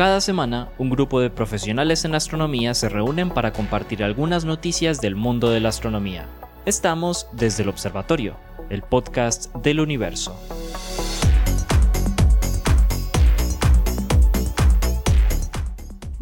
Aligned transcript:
Cada 0.00 0.22
semana, 0.22 0.70
un 0.78 0.88
grupo 0.88 1.20
de 1.20 1.28
profesionales 1.28 2.06
en 2.06 2.14
astronomía 2.14 2.72
se 2.72 2.88
reúnen 2.88 3.28
para 3.28 3.52
compartir 3.52 4.02
algunas 4.02 4.46
noticias 4.46 5.02
del 5.02 5.14
mundo 5.14 5.50
de 5.50 5.60
la 5.60 5.68
astronomía. 5.68 6.24
Estamos 6.64 7.26
desde 7.34 7.64
el 7.64 7.68
Observatorio, 7.68 8.34
el 8.70 8.80
podcast 8.80 9.54
del 9.56 9.78
universo. 9.78 10.40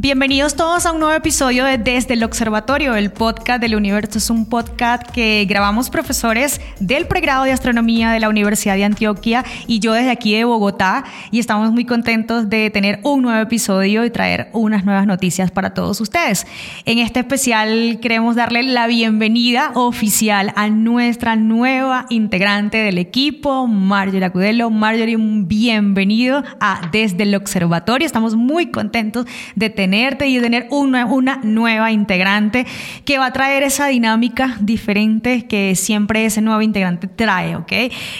Bienvenidos 0.00 0.54
todos 0.54 0.86
a 0.86 0.92
un 0.92 1.00
nuevo 1.00 1.16
episodio 1.16 1.64
de 1.64 1.76
Desde 1.76 2.14
el 2.14 2.22
Observatorio, 2.22 2.94
el 2.94 3.10
podcast 3.10 3.60
del 3.60 3.74
universo. 3.74 4.18
Es 4.18 4.30
un 4.30 4.48
podcast 4.48 5.02
que 5.10 5.44
grabamos 5.48 5.90
profesores 5.90 6.60
del 6.78 7.08
pregrado 7.08 7.42
de 7.42 7.50
astronomía 7.50 8.12
de 8.12 8.20
la 8.20 8.28
Universidad 8.28 8.76
de 8.76 8.84
Antioquia 8.84 9.44
y 9.66 9.80
yo 9.80 9.94
desde 9.94 10.12
aquí 10.12 10.36
de 10.36 10.44
Bogotá 10.44 11.02
y 11.32 11.40
estamos 11.40 11.72
muy 11.72 11.84
contentos 11.84 12.48
de 12.48 12.70
tener 12.70 13.00
un 13.02 13.22
nuevo 13.22 13.40
episodio 13.40 14.04
y 14.04 14.10
traer 14.10 14.50
unas 14.52 14.84
nuevas 14.84 15.04
noticias 15.04 15.50
para 15.50 15.74
todos 15.74 16.00
ustedes. 16.00 16.46
En 16.84 17.00
este 17.00 17.18
especial 17.18 17.98
queremos 18.00 18.36
darle 18.36 18.62
la 18.62 18.86
bienvenida 18.86 19.72
oficial 19.74 20.52
a 20.54 20.68
nuestra 20.68 21.34
nueva 21.34 22.06
integrante 22.08 22.76
del 22.76 22.98
equipo, 22.98 23.66
Marjorie 23.66 24.24
Acudelo. 24.24 24.70
Marjorie, 24.70 25.16
bienvenido 25.18 26.44
a 26.60 26.88
Desde 26.92 27.24
el 27.24 27.34
Observatorio. 27.34 28.06
Estamos 28.06 28.36
muy 28.36 28.70
contentos 28.70 29.26
de 29.56 29.70
tener 29.70 29.88
y 29.98 30.40
tener 30.40 30.66
una, 30.70 31.06
una 31.06 31.40
nueva 31.42 31.90
integrante 31.90 32.66
que 33.04 33.18
va 33.18 33.26
a 33.26 33.32
traer 33.32 33.62
esa 33.62 33.88
dinámica 33.88 34.56
diferente 34.60 35.46
que 35.46 35.74
siempre 35.74 36.24
ese 36.24 36.40
nuevo 36.40 36.62
integrante 36.62 37.08
trae, 37.08 37.56
¿ok? 37.56 37.72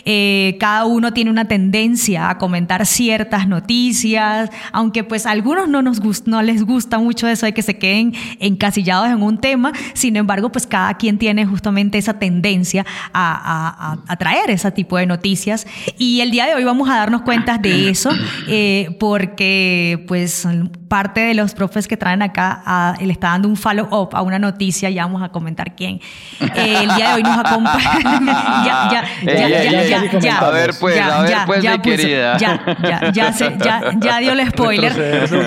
Eh, 0.05 0.57
cada 0.59 0.85
uno 0.85 1.13
tiene 1.13 1.31
una 1.31 1.47
tendencia 1.47 2.31
a 2.31 2.39
comentar 2.39 2.85
ciertas 2.87 3.47
noticias, 3.47 4.51
aunque 4.73 5.05
pues 5.05 5.27
a 5.27 5.31
algunos 5.31 5.69
no, 5.69 5.83
nos 5.83 6.27
no 6.27 6.43
les 6.43 6.65
gusta 6.65 6.99
mucho 6.99 7.29
eso 7.29 7.47
de 7.47 7.53
que 7.53 7.63
se 7.63 7.79
queden 7.79 8.15
encasillados 8.41 9.09
en 9.09 9.23
un 9.23 9.39
tema, 9.39 9.73
sin 9.95 10.17
embargo 10.17 10.51
pues 10.51 10.67
cada 10.67 10.95
quien 10.95 11.19
tiene 11.19 11.47
justamente 11.47 11.99
esa 11.99 12.19
tendencia 12.19 12.85
a, 13.13 13.99
a, 14.07 14.17
traer 14.17 14.51
ese 14.51 14.71
tipo 14.73 14.97
de 14.97 15.07
noticias 15.07 15.67
y 15.97 16.21
el 16.21 16.31
día 16.31 16.47
de 16.47 16.55
hoy 16.55 16.65
vamos 16.65 16.89
a 16.89 16.97
darnos 16.97 17.23
cuenta 17.23 17.59
de 17.59 17.89
eso 17.89 18.11
eh, 18.49 18.97
porque 18.99 20.05
pues 20.09 20.47
parte 20.89 21.21
de 21.21 21.35
los 21.35 21.55
profes 21.59 21.89
que 21.89 21.97
traen 21.97 22.23
acá 22.23 22.95
le 23.01 23.13
está 23.13 23.31
dando 23.31 23.49
un 23.49 23.57
follow-up 23.57 24.11
a 24.13 24.23
una 24.23 24.39
noticia, 24.39 24.89
ya 24.91 25.05
vamos 25.05 25.23
a 25.25 25.29
comentar 25.31 25.75
quién. 25.75 26.01
Eh, 26.41 26.85
el 26.85 26.95
día 26.95 27.09
de 27.09 27.15
hoy 27.15 27.23
nos 27.25 27.37
acompaña. 27.37 28.21
ya, 28.65 28.89
ya, 28.93 29.03
ya, 29.25 29.49
ya, 29.49 29.83
ya, 29.83 30.19
ya, 30.21 30.39
A 30.39 30.51
ver, 30.51 30.71
pues, 30.79 31.01
a 31.01 31.23
ver, 31.23 31.37
pues, 31.47 31.65
mi 31.65 31.79
querida. 31.81 32.39
Ya, 32.39 32.63
ya, 32.81 33.11
ya, 33.11 33.33
ya, 33.33 33.93
ya 33.99 34.19
dio 34.19 34.33
el 34.33 34.49
spoiler. 34.49 34.93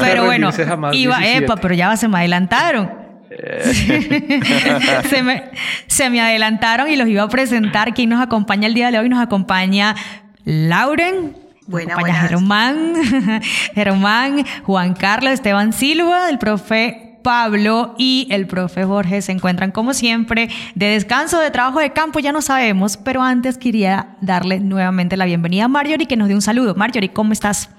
pero 0.02 0.26
bueno, 0.26 0.50
iba, 0.92 1.26
epa, 1.26 1.56
pero 1.56 1.74
ya 1.74 1.96
se 1.96 2.10
me 2.10 2.18
adelantaron. 2.20 3.00
se, 3.72 5.24
me, 5.24 5.52
se 5.88 6.10
me 6.10 6.20
adelantaron 6.20 6.90
y 6.90 6.98
los 6.98 7.08
iba 7.08 7.24
a 7.24 7.30
presentar. 7.30 7.94
¿Quién 7.94 8.10
nos 8.10 8.22
acompaña 8.22 8.68
el 8.68 8.74
día 8.74 8.92
de 8.92 9.00
hoy? 9.00 9.08
Nos 9.08 9.22
acompaña 9.22 9.96
Lauren. 10.44 11.41
Bueno, 11.72 11.96
Germán, 11.98 12.94
Germán, 13.74 14.46
Juan 14.64 14.94
Carlos, 14.94 15.34
Esteban 15.34 15.72
Silva, 15.72 16.30
el 16.30 16.38
profe 16.38 17.18
Pablo 17.24 17.96
y 17.98 18.28
el 18.30 18.46
profe 18.46 18.84
Jorge 18.84 19.22
se 19.22 19.32
encuentran 19.32 19.72
como 19.72 19.94
siempre 19.94 20.50
de 20.76 20.88
descanso, 20.88 21.40
de 21.40 21.50
trabajo 21.50 21.80
de 21.80 21.94
campo, 21.94 22.20
ya 22.20 22.34
no 22.34 22.42
sabemos, 22.42 22.98
pero 22.98 23.22
antes 23.22 23.58
quería 23.58 24.18
darle 24.20 24.60
nuevamente 24.60 25.16
la 25.16 25.26
bienvenida 25.26 25.66
a 25.66 25.68
Marjorie 25.70 26.08
que 26.08 26.18
nos 26.18 26.28
dé 26.28 26.36
un 26.36 26.42
saludo. 26.42 26.76
Marjorie, 26.76 27.14
¿cómo 27.14 27.32
estás? 27.32 27.70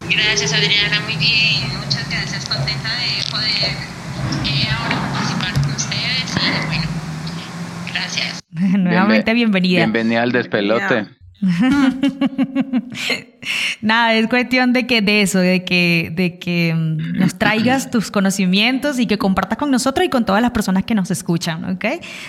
Gracias 0.00 0.52
Adriana, 0.52 1.00
muy 1.00 1.16
bien, 1.16 1.68
muchas 1.78 2.10
gracias, 2.10 2.48
contenta 2.48 2.88
de 2.96 3.30
poder 3.30 3.70
eh, 4.44 4.68
ahora 4.76 5.12
participar 5.12 5.52
con 5.62 5.70
ustedes 5.70 6.34
y 6.34 6.66
bueno, 6.66 6.86
gracias. 7.92 8.40
nuevamente 8.50 9.34
bienvenida. 9.34 9.78
Bienvenida 9.78 10.22
al 10.22 10.32
despelote. 10.32 11.06
Nada, 13.80 14.14
es 14.14 14.26
cuestión 14.28 14.72
de 14.72 14.86
que 14.86 15.02
de 15.02 15.22
eso, 15.22 15.38
de 15.38 15.64
que, 15.64 16.12
de 16.14 16.38
que 16.38 16.74
mm, 16.74 17.18
nos 17.18 17.38
traigas 17.38 17.90
tus 17.90 18.10
conocimientos 18.10 18.98
y 18.98 19.06
que 19.06 19.18
compartas 19.18 19.58
con 19.58 19.70
nosotros 19.70 20.06
y 20.06 20.08
con 20.08 20.24
todas 20.24 20.40
las 20.40 20.52
personas 20.52 20.84
que 20.84 20.94
nos 20.94 21.10
escuchan, 21.10 21.64
¿ok? 21.64 21.84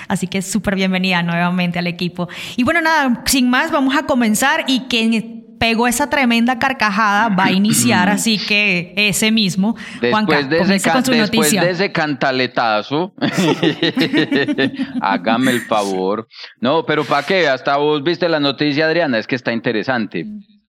Así 0.07 0.27
que 0.27 0.41
súper 0.41 0.75
bienvenida 0.75 1.23
nuevamente 1.23 1.79
al 1.79 1.87
equipo. 1.87 2.27
Y 2.57 2.63
bueno, 2.63 2.81
nada, 2.81 3.23
sin 3.25 3.49
más, 3.49 3.71
vamos 3.71 3.95
a 3.95 4.03
comenzar 4.03 4.65
y 4.67 4.81
que 4.81 5.45
pegó 5.59 5.87
esa 5.87 6.09
tremenda 6.09 6.59
carcajada, 6.59 7.29
va 7.29 7.45
a 7.45 7.51
iniciar, 7.51 8.09
así 8.09 8.37
que 8.37 8.93
ese 8.95 9.31
mismo. 9.31 9.75
Después, 10.01 10.49
de, 10.49 10.59
ese 10.59 10.73
después 11.11 11.51
de 11.51 11.69
ese 11.69 11.91
cantaletazo, 11.91 13.13
hágame 15.01 15.51
el 15.51 15.61
favor. 15.61 16.27
No, 16.59 16.85
pero 16.85 17.05
¿para 17.05 17.25
qué? 17.25 17.47
Hasta 17.47 17.77
vos 17.77 18.03
viste 18.03 18.29
la 18.29 18.39
noticia, 18.39 18.85
Adriana, 18.85 19.17
es 19.17 19.27
que 19.27 19.35
está 19.35 19.51
interesante. 19.51 20.25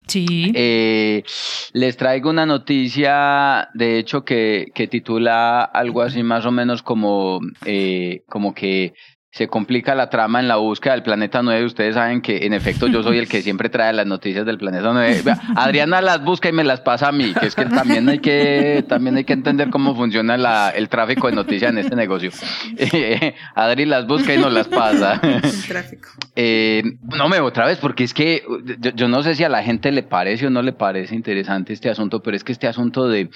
Sí. 0.06 0.50
Eh, 0.54 1.22
les 1.72 1.96
traigo 1.96 2.30
una 2.30 2.44
noticia, 2.44 3.68
de 3.74 3.98
hecho, 3.98 4.24
que, 4.24 4.66
que 4.74 4.88
titula 4.88 5.62
algo 5.62 6.02
así 6.02 6.22
más 6.24 6.44
o 6.46 6.50
menos 6.50 6.82
como, 6.82 7.40
eh, 7.64 8.24
como 8.28 8.52
que 8.52 8.94
se 9.32 9.46
complica 9.46 9.94
la 9.94 10.10
trama 10.10 10.40
en 10.40 10.48
la 10.48 10.56
búsqueda 10.56 10.94
del 10.94 11.04
planeta 11.04 11.40
9. 11.42 11.64
Ustedes 11.64 11.94
saben 11.94 12.20
que 12.20 12.46
en 12.46 12.52
efecto 12.52 12.88
yo 12.88 13.02
soy 13.02 13.18
el 13.18 13.28
que 13.28 13.42
siempre 13.42 13.68
trae 13.68 13.92
las 13.92 14.06
noticias 14.06 14.44
del 14.44 14.58
planeta 14.58 14.90
9. 14.92 15.22
Adriana 15.54 16.00
las 16.00 16.22
busca 16.24 16.48
y 16.48 16.52
me 16.52 16.64
las 16.64 16.80
pasa 16.80 17.08
a 17.08 17.12
mí, 17.12 17.32
que 17.38 17.46
es 17.46 17.54
que 17.54 17.66
también 17.66 18.08
hay 18.08 18.18
que, 18.18 18.84
también 18.88 19.16
hay 19.16 19.24
que 19.24 19.32
entender 19.32 19.70
cómo 19.70 19.94
funciona 19.94 20.36
la, 20.36 20.70
el 20.70 20.88
tráfico 20.88 21.28
de 21.28 21.36
noticias 21.36 21.70
en 21.70 21.78
este 21.78 21.94
negocio. 21.94 22.30
Adri 23.54 23.86
las 23.86 24.06
busca 24.06 24.34
y 24.34 24.38
nos 24.38 24.52
las 24.52 24.66
pasa. 24.66 25.20
El 25.22 25.66
tráfico. 25.66 26.08
Eh, 26.34 26.82
no 27.02 27.28
me 27.28 27.40
otra 27.40 27.66
vez, 27.66 27.78
porque 27.78 28.04
es 28.04 28.14
que 28.14 28.42
yo, 28.80 28.90
yo 28.90 29.08
no 29.08 29.22
sé 29.22 29.34
si 29.34 29.44
a 29.44 29.48
la 29.48 29.62
gente 29.62 29.92
le 29.92 30.02
parece 30.02 30.46
o 30.46 30.50
no 30.50 30.62
le 30.62 30.72
parece 30.72 31.14
interesante 31.14 31.72
este 31.72 31.88
asunto, 31.88 32.22
pero 32.22 32.36
es 32.36 32.44
que 32.44 32.52
este 32.52 32.66
asunto 32.66 33.08
de 33.08 33.30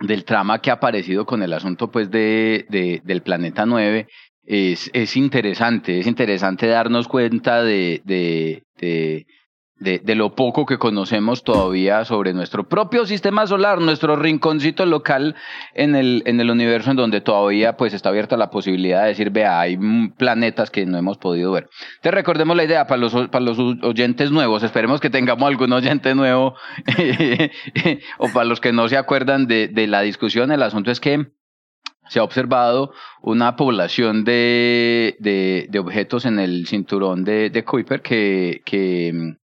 del 0.00 0.24
trama 0.24 0.60
que 0.60 0.70
ha 0.70 0.74
aparecido 0.74 1.24
con 1.24 1.42
el 1.42 1.52
asunto 1.52 1.90
pues 1.90 2.10
de, 2.10 2.66
de 2.68 3.00
del 3.04 3.22
planeta 3.22 3.64
9 3.64 4.08
es, 4.46 4.90
es 4.92 5.16
interesante, 5.16 6.00
es 6.00 6.06
interesante 6.06 6.66
darnos 6.66 7.08
cuenta 7.08 7.62
de, 7.62 8.02
de, 8.04 8.64
de, 8.78 9.26
de, 9.78 10.14
lo 10.14 10.34
poco 10.34 10.66
que 10.66 10.78
conocemos 10.78 11.42
todavía 11.42 12.04
sobre 12.04 12.32
nuestro 12.32 12.68
propio 12.68 13.06
sistema 13.06 13.46
solar, 13.46 13.80
nuestro 13.80 14.16
rinconcito 14.16 14.86
local 14.86 15.34
en 15.74 15.94
el, 15.94 16.22
en 16.26 16.40
el 16.40 16.50
universo 16.50 16.90
en 16.90 16.96
donde 16.96 17.20
todavía 17.20 17.76
pues 17.76 17.92
está 17.94 18.10
abierta 18.10 18.36
la 18.36 18.50
posibilidad 18.50 19.02
de 19.02 19.08
decir, 19.08 19.30
vea, 19.30 19.60
hay 19.60 19.78
planetas 20.16 20.70
que 20.70 20.86
no 20.86 20.98
hemos 20.98 21.18
podido 21.18 21.52
ver. 21.52 21.68
Entonces 21.96 22.14
recordemos 22.14 22.56
la 22.56 22.64
idea 22.64 22.86
para 22.86 23.00
los, 23.00 23.12
para 23.28 23.44
los 23.44 23.58
oyentes 23.58 24.30
nuevos, 24.30 24.62
esperemos 24.62 25.00
que 25.00 25.10
tengamos 25.10 25.46
algún 25.46 25.72
oyente 25.72 26.14
nuevo 26.14 26.54
o 28.18 28.28
para 28.28 28.44
los 28.44 28.60
que 28.60 28.72
no 28.72 28.88
se 28.88 28.96
acuerdan 28.96 29.46
de, 29.46 29.68
de 29.68 29.86
la 29.86 30.02
discusión, 30.02 30.52
el 30.52 30.62
asunto 30.62 30.90
es 30.90 31.00
que 31.00 31.26
se 32.08 32.20
ha 32.20 32.24
observado 32.24 32.92
una 33.22 33.56
población 33.56 34.24
de, 34.24 35.16
de, 35.20 35.66
de 35.70 35.78
objetos 35.78 36.24
en 36.24 36.38
el 36.38 36.66
cinturón 36.66 37.24
de, 37.24 37.50
de 37.50 37.64
Kuiper 37.64 38.02
que, 38.02 38.62
que, 38.64 39.36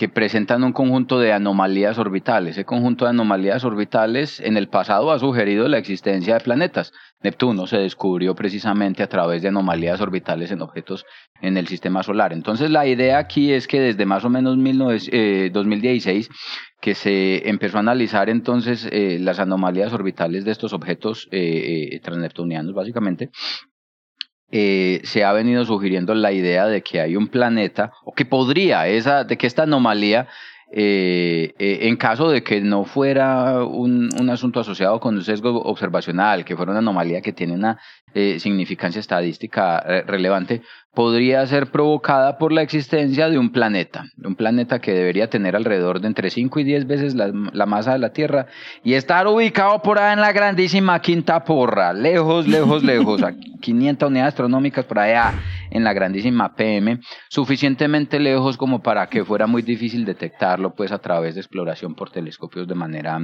que 0.00 0.08
presentan 0.08 0.64
un 0.64 0.72
conjunto 0.72 1.20
de 1.20 1.34
anomalías 1.34 1.98
orbitales. 1.98 2.52
Ese 2.52 2.64
conjunto 2.64 3.04
de 3.04 3.10
anomalías 3.10 3.66
orbitales 3.66 4.40
en 4.40 4.56
el 4.56 4.66
pasado 4.66 5.12
ha 5.12 5.18
sugerido 5.18 5.68
la 5.68 5.76
existencia 5.76 6.32
de 6.32 6.40
planetas. 6.40 6.94
Neptuno 7.22 7.66
se 7.66 7.76
descubrió 7.76 8.34
precisamente 8.34 9.02
a 9.02 9.08
través 9.08 9.42
de 9.42 9.48
anomalías 9.48 10.00
orbitales 10.00 10.52
en 10.52 10.62
objetos 10.62 11.04
en 11.42 11.58
el 11.58 11.66
sistema 11.68 12.02
solar. 12.02 12.32
Entonces 12.32 12.70
la 12.70 12.86
idea 12.86 13.18
aquí 13.18 13.52
es 13.52 13.68
que 13.68 13.78
desde 13.78 14.06
más 14.06 14.24
o 14.24 14.30
menos 14.30 14.56
2016 14.56 16.26
eh, 16.26 16.30
que 16.80 16.94
se 16.94 17.46
empezó 17.50 17.76
a 17.76 17.80
analizar 17.80 18.30
entonces 18.30 18.88
eh, 18.90 19.18
las 19.20 19.38
anomalías 19.38 19.92
orbitales 19.92 20.46
de 20.46 20.52
estos 20.52 20.72
objetos 20.72 21.28
eh, 21.30 22.00
transneptunianos 22.02 22.72
básicamente, 22.72 23.28
eh, 24.52 25.00
se 25.04 25.24
ha 25.24 25.32
venido 25.32 25.64
sugiriendo 25.64 26.14
la 26.14 26.32
idea 26.32 26.66
de 26.66 26.82
que 26.82 27.00
hay 27.00 27.16
un 27.16 27.28
planeta, 27.28 27.92
o 28.04 28.12
que 28.12 28.24
podría, 28.24 28.86
esa, 28.88 29.24
de 29.24 29.36
que 29.38 29.46
esta 29.46 29.62
anomalía 29.62 30.28
eh, 30.72 31.52
eh, 31.58 31.88
en 31.88 31.96
caso 31.96 32.30
de 32.30 32.44
que 32.44 32.60
no 32.60 32.84
fuera 32.84 33.64
un, 33.64 34.08
un, 34.20 34.30
asunto 34.30 34.60
asociado 34.60 35.00
con 35.00 35.16
un 35.16 35.24
sesgo 35.24 35.60
observacional, 35.62 36.44
que 36.44 36.54
fuera 36.56 36.70
una 36.70 36.78
anomalía 36.78 37.20
que 37.20 37.32
tiene 37.32 37.54
una 37.54 37.80
eh, 38.14 38.38
significancia 38.38 39.00
estadística 39.00 39.80
relevante, 40.06 40.62
podría 40.92 41.46
ser 41.46 41.70
provocada 41.70 42.36
por 42.36 42.52
la 42.52 42.62
existencia 42.62 43.28
de 43.28 43.38
un 43.38 43.52
planeta, 43.52 44.04
un 44.24 44.34
planeta 44.34 44.80
que 44.80 44.92
debería 44.92 45.30
tener 45.30 45.54
alrededor 45.54 46.00
de 46.00 46.08
entre 46.08 46.30
5 46.30 46.60
y 46.60 46.64
10 46.64 46.86
veces 46.86 47.14
la, 47.14 47.30
la, 47.52 47.66
masa 47.66 47.92
de 47.92 48.00
la 48.00 48.12
Tierra 48.12 48.46
y 48.82 48.94
estar 48.94 49.26
ubicado 49.28 49.82
por 49.82 49.98
ahí 49.98 50.12
en 50.12 50.20
la 50.20 50.32
grandísima 50.32 51.00
Quinta 51.00 51.44
Porra, 51.44 51.92
lejos, 51.92 52.48
lejos, 52.48 52.82
lejos, 52.82 53.22
a 53.22 53.32
500 53.60 54.08
unidades 54.08 54.28
astronómicas 54.30 54.84
por 54.84 54.98
allá 54.98 55.34
en 55.70 55.84
la 55.84 55.92
grandísima 55.92 56.54
PM, 56.54 56.98
suficientemente 57.28 58.18
lejos 58.18 58.56
como 58.56 58.82
para 58.82 59.06
que 59.08 59.24
fuera 59.24 59.46
muy 59.46 59.62
difícil 59.62 60.04
detectarlo 60.04 60.74
pues 60.74 60.90
a 60.90 60.98
través 60.98 61.34
de 61.34 61.40
exploración 61.40 61.94
por 61.94 62.10
telescopios 62.10 62.66
de 62.66 62.74
manera 62.74 63.20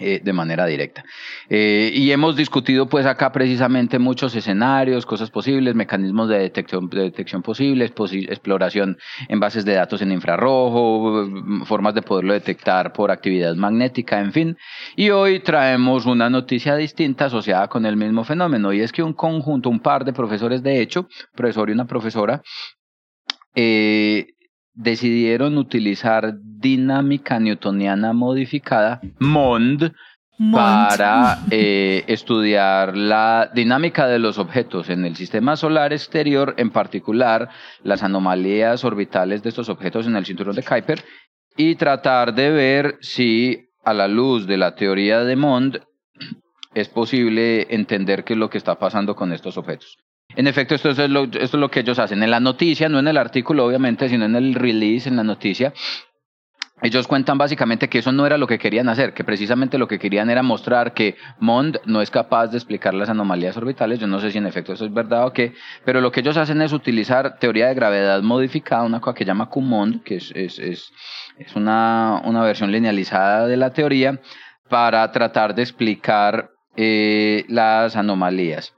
eh, 0.00 0.20
de 0.22 0.32
manera 0.32 0.66
directa. 0.66 1.04
Eh, 1.48 1.90
y 1.94 2.10
hemos 2.10 2.36
discutido 2.36 2.88
pues 2.88 3.06
acá 3.06 3.30
precisamente 3.32 3.98
muchos 3.98 4.34
escenarios, 4.34 5.04
cosas 5.06 5.30
posibles, 5.30 5.74
mecanismos 5.74 6.28
de 6.28 6.38
detección, 6.38 6.88
de 6.88 7.02
detección 7.02 7.42
posibles, 7.42 7.92
exploración 8.28 8.96
en 9.28 9.40
bases 9.40 9.64
de 9.64 9.74
datos 9.74 10.02
en 10.02 10.12
infrarrojo, 10.12 11.28
formas 11.66 11.94
de 11.94 12.02
poderlo 12.02 12.32
detectar 12.32 12.92
por 12.92 13.10
actividad 13.10 13.54
magnética, 13.56 14.20
en 14.20 14.32
fin. 14.32 14.56
Y 14.96 15.10
hoy 15.10 15.40
traemos 15.40 16.06
una 16.06 16.30
noticia 16.30 16.76
distinta 16.76 17.26
asociada 17.26 17.68
con 17.68 17.84
el 17.86 17.96
mismo 17.96 18.24
fenómeno 18.24 18.72
y 18.72 18.80
es 18.80 18.92
que 18.92 19.02
un 19.02 19.12
conjunto, 19.12 19.68
un 19.68 19.80
par 19.80 20.04
de 20.04 20.12
profesores 20.12 20.62
de 20.62 20.80
hecho, 20.80 21.08
profesor 21.34 21.68
y 21.68 21.72
una 21.72 21.86
profesora, 21.86 22.42
eh, 23.54 24.28
decidieron 24.74 25.58
utilizar 25.58 26.34
dinámica 26.42 27.38
newtoniana 27.38 28.12
modificada, 28.12 29.00
MOND, 29.18 29.92
para 30.52 31.40
eh, 31.50 32.02
estudiar 32.06 32.96
la 32.96 33.50
dinámica 33.54 34.06
de 34.06 34.18
los 34.18 34.38
objetos 34.38 34.88
en 34.88 35.04
el 35.04 35.14
sistema 35.14 35.54
solar 35.54 35.92
exterior, 35.92 36.54
en 36.56 36.70
particular 36.70 37.50
las 37.82 38.02
anomalías 38.02 38.82
orbitales 38.84 39.42
de 39.42 39.50
estos 39.50 39.68
objetos 39.68 40.06
en 40.06 40.16
el 40.16 40.24
cinturón 40.24 40.56
de 40.56 40.62
Kuiper, 40.62 41.04
y 41.58 41.74
tratar 41.74 42.32
de 42.34 42.50
ver 42.50 42.96
si 43.02 43.68
a 43.84 43.92
la 43.92 44.08
luz 44.08 44.46
de 44.46 44.56
la 44.56 44.74
teoría 44.74 45.24
de 45.24 45.36
Mond 45.36 45.80
es 46.74 46.88
posible 46.88 47.66
entender 47.74 48.24
qué 48.24 48.32
es 48.32 48.38
lo 48.38 48.48
que 48.48 48.58
está 48.58 48.78
pasando 48.78 49.14
con 49.14 49.32
estos 49.32 49.58
objetos. 49.58 49.98
En 50.36 50.46
efecto, 50.46 50.74
esto 50.74 50.90
es, 50.90 50.98
lo, 51.10 51.24
esto 51.24 51.38
es 51.38 51.54
lo 51.54 51.70
que 51.70 51.80
ellos 51.80 51.98
hacen. 51.98 52.22
En 52.22 52.30
la 52.30 52.40
noticia, 52.40 52.88
no 52.88 52.98
en 52.98 53.08
el 53.08 53.16
artículo, 53.16 53.64
obviamente, 53.64 54.08
sino 54.08 54.24
en 54.24 54.36
el 54.36 54.54
release, 54.54 55.08
en 55.08 55.16
la 55.16 55.24
noticia, 55.24 55.72
ellos 56.82 57.06
cuentan 57.06 57.36
básicamente 57.36 57.88
que 57.88 57.98
eso 57.98 58.10
no 58.10 58.24
era 58.24 58.38
lo 58.38 58.46
que 58.46 58.58
querían 58.58 58.88
hacer, 58.88 59.12
que 59.12 59.22
precisamente 59.22 59.76
lo 59.76 59.86
que 59.86 59.98
querían 59.98 60.30
era 60.30 60.42
mostrar 60.42 60.94
que 60.94 61.16
Mond 61.38 61.78
no 61.84 62.00
es 62.00 62.10
capaz 62.10 62.46
de 62.48 62.56
explicar 62.56 62.94
las 62.94 63.10
anomalías 63.10 63.56
orbitales. 63.56 63.98
Yo 63.98 64.06
no 64.06 64.18
sé 64.18 64.30
si 64.30 64.38
en 64.38 64.46
efecto 64.46 64.72
eso 64.72 64.86
es 64.86 64.92
verdad 64.92 65.26
o 65.26 65.32
qué, 65.32 65.52
pero 65.84 66.00
lo 66.00 66.10
que 66.10 66.20
ellos 66.20 66.38
hacen 66.38 66.62
es 66.62 66.72
utilizar 66.72 67.38
teoría 67.38 67.68
de 67.68 67.74
gravedad 67.74 68.22
modificada, 68.22 68.84
una 68.84 69.00
cosa 69.00 69.14
que 69.14 69.26
llama 69.26 69.50
QMOND, 69.50 70.02
que 70.02 70.16
es, 70.16 70.32
es, 70.34 70.58
es, 70.58 70.92
es 71.38 71.54
una, 71.54 72.22
una 72.24 72.42
versión 72.42 72.72
linealizada 72.72 73.46
de 73.46 73.58
la 73.58 73.70
teoría, 73.72 74.18
para 74.70 75.10
tratar 75.12 75.54
de 75.54 75.62
explicar 75.62 76.50
eh, 76.76 77.44
las 77.48 77.94
anomalías. 77.96 78.72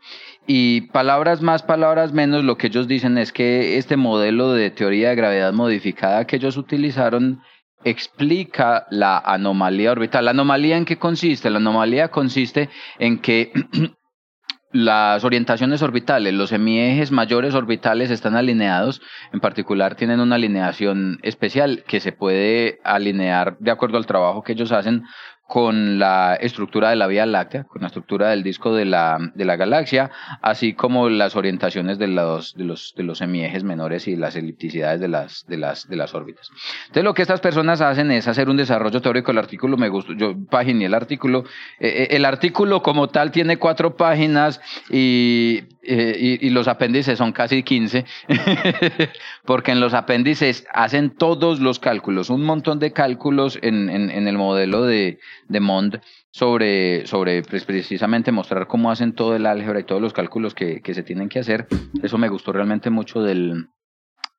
Y 0.46 0.82
palabras 0.92 1.40
más, 1.40 1.62
palabras 1.62 2.12
menos, 2.12 2.44
lo 2.44 2.56
que 2.56 2.66
ellos 2.66 2.88
dicen 2.88 3.16
es 3.16 3.32
que 3.32 3.76
este 3.78 3.96
modelo 3.96 4.52
de 4.52 4.70
teoría 4.70 5.10
de 5.10 5.14
gravedad 5.14 5.52
modificada 5.52 6.26
que 6.26 6.36
ellos 6.36 6.56
utilizaron 6.56 7.40
explica 7.84 8.86
la 8.90 9.18
anomalía 9.18 9.92
orbital. 9.92 10.24
¿La 10.24 10.32
anomalía 10.32 10.76
en 10.76 10.84
qué 10.84 10.98
consiste? 10.98 11.50
La 11.50 11.58
anomalía 11.58 12.08
consiste 12.08 12.70
en 12.98 13.18
que 13.18 13.52
las 14.72 15.22
orientaciones 15.24 15.82
orbitales, 15.82 16.32
los 16.34 16.50
semiejes 16.50 17.12
mayores 17.12 17.54
orbitales 17.54 18.10
están 18.10 18.36
alineados, 18.36 19.02
en 19.32 19.40
particular 19.40 19.94
tienen 19.96 20.20
una 20.20 20.36
alineación 20.36 21.18
especial 21.22 21.84
que 21.86 22.00
se 22.00 22.12
puede 22.12 22.80
alinear 22.82 23.58
de 23.58 23.70
acuerdo 23.70 23.98
al 23.98 24.06
trabajo 24.06 24.42
que 24.42 24.52
ellos 24.52 24.72
hacen 24.72 25.04
con 25.52 25.98
la 25.98 26.34
estructura 26.36 26.88
de 26.88 26.96
la 26.96 27.06
Vía 27.06 27.26
Láctea, 27.26 27.64
con 27.64 27.82
la 27.82 27.88
estructura 27.88 28.30
del 28.30 28.42
disco 28.42 28.74
de 28.74 28.86
la, 28.86 29.18
de 29.34 29.44
la 29.44 29.56
galaxia, 29.56 30.10
así 30.40 30.72
como 30.72 31.10
las 31.10 31.36
orientaciones 31.36 31.98
de 31.98 32.06
los, 32.06 32.54
de 32.54 32.64
los, 32.64 32.94
de 32.96 33.02
los 33.02 33.18
semiejes 33.18 33.62
menores 33.62 34.08
y 34.08 34.16
las 34.16 34.34
elipticidades 34.34 34.98
de 34.98 35.08
las, 35.08 35.44
de 35.46 35.58
las, 35.58 35.86
de 35.90 35.96
las 35.96 36.14
órbitas. 36.14 36.48
Entonces 36.84 37.04
lo 37.04 37.12
que 37.12 37.20
estas 37.20 37.40
personas 37.40 37.82
hacen 37.82 38.10
es 38.12 38.28
hacer 38.28 38.48
un 38.48 38.56
desarrollo 38.56 39.02
teórico 39.02 39.30
del 39.30 39.40
artículo, 39.40 39.76
me 39.76 39.90
gustó, 39.90 40.14
yo 40.14 40.34
paginé 40.48 40.86
el 40.86 40.94
artículo, 40.94 41.44
eh, 41.78 41.88
eh, 42.04 42.16
el 42.16 42.24
artículo 42.24 42.82
como 42.82 43.08
tal 43.08 43.30
tiene 43.30 43.58
cuatro 43.58 43.94
páginas 43.94 44.58
y, 44.88 45.64
eh, 45.82 46.38
y, 46.40 46.48
los 46.48 46.66
apéndices 46.66 47.18
son 47.18 47.32
casi 47.32 47.62
15, 47.62 48.06
porque 49.44 49.72
en 49.72 49.80
los 49.80 49.92
apéndices 49.92 50.66
hacen 50.72 51.10
todos 51.10 51.60
los 51.60 51.78
cálculos, 51.78 52.30
un 52.30 52.42
montón 52.42 52.78
de 52.78 52.92
cálculos 52.92 53.58
en, 53.60 53.90
en, 53.90 54.10
en 54.10 54.28
el 54.28 54.38
modelo 54.38 54.84
de, 54.84 55.18
de 55.48 55.60
Mond 55.60 56.00
sobre, 56.30 57.06
sobre 57.06 57.42
pues, 57.42 57.64
precisamente 57.64 58.32
mostrar 58.32 58.66
cómo 58.66 58.90
hacen 58.90 59.14
todo 59.14 59.36
el 59.36 59.46
álgebra 59.46 59.80
y 59.80 59.84
todos 59.84 60.00
los 60.00 60.12
cálculos 60.12 60.54
que, 60.54 60.80
que 60.80 60.94
se 60.94 61.02
tienen 61.02 61.28
que 61.28 61.38
hacer. 61.38 61.66
Eso 62.02 62.18
me 62.18 62.28
gustó 62.28 62.52
realmente 62.52 62.90
mucho 62.90 63.22
del, 63.22 63.66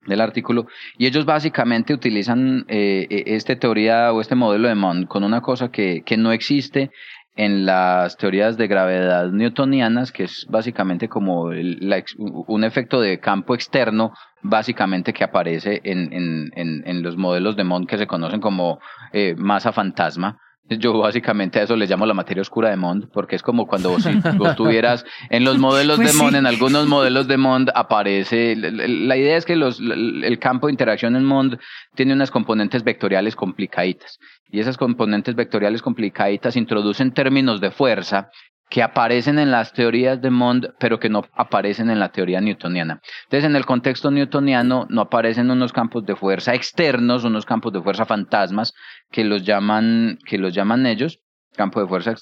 del 0.05 0.21
artículo 0.21 0.67
y 0.97 1.05
ellos 1.05 1.25
básicamente 1.25 1.93
utilizan 1.93 2.65
eh, 2.67 3.07
e, 3.09 3.35
esta 3.35 3.55
teoría 3.55 4.11
o 4.13 4.21
este 4.21 4.35
modelo 4.35 4.67
de 4.67 4.75
Mond 4.75 5.07
con 5.07 5.23
una 5.23 5.41
cosa 5.41 5.69
que, 5.69 6.03
que 6.05 6.17
no 6.17 6.31
existe 6.31 6.91
en 7.35 7.65
las 7.65 8.17
teorías 8.17 8.57
de 8.57 8.67
gravedad 8.67 9.31
newtonianas, 9.31 10.11
que 10.11 10.25
es 10.25 10.45
básicamente 10.49 11.09
como 11.09 11.45
un 11.45 12.63
efecto 12.63 13.01
de 13.01 13.19
campo 13.19 13.55
externo, 13.55 14.13
básicamente 14.43 15.13
que 15.13 15.23
aparece 15.23 15.81
en, 15.83 16.13
en, 16.13 16.51
en, 16.85 17.01
los 17.01 17.17
modelos 17.17 17.55
de 17.55 17.63
Mond 17.63 17.87
que 17.87 17.97
se 17.97 18.05
conocen 18.05 18.39
como 18.39 18.79
eh, 19.13 19.33
masa 19.35 19.71
fantasma, 19.71 20.39
yo 20.69 20.97
básicamente 20.97 21.59
a 21.59 21.63
eso 21.63 21.75
le 21.75 21.87
llamo 21.87 22.05
la 22.05 22.13
materia 22.13 22.41
oscura 22.41 22.69
de 22.69 22.77
Mond, 22.77 23.09
porque 23.11 23.35
es 23.35 23.43
como 23.43 23.67
cuando 23.67 23.89
vos, 23.89 24.07
vos 24.37 24.55
tuvieras 24.55 25.05
en 25.29 25.43
los 25.43 25.57
modelos 25.57 25.97
pues 25.97 26.11
de 26.13 26.17
Mond, 26.17 26.35
en 26.35 26.45
algunos 26.45 26.87
modelos 26.87 27.27
de 27.27 27.37
Mond 27.37 27.69
aparece, 27.75 28.55
la 28.55 29.17
idea 29.17 29.37
es 29.37 29.45
que 29.45 29.55
los, 29.55 29.79
el 29.79 30.39
campo 30.39 30.67
de 30.67 30.73
interacción 30.73 31.15
en 31.15 31.25
Mond 31.25 31.59
tiene 31.95 32.13
unas 32.13 32.31
componentes 32.31 32.83
vectoriales 32.83 33.35
complicaditas, 33.35 34.19
y 34.49 34.59
esas 34.59 34.77
componentes 34.77 35.35
vectoriales 35.35 35.81
complicaditas 35.81 36.55
introducen 36.55 37.13
términos 37.13 37.59
de 37.59 37.71
fuerza 37.71 38.29
que 38.73 38.81
aparecen 38.81 39.37
en 39.37 39.51
las 39.51 39.71
teorías 39.71 40.19
de 40.19 40.31
Mond, 40.31 40.73
pero 40.79 40.99
que 40.99 41.07
no 41.07 41.21
aparecen 41.35 41.91
en 41.91 41.99
la 41.99 42.11
teoría 42.11 42.41
newtoniana. 42.41 43.01
Entonces, 43.25 43.47
en 43.47 43.55
el 43.55 43.67
contexto 43.67 44.09
newtoniano 44.09 44.87
no 44.89 45.01
aparecen 45.01 45.51
unos 45.51 45.71
campos 45.71 46.03
de 46.07 46.15
fuerza 46.15 46.55
externos, 46.55 47.23
unos 47.23 47.45
campos 47.45 47.71
de 47.71 47.83
fuerza 47.83 48.05
fantasmas, 48.05 48.73
que 49.11 49.25
los 49.25 49.43
llaman, 49.43 50.17
que 50.25 50.39
los 50.39 50.55
llaman 50.55 50.87
ellos, 50.87 51.19
campo 51.55 51.81
de 51.81 51.87
fuerza 51.87 52.15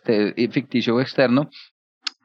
ficticio 0.52 0.98
o 0.98 1.00
externo, 1.00 1.50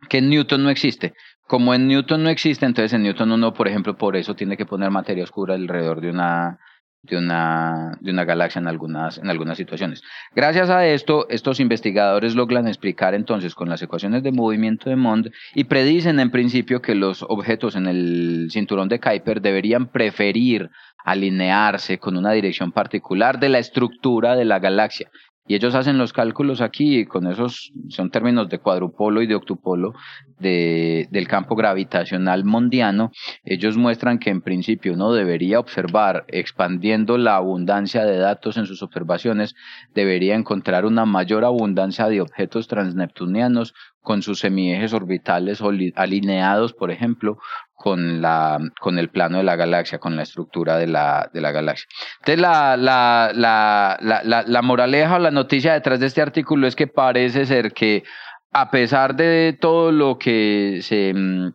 que 0.09 0.19
en 0.19 0.29
Newton 0.29 0.65
no 0.65 0.71
existe. 0.71 1.13
Como 1.47 1.73
en 1.73 1.87
Newton 1.87 2.25
no 2.25 2.29
existe, 2.29 2.67
entonces 2.67 2.95
en 2.95 3.05
Newton 3.05 3.31
uno, 3.31 3.55
por 3.55 3.69
ejemplo, 3.69 3.97
por 3.97 4.17
eso 4.17 4.35
tiene 4.35 4.57
que 4.57 4.67
poner 4.67 4.91
materia 4.91 5.23
oscura 5.23 5.55
alrededor 5.55 6.01
de 6.01 6.11
una, 6.11 6.59
de 7.03 7.17
una, 7.17 7.97
de 8.01 8.11
una 8.11 8.25
galaxia 8.25 8.61
en 8.61 8.67
algunas, 8.67 9.19
en 9.19 9.31
algunas 9.31 9.57
situaciones. 9.57 10.03
Gracias 10.35 10.71
a 10.71 10.87
esto, 10.87 11.29
estos 11.29 11.61
investigadores 11.61 12.35
logran 12.35 12.67
explicar 12.67 13.15
entonces 13.15 13.55
con 13.55 13.69
las 13.69 13.83
ecuaciones 13.83 14.23
de 14.23 14.33
movimiento 14.33 14.91
de 14.91 14.97
Mond 14.97 15.31
y 15.55 15.65
predicen 15.65 16.21
en 16.21 16.31
principio 16.31 16.83
que 16.83 16.95
los 16.95 17.23
objetos 17.23 17.77
en 17.77 17.87
el 17.87 18.49
cinturón 18.51 18.89
de 18.89 19.01
Kuiper 19.01 19.41
deberían 19.41 19.87
preferir 19.87 20.71
alinearse 21.05 21.99
con 21.99 22.17
una 22.17 22.33
dirección 22.33 22.73
particular 22.73 23.39
de 23.39 23.49
la 23.49 23.61
estructura 23.61 24.35
de 24.35 24.45
la 24.45 24.59
galaxia 24.59 25.09
y 25.49 25.55
ellos 25.55 25.75
hacen 25.75 25.99
los 25.99 26.13
cálculos 26.13 26.61
aquí, 26.61 27.05
con 27.07 27.27
esos 27.27 27.73
son 27.89 28.11
términos 28.11 28.49
de 28.49 28.59
cuadrupolo 28.59 29.23
y 29.23 29.27
de 29.27 29.35
octupolo 29.35 29.95
de, 30.39 31.09
del 31.11 31.29
campo 31.29 31.55
gravitacional 31.55 32.45
mondiano. 32.45 33.13
Ellos 33.45 33.77
muestran 33.77 34.19
que 34.19 34.31
en 34.31 34.41
principio 34.41 34.95
uno 34.95 35.13
debería 35.13 35.61
observar, 35.61 36.25
expandiendo 36.29 37.17
la 37.17 37.37
abundancia 37.37 38.05
de 38.05 38.19
datos 38.19 38.57
en 38.57 38.67
sus 38.67 38.83
observaciones, 38.83 39.55
debería 39.95 40.35
encontrar 40.35 40.85
una 40.85 41.05
mayor 41.05 41.45
abundancia 41.45 42.09
de 42.09 42.21
objetos 42.21 42.67
transneptunianos 42.67 43.75
con 44.07 44.23
sus 44.23 44.39
semiejes 44.39 44.93
orbitales 44.93 45.61
alineados, 45.97 46.73
por 46.73 46.93
ejemplo, 46.93 47.39
con, 47.75 48.23
la, 48.23 48.57
con 48.79 49.01
el 49.01 49.09
plano 49.09 49.39
de 49.39 49.43
la 49.43 49.57
galaxia, 49.57 49.99
con 49.99 50.15
la 50.15 50.23
estructura 50.23 50.77
de 50.77 50.87
la, 50.87 51.29
de 51.35 51.41
la 51.41 51.51
galaxia. 51.51 51.89
Entonces, 52.21 52.41
la, 52.41 52.77
la, 52.77 53.33
la, 53.35 53.99
la, 54.47 54.63
moraleja 54.63 55.17
o 55.17 55.19
la 55.19 55.33
noticia 55.33 55.73
detrás 55.73 55.99
de 55.99 56.07
este 56.07 56.23
artículo 56.23 56.69
es 56.69 56.77
que 56.77 56.87
parece 56.87 57.47
ser 57.47 57.73
que, 57.73 58.05
a 58.53 58.71
pesar 58.71 59.17
de 59.17 59.59
todo 59.61 59.91
lo 59.91 60.19
que 60.19 60.79
se 60.83 61.13
mm, 61.13 61.49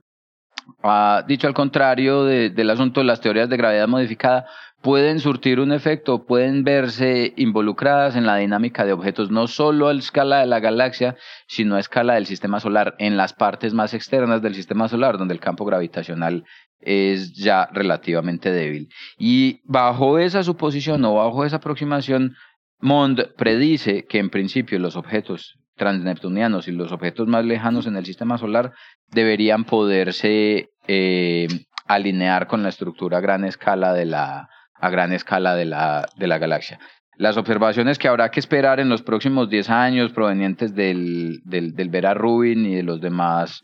ha 0.83 1.23
dicho 1.25 1.47
al 1.47 1.53
contrario 1.53 2.25
de, 2.25 2.49
del 2.49 2.69
asunto 2.69 2.99
de 2.99 3.05
las 3.05 3.21
teorías 3.21 3.47
de 3.47 3.55
gravedad 3.55 3.87
modificada, 3.87 4.45
pueden 4.81 5.19
surtir 5.19 5.59
un 5.59 5.71
efecto, 5.71 6.25
pueden 6.25 6.63
verse 6.63 7.33
involucradas 7.37 8.15
en 8.15 8.25
la 8.25 8.37
dinámica 8.37 8.85
de 8.85 8.93
objetos, 8.93 9.29
no 9.31 9.47
solo 9.47 9.87
a 9.87 9.93
escala 9.93 10.39
de 10.39 10.47
la 10.47 10.59
galaxia, 10.59 11.15
sino 11.47 11.75
a 11.75 11.79
escala 11.79 12.15
del 12.15 12.25
sistema 12.25 12.59
solar, 12.59 12.95
en 12.97 13.15
las 13.15 13.33
partes 13.33 13.73
más 13.73 13.93
externas 13.93 14.41
del 14.41 14.55
sistema 14.55 14.87
solar, 14.87 15.17
donde 15.17 15.33
el 15.33 15.39
campo 15.39 15.65
gravitacional 15.65 16.45
es 16.79 17.33
ya 17.33 17.69
relativamente 17.71 18.51
débil. 18.51 18.89
Y 19.17 19.61
bajo 19.65 20.17
esa 20.17 20.43
suposición 20.43 21.05
o 21.05 21.15
bajo 21.15 21.45
esa 21.45 21.57
aproximación, 21.57 22.35
Mond 22.79 23.35
predice 23.37 24.05
que 24.07 24.17
en 24.17 24.31
principio 24.31 24.79
los 24.79 24.95
objetos 24.95 25.59
transneptunianos 25.75 26.67
y 26.67 26.71
los 26.71 26.91
objetos 26.91 27.27
más 27.27 27.45
lejanos 27.45 27.85
en 27.85 27.95
el 27.95 28.05
sistema 28.05 28.39
solar 28.39 28.73
deberían 29.07 29.65
poderse 29.65 30.71
eh, 30.87 31.47
alinear 31.85 32.47
con 32.47 32.63
la 32.63 32.69
estructura 32.69 33.19
a 33.19 33.21
gran 33.21 33.45
escala 33.45 33.93
de 33.93 34.05
la, 34.05 34.49
a 34.81 34.89
gran 34.89 35.13
escala 35.13 35.55
de 35.55 35.65
la, 35.65 36.07
de 36.17 36.27
la 36.27 36.37
galaxia. 36.39 36.79
las 37.17 37.37
observaciones 37.37 37.99
que 37.99 38.07
habrá 38.07 38.29
que 38.31 38.39
esperar 38.39 38.79
en 38.79 38.89
los 38.89 39.03
próximos 39.03 39.49
10 39.49 39.69
años 39.69 40.11
provenientes 40.11 40.73
del, 40.73 41.41
del, 41.45 41.75
del 41.75 41.89
Vera 41.89 42.13
Rubin 42.15 42.65
y 42.65 42.75
de 42.75 42.83
los 42.83 42.99
demás, 42.99 43.61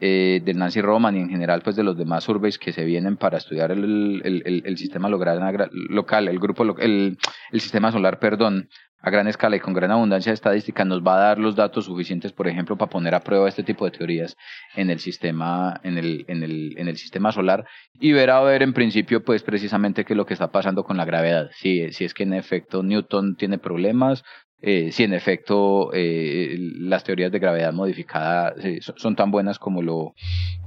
eh, 0.00 0.40
del 0.44 0.58
Nancy 0.58 0.80
Roman 0.80 1.16
y 1.16 1.20
en 1.20 1.28
general 1.28 1.62
pues 1.62 1.76
de 1.76 1.82
los 1.82 1.96
demás 1.96 2.24
surveys 2.24 2.58
que 2.58 2.72
se 2.72 2.84
vienen 2.84 3.16
para 3.16 3.38
estudiar 3.38 3.72
el, 3.72 4.22
el, 4.24 4.62
el, 4.64 4.76
sistema 4.78 5.08
local, 5.08 6.28
el 6.28 6.38
grupo, 6.38 6.64
el, 6.78 7.18
el 7.50 7.60
sistema 7.60 7.90
solar, 7.90 8.18
perdón, 8.18 8.68
a 9.02 9.10
gran 9.10 9.26
escala 9.26 9.56
y 9.56 9.60
con 9.60 9.74
gran 9.74 9.90
abundancia 9.90 10.30
de 10.30 10.34
estadística 10.34 10.84
nos 10.84 11.02
va 11.02 11.16
a 11.16 11.20
dar 11.20 11.38
los 11.38 11.56
datos 11.56 11.86
suficientes, 11.86 12.32
por 12.32 12.46
ejemplo, 12.46 12.76
para 12.76 12.90
poner 12.90 13.14
a 13.14 13.20
prueba 13.20 13.48
este 13.48 13.64
tipo 13.64 13.84
de 13.84 13.90
teorías 13.90 14.36
en 14.76 14.90
el 14.90 15.00
sistema, 15.00 15.80
en 15.82 15.98
el, 15.98 16.24
en 16.28 16.42
el, 16.42 16.74
en 16.78 16.88
el 16.88 16.96
sistema 16.96 17.32
solar 17.32 17.66
y 17.98 18.12
ver 18.12 18.30
a 18.30 18.40
ver 18.40 18.62
en 18.62 18.72
principio, 18.72 19.24
pues 19.24 19.42
precisamente 19.42 20.04
qué 20.04 20.12
es 20.12 20.16
lo 20.16 20.26
que 20.26 20.34
está 20.34 20.52
pasando 20.52 20.84
con 20.84 20.96
la 20.96 21.04
gravedad. 21.04 21.50
Si, 21.52 21.92
si 21.92 22.04
es 22.04 22.14
que 22.14 22.22
en 22.22 22.34
efecto 22.34 22.82
Newton 22.82 23.36
tiene 23.36 23.58
problemas, 23.58 24.22
eh, 24.64 24.92
si 24.92 25.02
en 25.02 25.12
efecto 25.12 25.90
eh, 25.92 26.56
las 26.78 27.02
teorías 27.02 27.32
de 27.32 27.40
gravedad 27.40 27.72
modificada 27.72 28.54
eh, 28.62 28.78
son 28.80 29.16
tan 29.16 29.32
buenas 29.32 29.58
como 29.58 29.82
lo, 29.82 30.14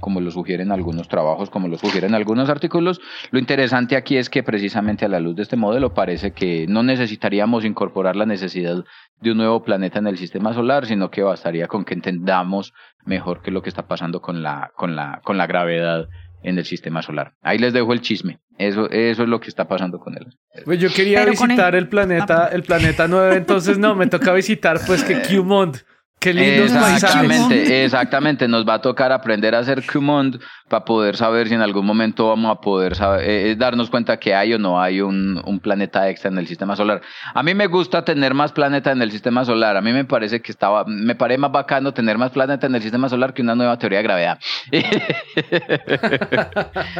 como 0.00 0.20
lo 0.20 0.30
sugieren 0.30 0.70
algunos 0.70 1.08
trabajos, 1.08 1.48
como 1.48 1.66
lo 1.66 1.78
sugieren 1.78 2.14
algunos 2.14 2.50
artículos. 2.50 3.00
Lo 3.30 3.38
interesante 3.38 3.96
aquí 3.96 4.18
es 4.18 4.28
que 4.28 4.42
precisamente 4.42 5.06
a 5.06 5.08
la 5.08 5.18
luz 5.18 5.34
de 5.36 5.42
este 5.44 5.56
modelo 5.56 5.94
parece 5.94 6.32
que 6.32 6.66
no 6.68 6.82
necesitaríamos 6.82 7.64
incorporar 7.64 8.16
la 8.16 8.26
necesidad 8.26 8.84
de 9.22 9.30
un 9.30 9.38
nuevo 9.38 9.62
planeta 9.62 9.98
en 9.98 10.08
el 10.08 10.18
sistema 10.18 10.52
solar, 10.52 10.84
sino 10.84 11.10
que 11.10 11.22
bastaría 11.22 11.66
con 11.66 11.86
que 11.86 11.94
entendamos 11.94 12.74
mejor 13.06 13.40
qué 13.40 13.48
es 13.48 13.54
lo 13.54 13.62
que 13.62 13.70
está 13.70 13.88
pasando 13.88 14.20
con 14.20 14.42
la, 14.42 14.72
con 14.76 14.94
la, 14.94 15.22
con 15.24 15.38
la 15.38 15.46
gravedad 15.46 16.06
en 16.46 16.58
el 16.58 16.64
sistema 16.64 17.02
solar. 17.02 17.34
Ahí 17.42 17.58
les 17.58 17.72
dejo 17.72 17.92
el 17.92 18.00
chisme. 18.00 18.38
Eso, 18.56 18.88
eso 18.90 19.22
es 19.24 19.28
lo 19.28 19.40
que 19.40 19.48
está 19.48 19.66
pasando 19.66 19.98
con 19.98 20.16
él. 20.16 20.26
Pues 20.64 20.78
yo 20.78 20.88
quería 20.90 21.24
visitar 21.26 21.74
el... 21.74 21.88
planeta, 21.88 22.46
el 22.46 22.62
planeta 22.62 23.08
9, 23.08 23.36
entonces 23.36 23.78
no, 23.78 23.96
me 23.96 24.06
toca 24.06 24.32
visitar 24.32 24.80
pues 24.86 25.02
que 25.02 25.20
Qmond. 25.28 25.78
Qué 26.26 26.34
lindos 26.34 26.72
exactamente, 26.72 27.84
Exactamente, 27.84 28.48
nos 28.48 28.66
va 28.66 28.74
a 28.74 28.80
tocar 28.80 29.12
aprender 29.12 29.54
a 29.54 29.60
hacer 29.60 29.84
Qmond 29.86 30.40
para 30.68 30.84
poder 30.84 31.16
saber 31.16 31.46
si 31.46 31.54
en 31.54 31.60
algún 31.60 31.86
momento 31.86 32.26
vamos 32.26 32.50
a 32.50 32.60
poder 32.60 32.96
saber, 32.96 33.30
eh, 33.30 33.52
eh, 33.52 33.56
darnos 33.56 33.88
cuenta 33.90 34.16
que 34.16 34.34
hay 34.34 34.52
o 34.52 34.58
no 34.58 34.80
hay 34.80 35.00
un, 35.00 35.40
un, 35.44 35.60
planeta 35.60 36.10
extra 36.10 36.28
en 36.28 36.38
el 36.38 36.48
sistema 36.48 36.74
solar. 36.74 37.00
A 37.32 37.44
mí 37.44 37.54
me 37.54 37.68
gusta 37.68 38.04
tener 38.04 38.34
más 38.34 38.50
planetas 38.50 38.96
en 38.96 39.02
el 39.02 39.12
sistema 39.12 39.44
solar. 39.44 39.76
A 39.76 39.80
mí 39.80 39.92
me 39.92 40.04
parece 40.04 40.42
que 40.42 40.50
estaba, 40.50 40.84
me 40.84 41.14
parece 41.14 41.38
más 41.38 41.52
bacano 41.52 41.94
tener 41.94 42.18
más 42.18 42.32
planetas 42.32 42.68
en 42.68 42.74
el 42.74 42.82
sistema 42.82 43.08
solar 43.08 43.32
que 43.32 43.42
una 43.42 43.54
nueva 43.54 43.78
teoría 43.78 43.98
de 43.98 44.02
gravedad. 44.02 44.40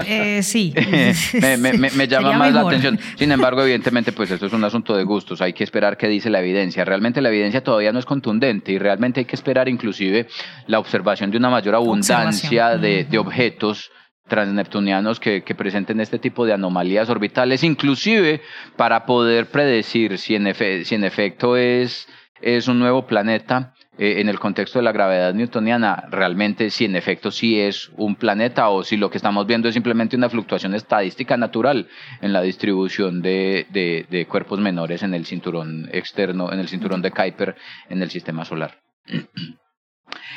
eh, 0.07 0.41
sí. 0.45 0.73
me, 1.41 1.57
me, 1.57 1.91
me, 1.91 2.07
llama 2.07 2.33
más 2.35 2.53
la 2.53 2.61
atención. 2.61 3.01
Sin 3.17 3.33
embargo, 3.33 3.63
evidentemente, 3.63 4.13
pues 4.13 4.31
esto 4.31 4.47
es 4.47 4.53
un 4.53 4.63
asunto 4.63 4.97
de 4.97 5.03
gustos. 5.03 5.43
Hay 5.43 5.53
que 5.53 5.65
esperar 5.65 5.97
qué 5.97 6.07
dice 6.07 6.31
la 6.31 6.39
evidencia. 6.39 6.85
Realmente 6.85 7.21
la 7.21 7.31
evidencia 7.31 7.65
todavía 7.65 7.91
no 7.91 7.99
es 7.99 8.05
contundente 8.05 8.71
y 8.71 8.79
realmente 8.79 9.16
hay 9.21 9.27
que 9.27 9.37
esperar 9.37 9.69
inclusive 9.69 10.27
la 10.67 10.79
observación 10.79 11.31
de 11.31 11.39
una 11.39 11.51
mayor 11.51 11.75
abundancia 11.75 12.77
de, 12.77 13.05
de 13.05 13.19
objetos 13.19 13.91
transneptunianos 14.29 15.21
que, 15.21 15.43
que, 15.43 15.55
presenten 15.55 16.01
este 16.01 16.19
tipo 16.19 16.47
de 16.47 16.53
anomalías 16.53 17.09
orbitales, 17.09 17.63
inclusive 17.63 18.41
para 18.77 19.07
poder 19.07 19.47
predecir 19.47 20.19
si 20.19 20.35
en, 20.35 20.49
efe, 20.49 20.85
si 20.85 20.95
en 20.95 21.05
efecto 21.05 21.57
es, 21.57 22.09
es 22.41 22.69
un 22.69 22.79
nuevo 22.79 23.07
planeta 23.07 23.75
eh, 23.99 24.21
en 24.21 24.29
el 24.29 24.39
contexto 24.39 24.79
de 24.79 24.83
la 24.83 24.93
gravedad 24.93 25.33
newtoniana, 25.33 26.05
realmente 26.11 26.71
si 26.71 26.85
en 26.85 26.97
efecto 26.97 27.31
sí 27.31 27.59
es 27.59 27.91
un 27.97 28.17
planeta 28.17 28.69
o 28.69 28.83
si 28.83 28.97
lo 28.97 29.11
que 29.11 29.17
estamos 29.17 29.47
viendo 29.47 29.69
es 29.69 29.75
simplemente 29.75 30.17
una 30.17 30.29
fluctuación 30.29 30.75
estadística 30.75 31.37
natural 31.37 31.89
en 32.21 32.33
la 32.33 32.43
distribución 32.43 33.23
de, 33.23 33.67
de, 33.71 34.07
de 34.11 34.27
cuerpos 34.27 34.59
menores 34.59 35.03
en 35.03 35.15
el 35.15 35.25
cinturón 35.25 35.89
externo, 35.93 36.53
en 36.53 36.59
el 36.59 36.69
cinturón 36.69 37.01
de 37.01 37.11
Kuiper 37.11 37.57
en 37.89 38.03
el 38.03 38.11
sistema 38.11 38.45
solar. 38.45 38.86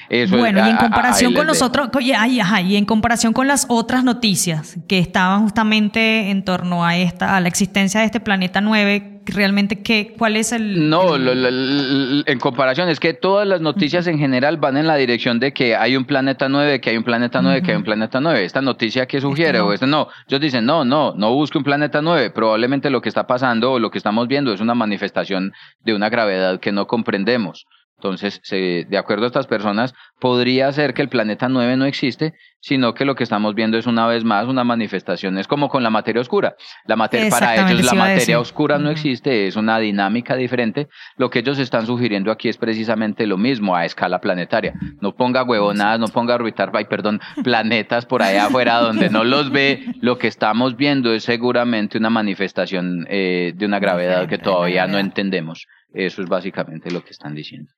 Eso 0.09 0.37
bueno, 0.37 0.61
es, 0.61 0.67
y 0.67 0.69
en 0.71 0.77
comparación 0.77 1.33
con 1.33 1.45
los 1.45 1.61
otros, 1.61 1.89
ay, 2.17 2.39
ajá, 2.39 2.61
y 2.61 2.75
en 2.75 2.85
comparación 2.85 3.31
con 3.31 3.47
las 3.47 3.67
otras 3.69 4.03
noticias 4.03 4.77
que 4.87 4.97
estaban 4.97 5.43
justamente 5.43 6.31
en 6.31 6.43
torno 6.43 6.83
a 6.83 6.97
esta, 6.97 7.37
a 7.37 7.39
la 7.39 7.47
existencia 7.47 7.99
de 7.99 8.07
este 8.07 8.19
planeta 8.19 8.59
9, 8.59 9.21
realmente 9.27 9.83
qué, 9.83 10.15
cuál 10.17 10.35
es 10.35 10.51
el. 10.51 10.89
No, 10.89 11.15
el... 11.15 11.25
Lo, 11.25 11.35
lo, 11.35 12.23
en 12.25 12.39
comparación 12.39 12.89
es 12.89 12.99
que 12.99 13.13
todas 13.13 13.47
las 13.47 13.61
noticias 13.61 14.07
en 14.07 14.17
general 14.17 14.57
van 14.57 14.77
en 14.77 14.87
la 14.87 14.95
dirección 14.95 15.39
de 15.39 15.53
que 15.53 15.75
hay 15.75 15.95
un 15.95 16.05
planeta 16.05 16.49
9, 16.49 16.81
que 16.81 16.89
hay 16.89 16.97
un 16.97 17.03
planeta 17.03 17.43
9, 17.43 17.57
uh 17.57 17.61
-huh. 17.61 17.65
que 17.65 17.71
hay 17.71 17.77
un 17.77 17.83
planeta 17.83 18.19
9. 18.19 18.43
Esta 18.43 18.61
noticia 18.61 19.05
que 19.05 19.21
sugiere 19.21 19.59
este 19.59 19.61
no. 19.61 19.67
o 19.67 19.73
este 19.73 19.87
no, 19.87 20.07
ellos 20.27 20.41
dicen 20.41 20.65
no, 20.65 20.85
no, 20.85 21.13
no 21.15 21.33
busque 21.33 21.59
un 21.59 21.63
planeta 21.63 22.01
9. 22.01 22.31
Probablemente 22.31 22.89
lo 22.89 23.01
que 23.01 23.09
está 23.09 23.27
pasando 23.27 23.73
o 23.73 23.79
lo 23.79 23.91
que 23.91 23.99
estamos 23.99 24.27
viendo 24.27 24.51
es 24.51 24.59
una 24.59 24.73
manifestación 24.73 25.53
de 25.81 25.93
una 25.93 26.09
gravedad 26.09 26.59
que 26.59 26.71
no 26.71 26.87
comprendemos. 26.87 27.67
Entonces, 27.99 28.39
se, 28.43 28.85
de 28.89 28.97
acuerdo 28.97 29.25
a 29.25 29.27
estas 29.27 29.45
personas, 29.45 29.93
podría 30.21 30.71
ser 30.71 30.93
que 30.93 31.01
el 31.01 31.09
planeta 31.09 31.49
9 31.49 31.75
no 31.75 31.83
existe, 31.83 32.33
sino 32.61 32.93
que 32.93 33.03
lo 33.03 33.15
que 33.15 33.23
estamos 33.23 33.55
viendo 33.55 33.77
es 33.77 33.87
una 33.87 34.07
vez 34.07 34.23
más 34.23 34.47
una 34.47 34.63
manifestación. 34.63 35.37
Es 35.37 35.47
como 35.47 35.67
con 35.67 35.83
la 35.83 35.89
materia 35.89 36.21
oscura. 36.21 36.55
La 36.85 36.95
materia, 36.95 37.29
para 37.29 37.69
ellos 37.69 37.83
la 37.83 37.93
materia 37.93 38.39
oscura 38.39 38.79
no 38.79 38.89
existe, 38.89 39.47
es 39.47 39.57
una 39.57 39.79
dinámica 39.79 40.37
diferente. 40.37 40.87
Lo 41.17 41.29
que 41.29 41.39
ellos 41.39 41.59
están 41.59 41.87
sugiriendo 41.87 42.31
aquí 42.31 42.47
es 42.47 42.55
precisamente 42.55 43.27
lo 43.27 43.37
mismo 43.37 43.75
a 43.75 43.83
escala 43.83 44.21
planetaria. 44.21 44.75
No 45.01 45.13
ponga 45.13 45.43
huevonadas, 45.43 45.99
no 45.99 46.07
ponga 46.07 46.35
orbitar, 46.35 46.71
ay, 46.73 46.85
perdón, 46.85 47.19
planetas 47.43 48.05
por 48.05 48.23
allá 48.23 48.45
afuera 48.45 48.79
donde 48.79 49.09
no 49.09 49.25
los 49.25 49.51
ve. 49.51 49.83
Lo 49.99 50.17
que 50.17 50.27
estamos 50.27 50.77
viendo 50.77 51.13
es 51.13 51.25
seguramente 51.25 51.97
una 51.97 52.09
manifestación 52.09 53.05
eh, 53.09 53.51
de 53.55 53.65
una 53.65 53.79
gravedad 53.79 54.29
que 54.29 54.37
todavía 54.37 54.87
no 54.87 54.99
entendemos. 54.99 55.67
Eso 55.93 56.21
es 56.21 56.29
básicamente 56.29 56.91
lo 56.91 57.03
que 57.03 57.11
están 57.11 57.35
diciendo. 57.35 57.73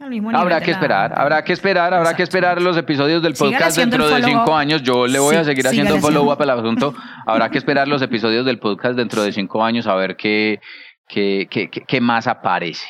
Habrá 0.00 0.62
que, 0.62 0.70
esperar, 0.70 1.12
habrá 1.14 1.44
que 1.44 1.52
esperar, 1.52 1.92
habrá 1.92 2.16
que 2.16 2.22
esperar 2.22 2.62
los 2.62 2.74
episodios 2.78 3.22
del 3.22 3.34
podcast 3.34 3.76
dentro 3.76 4.08
de 4.08 4.22
cinco 4.22 4.56
años. 4.56 4.82
Yo 4.82 5.06
le 5.06 5.18
voy 5.18 5.34
sí, 5.34 5.40
a 5.42 5.44
seguir 5.44 5.66
haciendo 5.66 5.98
follow-up 5.98 6.40
al 6.40 6.50
asunto. 6.50 6.94
habrá 7.26 7.50
que 7.50 7.58
esperar 7.58 7.86
los 7.86 8.00
episodios 8.00 8.46
del 8.46 8.58
podcast 8.58 8.96
dentro 8.96 9.22
de 9.22 9.32
cinco 9.32 9.62
años 9.62 9.86
a 9.86 9.94
ver 9.96 10.16
qué, 10.16 10.60
qué, 11.06 11.46
qué, 11.50 11.68
qué, 11.68 11.82
qué 11.86 12.00
más 12.00 12.26
aparece. 12.26 12.86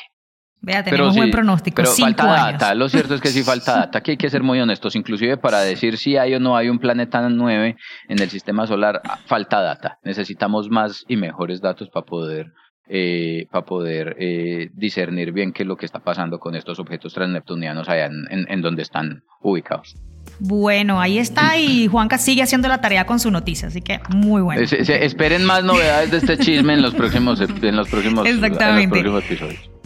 Vea, 0.61 0.83
tenemos 0.83 1.07
pero 1.07 1.11
sí, 1.11 1.19
buen 1.19 1.31
pronóstico. 1.31 1.75
Pero 1.75 1.89
cinco 1.89 2.23
falta 2.23 2.45
años. 2.45 2.59
data. 2.61 2.75
Lo 2.75 2.87
cierto 2.87 3.15
es 3.15 3.19
que 3.19 3.29
sí 3.29 3.43
falta 3.43 3.75
data. 3.75 3.97
Aquí 3.97 4.11
hay 4.11 4.17
que 4.17 4.29
ser 4.29 4.41
muy 4.41 4.61
honestos. 4.61 4.95
Inclusive 4.95 5.35
para 5.35 5.59
decir 5.59 5.97
si 5.97 6.15
hay 6.15 6.35
o 6.35 6.39
no 6.39 6.55
hay 6.55 6.69
un 6.69 6.79
planeta 6.79 7.27
9 7.27 7.75
en 8.07 8.19
el 8.21 8.29
sistema 8.29 8.67
solar, 8.67 9.01
falta 9.25 9.59
data. 9.59 9.97
Necesitamos 10.03 10.69
más 10.69 11.03
y 11.09 11.17
mejores 11.17 11.59
datos 11.59 11.89
para 11.89 12.05
poder 12.05 12.53
eh, 12.93 13.47
para 13.49 13.63
poder 13.63 14.17
eh, 14.19 14.69
discernir 14.73 15.31
bien 15.31 15.53
qué 15.53 15.63
es 15.63 15.67
lo 15.67 15.77
que 15.77 15.85
está 15.85 15.99
pasando 15.99 16.39
con 16.39 16.55
estos 16.55 16.77
objetos 16.77 17.13
transneptunianos 17.13 17.87
allá 17.87 18.07
en, 18.07 18.25
en, 18.29 18.45
en 18.49 18.61
donde 18.61 18.81
están 18.81 19.23
ubicados. 19.41 19.95
Bueno, 20.39 20.99
ahí 20.99 21.17
está 21.17 21.57
y 21.57 21.87
Juanca 21.87 22.17
sigue 22.17 22.43
haciendo 22.43 22.67
la 22.67 22.81
tarea 22.81 23.05
con 23.05 23.19
su 23.19 23.31
noticia, 23.31 23.69
así 23.69 23.81
que 23.81 24.01
muy 24.09 24.41
bueno. 24.41 24.67
Se, 24.67 24.83
se, 24.83 25.05
esperen 25.05 25.45
más 25.45 25.63
novedades 25.63 26.11
de 26.11 26.17
este 26.17 26.37
chisme 26.37 26.73
en 26.73 26.81
los 26.81 26.93
próximos, 26.93 27.39
en 27.39 27.75
los 27.75 27.87
próximos, 27.87 28.27
Exactamente. 28.27 28.99
En 28.99 29.05
los 29.05 29.23
próximos 29.23 29.53
episodios. 29.53 29.80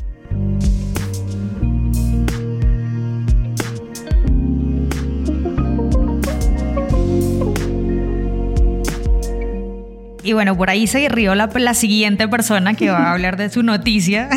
Y 10.26 10.34
bueno, 10.34 10.58
por 10.58 10.72
ahí 10.72 10.88
se 10.88 11.08
rió 11.08 11.36
la, 11.36 11.52
la, 11.54 11.76
siguiente 11.76 12.28
persona 12.28 12.74
que 12.74 12.90
va 12.90 13.10
a 13.10 13.14
hablar 13.14 13.38
de 13.38 13.52
su 13.52 13.62
noticia. 13.62 14.28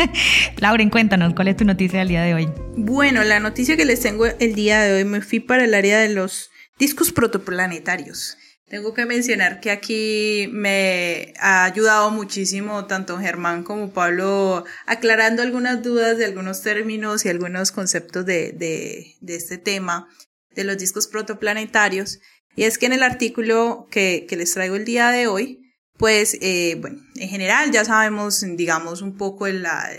Lauren, 0.56 0.88
cuéntanos, 0.88 1.34
¿cuál 1.34 1.48
es 1.48 1.58
tu 1.58 1.66
noticia 1.66 1.98
del 1.98 2.08
día 2.08 2.22
de 2.22 2.32
hoy? 2.32 2.48
Bueno, 2.78 3.22
la 3.22 3.38
noticia 3.38 3.76
que 3.76 3.84
les 3.84 4.00
tengo 4.00 4.24
el 4.24 4.54
día 4.54 4.80
de 4.80 4.94
hoy 4.94 5.04
me 5.04 5.20
fui 5.20 5.40
para 5.40 5.64
el 5.64 5.74
área 5.74 5.98
de 5.98 6.08
los 6.08 6.50
discos 6.78 7.12
protoplanetarios. 7.12 8.38
Tengo 8.66 8.94
que 8.94 9.04
mencionar 9.04 9.60
que 9.60 9.70
aquí 9.70 10.48
me 10.52 11.34
ha 11.38 11.64
ayudado 11.64 12.10
muchísimo 12.10 12.86
tanto 12.86 13.18
Germán 13.18 13.62
como 13.62 13.92
Pablo 13.92 14.64
aclarando 14.86 15.42
algunas 15.42 15.82
dudas 15.82 16.16
de 16.16 16.24
algunos 16.24 16.62
términos 16.62 17.26
y 17.26 17.28
algunos 17.28 17.72
conceptos 17.72 18.24
de, 18.24 18.52
de, 18.52 19.16
de 19.20 19.36
este 19.36 19.58
tema 19.58 20.08
de 20.56 20.64
los 20.64 20.78
discos 20.78 21.06
protoplanetarios. 21.06 22.20
Y 22.56 22.64
es 22.64 22.78
que 22.78 22.86
en 22.86 22.94
el 22.94 23.02
artículo 23.02 23.86
que, 23.90 24.26
que 24.28 24.36
les 24.36 24.52
traigo 24.52 24.76
el 24.76 24.84
día 24.84 25.10
de 25.10 25.26
hoy, 25.28 25.66
pues, 25.98 26.36
eh, 26.40 26.76
bueno, 26.80 27.00
en 27.14 27.28
general 27.28 27.70
ya 27.70 27.84
sabemos, 27.84 28.44
digamos, 28.56 29.02
un 29.02 29.16
poco 29.16 29.46
la, 29.48 29.90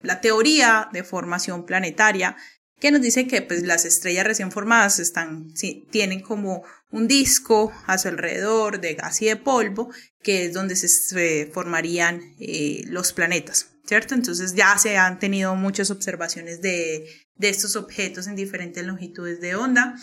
la 0.00 0.20
teoría 0.20 0.88
de 0.92 1.04
formación 1.04 1.64
planetaria, 1.64 2.36
que 2.78 2.90
nos 2.90 3.02
dice 3.02 3.26
que 3.26 3.42
pues, 3.42 3.62
las 3.62 3.84
estrellas 3.84 4.26
recién 4.26 4.50
formadas 4.50 4.98
están, 4.98 5.52
tienen 5.90 6.20
como 6.20 6.62
un 6.90 7.06
disco 7.06 7.72
a 7.86 7.98
su 7.98 8.08
alrededor 8.08 8.80
de 8.80 8.94
gas 8.94 9.20
y 9.22 9.26
de 9.26 9.36
polvo, 9.36 9.90
que 10.22 10.46
es 10.46 10.54
donde 10.54 10.76
se, 10.76 10.88
se 10.88 11.50
formarían 11.52 12.20
eh, 12.40 12.82
los 12.86 13.12
planetas, 13.12 13.68
¿cierto? 13.86 14.14
Entonces 14.14 14.54
ya 14.54 14.76
se 14.78 14.96
han 14.96 15.18
tenido 15.18 15.54
muchas 15.54 15.90
observaciones 15.90 16.62
de, 16.62 17.06
de 17.36 17.48
estos 17.50 17.76
objetos 17.76 18.26
en 18.26 18.36
diferentes 18.36 18.84
longitudes 18.84 19.40
de 19.40 19.54
onda. 19.54 19.94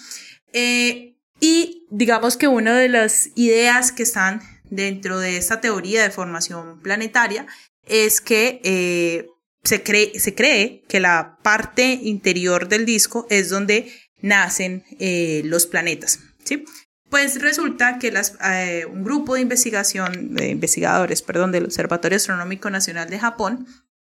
Eh, 0.53 1.16
y 1.39 1.85
digamos 1.89 2.37
que 2.37 2.47
una 2.47 2.75
de 2.77 2.89
las 2.89 3.29
ideas 3.35 3.91
que 3.91 4.03
están 4.03 4.41
dentro 4.69 5.19
de 5.19 5.37
esta 5.37 5.61
teoría 5.61 6.03
de 6.03 6.11
formación 6.11 6.81
planetaria 6.81 7.47
es 7.83 8.21
que 8.21 8.59
eh, 8.63 9.27
se, 9.63 9.83
cree, 9.83 10.19
se 10.19 10.35
cree 10.35 10.83
que 10.87 10.99
la 10.99 11.37
parte 11.43 11.99
interior 12.03 12.67
del 12.67 12.85
disco 12.85 13.27
es 13.29 13.49
donde 13.49 13.91
nacen 14.21 14.83
eh, 14.99 15.41
los 15.45 15.67
planetas. 15.67 16.19
¿sí? 16.43 16.65
Pues 17.09 17.41
resulta 17.41 17.99
que 17.99 18.11
las, 18.11 18.35
eh, 18.43 18.85
un 18.85 19.03
grupo 19.03 19.35
de 19.35 19.41
investigación, 19.41 20.35
de 20.35 20.49
investigadores, 20.49 21.21
perdón, 21.21 21.51
del 21.51 21.65
Observatorio 21.65 22.17
Astronómico 22.17 22.69
Nacional 22.69 23.09
de 23.09 23.19
Japón, 23.19 23.67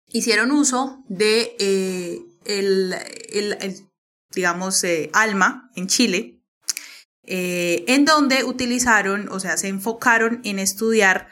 hicieron 0.09 0.53
uso 0.53 1.03
de 1.09 1.57
eh, 1.59 2.21
el, 2.45 2.95
el, 3.33 3.77
digamos, 4.33 4.85
ALMA 5.13 5.71
en 5.75 5.89
Chile, 5.89 6.44
en 7.27 8.05
donde 8.05 8.45
utilizaron, 8.45 9.29
o 9.31 9.41
sea, 9.41 9.57
se 9.57 9.69
enfocaron 9.69 10.41
en 10.45 10.59
estudiar 10.59 11.29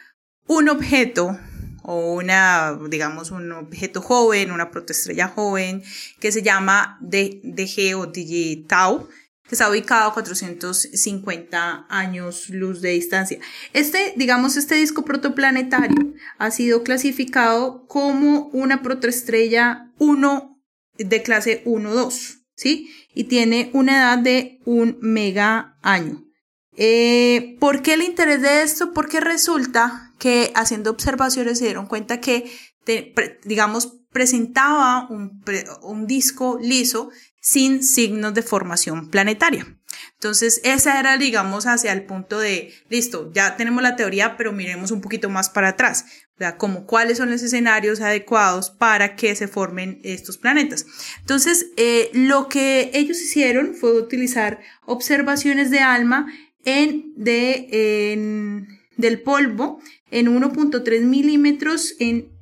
un 0.47 0.69
objeto 0.69 1.39
o 1.83 2.15
una, 2.15 2.79
digamos, 2.89 3.31
un 3.31 3.53
objeto 3.53 4.01
joven, 4.01 4.53
una 4.53 4.71
protoestrella 4.71 5.29
joven, 5.29 5.83
que 6.21 6.33
se 6.33 6.43
llama 6.43 6.99
DG 7.01 7.95
o 7.97 8.07
Digitau, 8.07 9.09
que 9.49 9.55
está 9.55 9.69
ubicado 9.69 10.11
a 10.11 10.15
450 10.15 11.87
años 11.89 12.49
luz 12.49 12.81
de 12.81 12.91
distancia. 12.91 13.39
Este, 13.73 14.15
digamos, 14.17 14.57
este 14.57 14.77
disco 14.77 15.05
protoplanetario 15.05 16.15
ha 16.39 16.51
sido 16.51 16.85
clasificado 16.85 17.87
como 17.87 18.49
una 18.53 18.83
protoestrella 18.83 19.91
1 19.99 20.63
de 20.99 21.23
clase 21.23 21.65
1-2, 21.65 22.45
¿sí? 22.55 22.91
Y 23.15 23.25
tiene 23.25 23.71
una 23.73 23.99
edad 23.99 24.19
de 24.19 24.61
un 24.65 24.99
mega 25.01 25.77
año. 25.83 26.25
Eh, 26.77 27.57
¿Por 27.61 27.83
qué 27.83 27.95
el 27.95 28.03
interés 28.03 28.41
de 28.41 28.63
esto? 28.63 28.93
Porque 28.93 29.21
resulta 29.21 30.13
que 30.19 30.53
haciendo 30.55 30.91
observaciones 30.91 31.59
se 31.59 31.67
dieron 31.67 31.87
cuenta 31.87 32.21
que, 32.21 32.51
digamos, 33.45 33.99
presentaba 34.11 35.07
un, 35.11 35.43
un 35.83 36.07
disco 36.07 36.59
liso 36.61 37.11
sin 37.41 37.83
signos 37.83 38.35
de 38.35 38.43
formación 38.43 39.11
planetaria. 39.11 39.67
Entonces, 40.15 40.61
esa 40.65 40.99
era, 41.01 41.19
digamos, 41.19 41.67
hacia 41.67 41.93
el 41.93 42.05
punto 42.05 42.39
de, 42.39 42.73
listo, 42.89 43.31
ya 43.33 43.57
tenemos 43.57 43.83
la 43.83 43.97
teoría, 43.97 44.37
pero 44.37 44.53
miremos 44.53 44.91
un 44.91 45.01
poquito 45.01 45.29
más 45.29 45.51
para 45.51 45.69
atrás, 45.71 46.07
como 46.59 46.87
cuáles 46.87 47.19
son 47.19 47.31
los 47.31 47.43
escenarios 47.43 48.01
adecuados 48.01 48.71
para 48.71 49.17
que 49.17 49.35
se 49.35 49.49
formen 49.49 50.01
estos 50.03 50.39
planetas. 50.39 50.87
Entonces, 51.21 51.67
eh, 51.77 52.11
lo 52.13 52.49
que 52.49 52.91
ellos 52.95 53.21
hicieron 53.21 53.75
fue 53.75 53.93
utilizar 53.93 54.61
observaciones 54.85 55.71
de 55.71 55.81
ALMA 55.81 56.27
en, 56.65 57.13
de, 57.17 58.67
del 58.97 59.21
polvo 59.23 59.81
en 60.11 60.27
1.3 60.27 61.03
milímetros, 61.03 61.95
en 61.99 62.33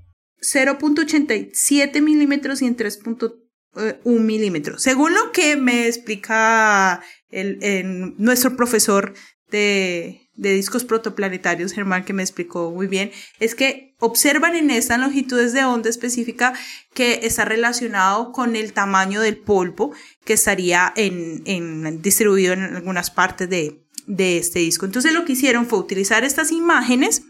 0.87 0.40 2.02
milímetros 2.02 2.62
y 2.62 2.66
en 2.66 2.76
3.3 2.76 3.34
eh, 3.76 4.00
un 4.02 4.26
milímetro. 4.26 4.78
Según 4.78 5.14
lo 5.14 5.30
que 5.30 5.56
me 5.56 5.86
explica 5.86 7.00
el, 7.28 8.14
nuestro 8.18 8.56
profesor 8.56 9.14
de, 9.48 10.28
de, 10.40 10.52
discos 10.54 10.84
protoplanetarios, 10.84 11.72
Germán, 11.72 12.04
que 12.04 12.12
me 12.12 12.22
explicó 12.22 12.70
muy 12.70 12.86
bien, 12.86 13.10
es 13.38 13.54
que 13.54 13.94
observan 13.98 14.56
en 14.56 14.70
estas 14.70 14.98
longitudes 14.98 15.52
de 15.52 15.64
onda 15.64 15.90
específica 15.90 16.54
que 16.94 17.20
está 17.22 17.44
relacionado 17.44 18.32
con 18.32 18.56
el 18.56 18.72
tamaño 18.72 19.20
del 19.20 19.36
polvo 19.36 19.92
que 20.24 20.32
estaría 20.32 20.92
en, 20.96 21.42
en 21.44 22.02
distribuido 22.02 22.52
en 22.54 22.62
algunas 22.62 23.10
partes 23.10 23.48
de, 23.48 23.84
de 24.06 24.38
este 24.38 24.58
disco. 24.58 24.86
Entonces 24.86 25.12
lo 25.12 25.24
que 25.24 25.32
hicieron 25.32 25.66
fue 25.66 25.78
utilizar 25.78 26.24
estas 26.24 26.52
imágenes 26.52 27.22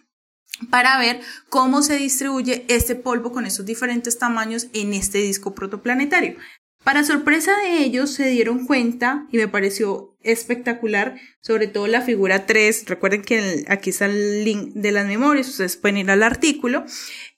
para 0.69 0.99
ver 0.99 1.21
cómo 1.49 1.83
se 1.83 1.97
distribuye 1.97 2.65
este 2.69 2.95
polvo 2.95 3.33
con 3.33 3.47
esos 3.47 3.65
diferentes 3.65 4.19
tamaños 4.19 4.67
en 4.73 4.95
este 4.95 5.19
disco 5.19 5.55
protoplanetario. 5.55 6.37
Para 6.85 7.05
sorpresa 7.05 7.53
de 7.59 7.85
ellos 7.85 8.11
se 8.11 8.27
dieron 8.29 8.67
cuenta 8.67 9.27
y 9.31 9.37
me 9.37 9.49
pareció 9.49 10.17
espectacular, 10.23 11.17
sobre 11.41 11.67
todo 11.67 11.87
la 11.87 12.01
figura 12.01 12.47
3, 12.47 12.87
recuerden 12.87 13.23
que 13.23 13.65
aquí 13.69 13.91
está 13.91 14.07
el 14.07 14.45
link 14.45 14.73
de 14.75 14.93
las 14.93 15.07
memorias, 15.07 15.49
ustedes 15.49 15.77
pueden 15.77 15.99
ir 15.99 16.11
al 16.11 16.23
artículo, 16.23 16.85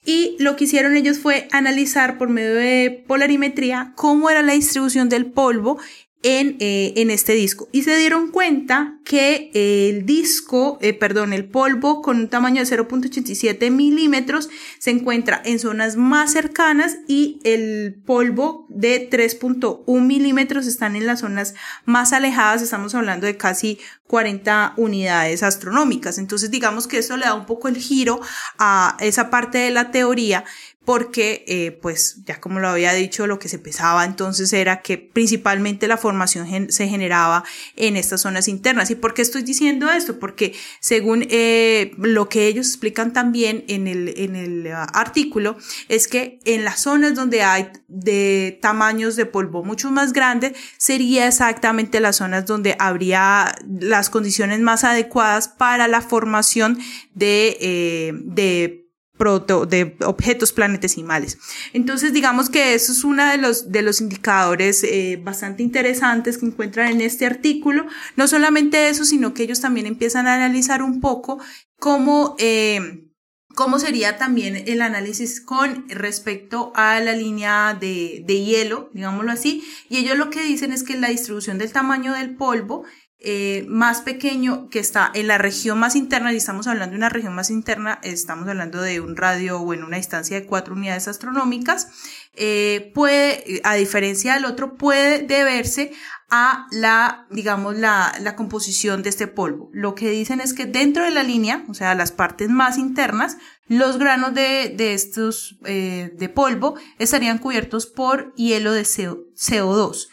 y 0.05 0.35
lo 0.39 0.55
que 0.55 0.65
hicieron 0.65 0.95
ellos 0.95 1.19
fue 1.19 1.47
analizar 1.51 2.17
por 2.17 2.29
medio 2.29 2.55
de 2.55 3.03
polarimetría 3.07 3.93
cómo 3.95 4.29
era 4.29 4.41
la 4.41 4.53
distribución 4.53 5.09
del 5.09 5.25
polvo 5.25 5.77
en, 6.23 6.55
eh, 6.59 6.93
en 6.95 7.11
este 7.11 7.33
disco. 7.33 7.69
Y 7.71 7.83
se 7.83 7.95
dieron 7.97 8.31
cuenta 8.31 8.97
que 9.03 9.51
el 9.53 10.05
disco, 10.05 10.77
eh, 10.81 10.93
perdón, 10.93 11.33
el 11.33 11.45
polvo 11.45 12.01
con 12.01 12.17
un 12.17 12.29
tamaño 12.29 12.63
de 12.63 12.67
0.87 12.67 13.69
milímetros 13.69 14.49
se 14.79 14.91
encuentra 14.91 15.41
en 15.43 15.59
zonas 15.59 15.97
más 15.97 16.31
cercanas 16.31 16.97
y 17.07 17.39
el 17.43 18.01
polvo 18.05 18.65
de 18.69 19.09
3.1 19.09 20.01
milímetros 20.01 20.65
están 20.65 20.95
en 20.95 21.05
las 21.05 21.19
zonas 21.19 21.53
más 21.85 22.13
alejadas. 22.13 22.61
Estamos 22.61 22.95
hablando 22.95 23.27
de 23.27 23.35
casi 23.37 23.77
40 24.07 24.75
unidades 24.77 25.43
astronómicas. 25.43 26.17
Entonces 26.17 26.51
digamos 26.51 26.87
que 26.87 26.99
eso 26.99 27.17
le 27.17 27.25
da 27.25 27.33
un 27.33 27.45
poco 27.45 27.67
el 27.67 27.77
giro 27.77 28.21
a 28.57 28.95
esa 28.99 29.29
parte 29.29 29.57
de 29.57 29.71
la 29.71 29.91
teoría 29.91 30.45
porque 30.85 31.45
eh, 31.47 31.71
pues 31.81 32.17
ya 32.25 32.41
como 32.41 32.59
lo 32.59 32.67
había 32.67 32.93
dicho 32.93 33.25
lo 33.25 33.39
que 33.39 33.47
se 33.47 33.57
pensaba 33.57 34.03
entonces 34.03 34.51
era 34.51 34.81
que 34.81 34.97
principalmente 34.97 35.87
la 35.87 35.97
formación 35.97 36.71
se 36.71 36.87
generaba 36.87 37.43
en 37.75 37.95
estas 37.95 38.21
zonas 38.21 38.47
internas. 38.47 38.91
Y 38.91 38.95
por 38.95 39.13
qué 39.13 39.21
estoy 39.21 39.43
diciendo 39.43 39.89
esto 39.89 40.19
porque 40.19 40.53
según 40.79 41.25
eh, 41.29 41.91
lo 41.97 42.27
que 42.27 42.47
ellos 42.47 42.67
explican 42.67 43.13
también 43.13 43.63
en 43.67 43.87
el 43.87 44.13
en 44.17 44.35
el 44.35 44.67
uh, 44.67 44.85
artículo 44.93 45.57
es 45.87 46.07
que 46.07 46.39
en 46.45 46.63
las 46.63 46.81
zonas 46.81 47.15
donde 47.15 47.43
hay 47.43 47.69
de 47.87 48.59
tamaños 48.61 49.15
de 49.15 49.25
polvo 49.25 49.63
mucho 49.63 49.91
más 49.91 50.13
grandes 50.13 50.53
sería 50.77 51.27
exactamente 51.27 51.99
las 51.99 52.17
zonas 52.17 52.45
donde 52.45 52.75
habría 52.79 53.55
las 53.79 54.09
condiciones 54.09 54.59
más 54.59 54.83
adecuadas 54.83 55.47
para 55.47 55.87
la 55.87 56.01
formación 56.01 56.79
de 57.13 57.57
eh, 57.61 58.11
de 58.13 58.82
proto, 59.17 59.65
de 59.65 59.95
objetos 60.03 60.51
planetesimales. 60.51 61.37
Entonces, 61.71 62.13
digamos 62.13 62.49
que 62.49 62.73
eso 62.73 62.91
es 62.91 63.03
uno 63.03 63.25
de 63.29 63.37
los, 63.37 63.71
de 63.71 63.81
los 63.83 64.01
indicadores 64.01 64.83
eh, 64.83 65.19
bastante 65.23 65.61
interesantes 65.61 66.37
que 66.37 66.47
encuentran 66.47 66.91
en 66.91 67.01
este 67.01 67.25
artículo. 67.25 67.85
No 68.15 68.27
solamente 68.27 68.89
eso, 68.89 69.05
sino 69.05 69.33
que 69.33 69.43
ellos 69.43 69.61
también 69.61 69.85
empiezan 69.85 70.27
a 70.27 70.33
analizar 70.33 70.81
un 70.81 70.99
poco 70.99 71.39
cómo, 71.77 72.35
eh, 72.39 73.05
cómo 73.53 73.77
sería 73.77 74.17
también 74.17 74.63
el 74.67 74.81
análisis 74.81 75.41
con 75.41 75.87
respecto 75.89 76.71
a 76.75 76.99
la 76.99 77.13
línea 77.13 77.77
de, 77.79 78.23
de 78.25 78.43
hielo, 78.43 78.89
digámoslo 78.93 79.31
así. 79.31 79.63
Y 79.89 79.97
ellos 79.97 80.17
lo 80.17 80.31
que 80.31 80.41
dicen 80.41 80.71
es 80.71 80.83
que 80.83 80.97
la 80.97 81.09
distribución 81.09 81.59
del 81.59 81.71
tamaño 81.71 82.13
del 82.13 82.35
polvo 82.35 82.83
eh, 83.25 83.65
más 83.69 84.01
pequeño 84.01 84.67
que 84.69 84.79
está 84.79 85.09
en 85.13 85.27
la 85.27 85.37
región 85.37 85.79
más 85.79 85.95
interna, 85.95 86.33
y 86.33 86.35
estamos 86.35 86.67
hablando 86.67 86.91
de 86.91 86.97
una 86.97 87.07
región 87.07 87.33
más 87.33 87.49
interna, 87.49 87.99
estamos 88.03 88.49
hablando 88.49 88.81
de 88.81 88.99
un 88.99 89.15
radio 89.15 89.61
o 89.61 89.73
en 89.73 89.85
una 89.85 89.95
distancia 89.95 90.37
de 90.37 90.45
cuatro 90.45 90.73
unidades 90.73 91.07
astronómicas, 91.07 91.87
eh, 92.35 92.91
puede, 92.93 93.61
a 93.63 93.75
diferencia 93.75 94.33
del 94.33 94.43
otro, 94.43 94.75
puede 94.75 95.19
deberse 95.19 95.93
a 96.29 96.67
la, 96.71 97.25
digamos, 97.29 97.77
la, 97.77 98.13
la 98.19 98.35
composición 98.35 99.03
de 99.03 99.09
este 99.09 99.27
polvo. 99.27 99.69
Lo 99.71 99.95
que 99.95 100.09
dicen 100.09 100.41
es 100.41 100.53
que 100.53 100.65
dentro 100.65 101.05
de 101.05 101.11
la 101.11 101.23
línea, 101.23 101.63
o 101.69 101.73
sea, 101.73 101.95
las 101.95 102.11
partes 102.11 102.49
más 102.49 102.77
internas, 102.77 103.37
los 103.67 103.97
granos 103.99 104.33
de, 104.33 104.73
de 104.75 104.95
estos, 104.95 105.57
eh, 105.63 106.11
de 106.13 106.27
polvo 106.27 106.75
estarían 106.99 107.37
cubiertos 107.37 107.85
por 107.85 108.33
hielo 108.35 108.73
de 108.73 108.81
CO2 108.81 110.09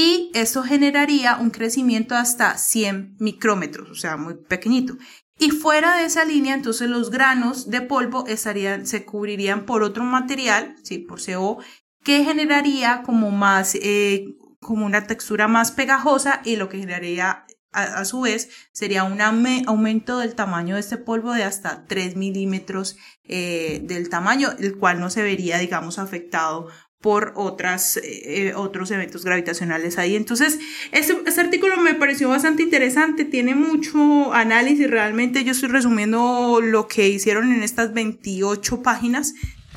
y 0.00 0.30
eso 0.32 0.62
generaría 0.62 1.38
un 1.38 1.50
crecimiento 1.50 2.14
hasta 2.14 2.56
100 2.56 3.16
micrómetros, 3.18 3.90
o 3.90 3.94
sea, 3.96 4.16
muy 4.16 4.34
pequeñito. 4.34 4.96
Y 5.40 5.50
fuera 5.50 5.96
de 5.96 6.04
esa 6.04 6.24
línea, 6.24 6.54
entonces 6.54 6.88
los 6.88 7.10
granos 7.10 7.68
de 7.68 7.80
polvo 7.80 8.24
estarían, 8.28 8.86
se 8.86 9.04
cubrirían 9.04 9.66
por 9.66 9.82
otro 9.82 10.04
material, 10.04 10.76
sí, 10.84 10.98
por 10.98 11.20
CO, 11.20 11.58
que 12.04 12.22
generaría 12.22 13.02
como 13.04 13.32
más, 13.32 13.74
eh, 13.74 14.36
como 14.60 14.86
una 14.86 15.08
textura 15.08 15.48
más 15.48 15.72
pegajosa 15.72 16.42
y 16.44 16.54
lo 16.54 16.68
que 16.68 16.78
generaría 16.78 17.44
a, 17.72 18.04
su 18.04 18.20
vez 18.20 18.50
sería 18.72 19.02
un 19.02 19.20
aumento 19.20 20.18
del 20.18 20.36
tamaño 20.36 20.76
de 20.76 20.80
este 20.80 20.96
polvo 20.96 21.32
de 21.32 21.42
hasta 21.42 21.84
3 21.86 22.14
milímetros 22.14 22.96
eh, 23.24 23.80
del 23.82 24.08
tamaño, 24.08 24.50
el 24.60 24.78
cual 24.78 25.00
no 25.00 25.10
se 25.10 25.22
vería, 25.22 25.58
digamos, 25.58 25.98
afectado 25.98 26.68
por 27.00 27.32
otras, 27.36 27.98
eh, 28.02 28.52
otros 28.56 28.90
eventos 28.90 29.24
gravitacionales 29.24 29.98
ahí. 29.98 30.16
Entonces, 30.16 30.58
este, 30.90 31.16
este, 31.26 31.40
artículo 31.40 31.76
me 31.76 31.94
pareció 31.94 32.28
bastante 32.28 32.62
interesante, 32.62 33.24
tiene 33.24 33.54
mucho 33.54 34.32
análisis, 34.32 34.90
realmente 34.90 35.44
yo 35.44 35.52
estoy 35.52 35.68
resumiendo 35.68 36.60
lo 36.60 36.88
que 36.88 37.08
hicieron 37.08 37.52
en 37.52 37.62
estas 37.62 37.92
28 37.92 38.82
páginas, 38.82 39.34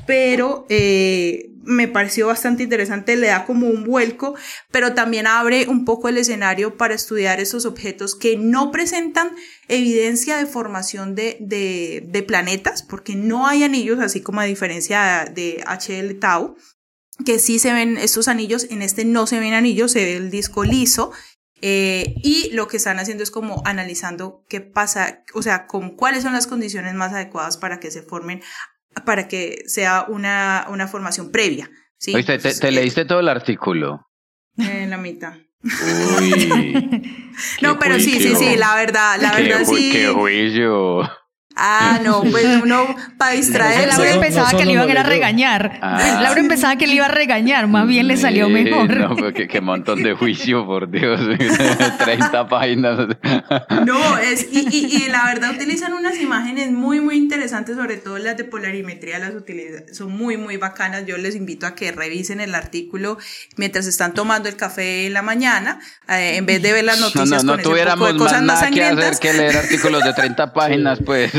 pero 0.08 0.66
eh, 0.70 1.52
me 1.64 1.88
pareció 1.88 2.26
bastante 2.26 2.64
interesante, 2.64 3.16
le 3.16 3.28
da 3.28 3.46
como 3.46 3.68
un 3.68 3.84
vuelco, 3.84 4.34
pero 4.72 4.96
también 4.96 5.28
abre 5.28 5.68
un 5.68 5.86
poco 5.86 6.10
el 6.10 6.18
escenario 6.18 6.76
para 6.76 6.96
estudiar 6.96 7.40
esos 7.40 7.66
objetos 7.66 8.16
que 8.16 8.36
no 8.36 8.72
presentan 8.72 9.30
evidencia 9.68 10.38
de 10.38 10.48
formación 10.48 11.14
de, 11.14 11.38
de, 11.40 12.04
de 12.08 12.24
planetas, 12.24 12.82
porque 12.82 13.16
no 13.16 13.46
hay 13.46 13.64
anillos, 13.64 14.00
así 14.00 14.22
como 14.22 14.42
a 14.42 14.46
diferencia 14.46 15.32
de 15.32 15.64
HL 15.68 16.18
Tau, 16.20 16.56
que 17.26 17.40
sí 17.40 17.60
se 17.60 17.74
ven 17.74 17.98
estos 17.98 18.28
anillos, 18.28 18.68
en 18.70 18.82
este 18.82 19.06
no 19.06 19.28
se 19.28 19.40
ven 19.40 19.54
anillos, 19.54 19.92
se 19.92 20.04
ve 20.06 20.18
el 20.18 20.32
disco 20.32 20.64
liso, 20.64 21.12
eh, 21.62 22.16
y 22.24 22.50
lo 22.54 22.68
que 22.68 22.78
están 22.78 23.00
haciendo 23.00 23.24
es 23.24 23.30
como 23.30 23.62
analizando 23.66 24.44
qué 24.50 24.62
pasa, 24.62 25.24
o 25.34 25.42
sea, 25.44 25.68
con 25.68 25.92
cuáles 25.96 26.24
son 26.24 26.34
las 26.34 26.48
condiciones 26.48 26.96
más 26.96 27.14
adecuadas 27.14 27.58
para 27.58 27.80
que 27.80 27.92
se 27.92 28.02
formen, 28.02 28.42
para 29.06 29.28
que 29.28 29.64
sea 29.68 30.06
una, 30.08 30.66
una 30.70 30.88
formación 30.88 31.32
previa. 31.32 31.70
¿sí? 31.98 32.16
Oíste, 32.16 32.40
te, 32.40 32.54
te, 32.56 32.72
leíste 32.72 33.06
todo 33.06 33.20
el 33.20 33.30
artículo? 33.30 34.10
En 34.58 34.90
la 34.90 34.98
mitad. 34.98 35.34
Uy. 35.64 37.30
no, 37.62 37.78
pero 37.78 38.00
sí, 38.00 38.20
sí, 38.20 38.36
sí, 38.36 38.58
la 38.58 38.76
verdad, 38.76 39.18
la 39.22 39.32
qué, 39.36 39.44
verdad 39.44 39.66
sí. 39.66 39.92
Qué 39.92 40.08
juicio. 40.08 41.10
Ah, 41.56 42.00
no, 42.04 42.22
pues 42.24 42.46
uno 42.64 42.96
para 43.18 43.32
distraer. 43.34 43.88
Laura 43.90 44.16
no, 44.16 44.22
pensaba 44.22 44.52
no 44.52 44.58
que 44.58 44.66
le 44.66 44.72
iban 44.74 44.88
a 44.88 44.92
ir 44.92 44.98
a 44.98 45.04
leyó. 45.04 45.10
regañar. 45.14 45.80
Ah. 45.82 46.20
Laura 46.22 46.42
pensaba 46.48 46.76
que 46.78 46.88
le 46.88 46.96
iba 46.96 47.06
a 47.06 47.10
regañar, 47.10 47.68
más 47.68 47.88
bien 47.88 48.08
le 48.08 48.18
salió 48.18 48.48
Sí, 48.48 48.54
mejor. 48.54 48.96
No, 48.96 49.16
pero 49.16 49.34
qué, 49.34 49.48
qué 49.48 49.62
montón 49.62 50.02
de 50.04 50.14
juicio, 50.14 50.66
por 50.66 50.90
Dios. 50.90 51.20
30 52.04 52.48
páginas. 52.48 52.98
No, 53.86 54.18
es, 54.18 54.48
y, 54.52 54.68
y, 54.72 55.04
y 55.04 55.10
la 55.10 55.26
verdad 55.26 55.52
utilizan 55.52 55.94
unas 55.94 56.20
imágenes 56.20 56.72
muy, 56.72 57.00
muy 57.00 57.18
interesantes, 57.18 57.76
sobre 57.76 57.98
todo 57.98 58.18
las 58.18 58.38
de 58.38 58.44
polarimetría, 58.46 59.20
las 59.20 59.36
utilizan, 59.36 59.94
son 59.94 60.12
muy, 60.12 60.38
muy 60.38 60.58
bacanas. 60.58 61.06
Yo 61.06 61.18
les 61.18 61.36
invito 61.36 61.66
a 61.68 61.76
que 61.76 61.92
revisen 61.92 62.40
el 62.42 62.56
artículo 62.56 63.18
mientras 63.58 63.88
están 63.88 64.14
tomando 64.14 64.50
el 64.50 64.56
café 64.56 65.06
en 65.08 65.14
la 65.14 65.22
mañana, 65.22 65.80
eh, 66.08 66.38
en 66.38 66.46
vez 66.46 66.62
de 66.62 66.74
ver 66.74 66.84
las 66.86 67.00
No, 67.00 67.08
noticias 67.08 67.44
no, 67.44 67.56
no 67.58 67.58
con 67.58 67.60
ese 67.60 67.70
poco 67.70 67.70
tuviéramos 67.70 68.08
de 68.08 68.14
más 68.14 68.22
cosas 68.24 68.42
más 68.44 68.62
nada 68.62 68.72
que 68.72 68.84
hacer 68.84 68.96
sangrientas. 68.96 69.20
que 69.20 69.34
leer 69.34 69.58
artículos 69.58 70.04
de 70.04 70.14
30 70.14 70.54
páginas, 70.54 71.00
pues. 71.06 71.32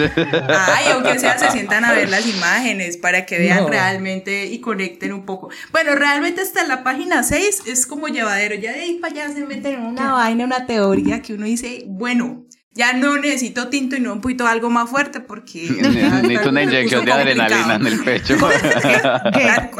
Ay, 0.48 0.86
aunque 0.92 1.18
sea, 1.18 1.38
se 1.38 1.50
sientan 1.52 1.84
a 1.84 1.92
ver 1.92 2.08
las 2.08 2.26
imágenes 2.26 2.96
para 2.96 3.26
que 3.26 3.38
vean 3.38 3.64
No. 3.64 3.68
realmente 3.68 4.46
y 4.46 4.60
conecten 4.60 5.12
un 5.12 5.24
poco. 5.24 5.50
Bueno, 5.70 5.94
realmente 5.94 6.40
hasta 6.40 6.64
la 6.64 6.82
página 6.82 7.22
6 7.22 7.62
es 7.66 7.86
como 7.86 8.08
llevadero. 8.08 8.54
Ya 8.54 8.72
de 8.72 8.80
ahí 8.80 8.98
para 8.98 9.14
allá 9.14 9.34
se 9.34 9.44
meten 9.46 9.74
en 9.74 9.82
una 9.86 10.12
vaina, 10.12 10.44
una 10.44 10.66
teoría 10.66 11.22
que 11.22 11.34
uno 11.34 11.46
dice, 11.46 11.84
bueno, 11.86 12.44
ya 12.74 12.94
no 12.94 13.18
necesito 13.18 13.68
tinto 13.68 13.96
y 13.96 14.00
no 14.00 14.14
un 14.14 14.20
poquito 14.20 14.46
algo 14.46 14.70
más 14.70 14.88
fuerte 14.88 15.20
porque. 15.20 15.68
Necesito 15.82 16.48
una 16.48 16.62
inyección 16.62 17.04
de 17.04 17.12
adrenalina 17.12 17.74
en 17.74 17.86
el 17.86 18.00
pecho. 18.04 18.36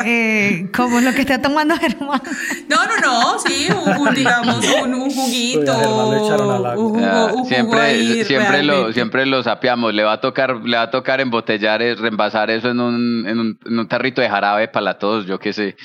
Eh, 0.05 0.68
como 0.74 1.00
lo 1.00 1.12
que 1.12 1.20
está 1.20 1.40
tomando 1.40 1.76
Germán. 1.76 2.20
No, 2.68 2.85
no, 2.85 2.96
no, 2.98 3.38
sí, 3.38 3.68
un, 3.70 4.09
un, 4.09 4.14
digamos, 4.14 4.64
un, 4.83 4.94
un 4.94 5.11
juguito. 5.11 5.72
Uy, 5.78 5.87
un 5.87 6.76
jugo, 6.76 7.02
Ah, 7.02 7.33
siempre 7.46 7.81
ahí 7.81 8.24
siempre 8.24 8.62
lo 8.62 8.92
siempre 8.92 9.26
lo 9.26 9.42
sapeamos 9.42 9.94
le 9.94 10.02
va 10.02 10.14
a 10.14 10.20
tocar 10.20 10.57
le 10.57 10.76
va 10.76 10.85
a 10.85 10.90
tocar 10.90 11.20
embotellar 11.20 11.83
eh, 11.83 11.94
reembasar 11.94 12.50
eso 12.50 12.70
en 12.70 12.81
un, 12.81 13.26
en 13.26 13.38
un, 13.38 13.59
en 13.64 13.78
un 13.78 13.88
tarrito 13.88 14.20
de 14.20 14.28
jarabe 14.28 14.68
para 14.68 14.85
la 14.85 14.98
tos 14.98 15.26
yo 15.26 15.38
qué 15.38 15.52
sé 15.52 15.76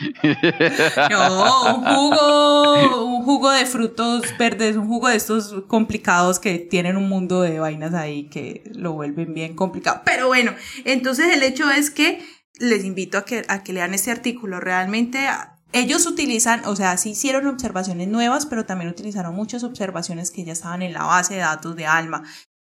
No, 1.10 1.76
un 1.76 1.86
jugo, 1.86 3.06
un 3.06 3.24
jugo 3.24 3.52
de 3.52 3.66
frutos 3.66 4.24
verdes, 4.38 4.76
un 4.76 4.88
jugo 4.88 5.10
de 5.10 5.16
estos 5.16 5.56
complicados 5.68 6.40
que 6.40 6.58
tienen 6.60 6.97
un 6.98 7.08
mundo 7.10 7.42
de 7.42 7.60
vainas 7.60 7.94
ahí 7.94 8.30
que 8.30 8.64
lo 8.76 8.94
vuelven 8.94 9.34
bien 9.34 9.56
complicado. 9.56 10.02
Pero 10.06 10.28
bueno, 10.28 10.54
entonces 10.86 11.34
el 11.34 11.44
hecho 11.44 11.70
es 11.72 11.90
que 11.92 12.22
les 12.60 12.84
invito 12.84 13.18
a 13.18 13.26
que, 13.26 13.46
a 13.48 13.64
que 13.64 13.74
lean 13.74 13.94
este 13.94 14.12
artículo. 14.12 14.60
Realmente 14.60 15.28
a- 15.28 15.54
ellos 15.74 16.06
utilizan, 16.08 16.62
o 16.66 16.76
sea, 16.76 16.96
sí 16.98 17.10
hicieron 17.12 17.46
observaciones 17.48 18.08
nuevas, 18.08 18.46
pero 18.46 18.66
también 18.66 18.90
utilizaron 18.90 19.36
muchas 19.36 19.64
observaciones 19.64 20.32
que 20.32 20.44
ya 20.46 20.54
estaban 20.54 20.82
en 20.82 20.94
la 20.94 21.04
base 21.04 21.36
de 21.36 21.42
datos 21.42 21.76
de 21.76 21.86
ALMA. 21.86 22.24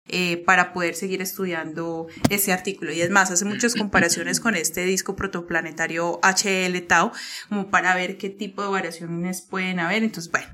eh, 0.09 0.43
para 0.45 0.73
poder 0.73 0.95
seguir 0.95 1.21
estudiando 1.21 2.07
este 2.29 2.51
artículo. 2.51 2.91
Y 2.91 2.99
es 2.99 3.09
más, 3.09 3.31
hace 3.31 3.45
muchas 3.45 3.73
comparaciones 3.73 4.41
con 4.41 4.53
este 4.53 4.83
disco 4.83 5.15
protoplanetario 5.15 6.19
HL 6.21 6.81
Tau, 6.87 7.13
como 7.47 7.69
para 7.69 7.95
ver 7.95 8.17
qué 8.17 8.29
tipo 8.29 8.61
de 8.63 8.67
variaciones 8.67 9.41
pueden 9.43 9.79
haber. 9.79 10.03
Entonces, 10.03 10.29
bueno, 10.29 10.47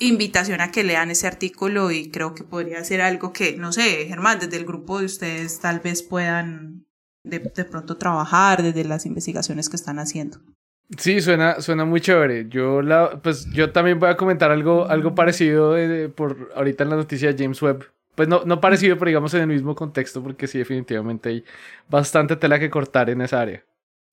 invitación 0.00 0.60
a 0.60 0.70
que 0.70 0.84
lean 0.84 1.10
ese 1.10 1.26
artículo 1.26 1.90
y 1.90 2.10
creo 2.10 2.34
que 2.34 2.44
podría 2.44 2.82
ser 2.84 3.00
algo 3.00 3.32
que, 3.32 3.56
no 3.56 3.72
sé, 3.72 4.06
Germán, 4.06 4.38
desde 4.40 4.56
el 4.56 4.64
grupo 4.64 4.98
de 4.98 5.06
ustedes 5.06 5.60
tal 5.60 5.80
vez 5.80 6.02
puedan 6.02 6.84
de, 7.24 7.38
de 7.40 7.64
pronto 7.64 7.96
trabajar 7.96 8.62
desde 8.62 8.84
las 8.84 9.06
investigaciones 9.06 9.68
que 9.68 9.76
están 9.76 9.98
haciendo. 9.98 10.38
Sí, 10.96 11.20
suena, 11.20 11.60
suena 11.60 11.84
muy 11.84 12.00
chévere. 12.00 12.48
Yo 12.48 12.80
la, 12.80 13.20
pues 13.22 13.46
yo 13.52 13.72
también 13.72 13.98
voy 13.98 14.08
a 14.08 14.16
comentar 14.16 14.50
algo, 14.50 14.86
algo 14.88 15.14
parecido 15.14 15.72
de- 15.74 16.08
por 16.08 16.50
ahorita 16.54 16.84
en 16.84 16.90
la 16.90 16.96
noticia 16.96 17.30
de 17.32 17.42
James 17.42 17.60
Webb. 17.60 17.84
Pues 18.14 18.26
no, 18.26 18.42
no 18.46 18.60
parecido, 18.60 18.96
pero 18.98 19.10
digamos 19.10 19.32
en 19.34 19.42
el 19.42 19.46
mismo 19.48 19.74
contexto, 19.74 20.22
porque 20.22 20.46
sí, 20.46 20.58
definitivamente 20.58 21.28
hay 21.28 21.44
bastante 21.88 22.36
tela 22.36 22.58
que 22.58 22.70
cortar 22.70 23.10
en 23.10 23.20
esa 23.20 23.40
área. 23.40 23.64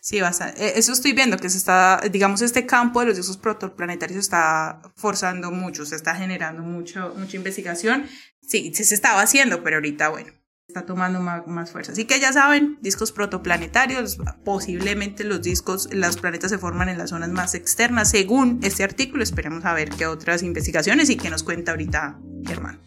Sí, 0.06 0.22
bastante. 0.22 0.78
Eso 0.78 0.92
estoy 0.92 1.14
viendo 1.14 1.36
que 1.38 1.50
se 1.50 1.58
está, 1.58 2.00
digamos, 2.12 2.44
este 2.44 2.68
campo 2.68 3.00
de 3.00 3.08
los 3.08 3.18
discos 3.18 3.38
protoplanetarios 3.38 4.20
está 4.20 4.80
forzando 4.96 5.50
mucho, 5.50 5.84
se 5.84 5.96
está 5.96 6.14
generando 6.14 6.62
mucho, 6.62 7.16
mucha 7.18 7.38
investigación. 7.38 8.06
Sí, 8.40 8.72
se 8.76 8.94
estaba 8.94 9.22
haciendo, 9.22 9.64
pero 9.64 9.78
ahorita, 9.78 10.10
bueno, 10.10 10.32
está 10.68 10.86
tomando 10.86 11.20
más, 11.22 11.48
más 11.48 11.72
fuerza. 11.72 11.94
Así 11.94 12.06
que 12.06 12.20
ya 12.20 12.32
saben, 12.32 12.78
discos 12.82 13.12
protoplanetarios, 13.12 14.20
posiblemente 14.44 15.24
los 15.24 15.42
discos, 15.42 15.92
los 15.92 16.18
planetas 16.18 16.52
se 16.52 16.60
forman 16.60 16.88
en 16.88 17.00
las 17.00 17.10
zonas 17.10 17.32
más 17.32 17.56
externas, 17.56 18.12
según 18.12 18.60
este 18.62 18.84
artículo. 18.84 19.24
Esperemos 19.24 19.66
a 19.66 19.74
ver 19.74 19.90
qué 19.90 20.06
otras 20.06 20.44
investigaciones 20.44 21.10
y 21.10 21.16
qué 21.16 21.32
nos 21.32 21.42
cuenta 21.42 21.72
ahorita 21.72 22.20
Germán. 22.46 22.80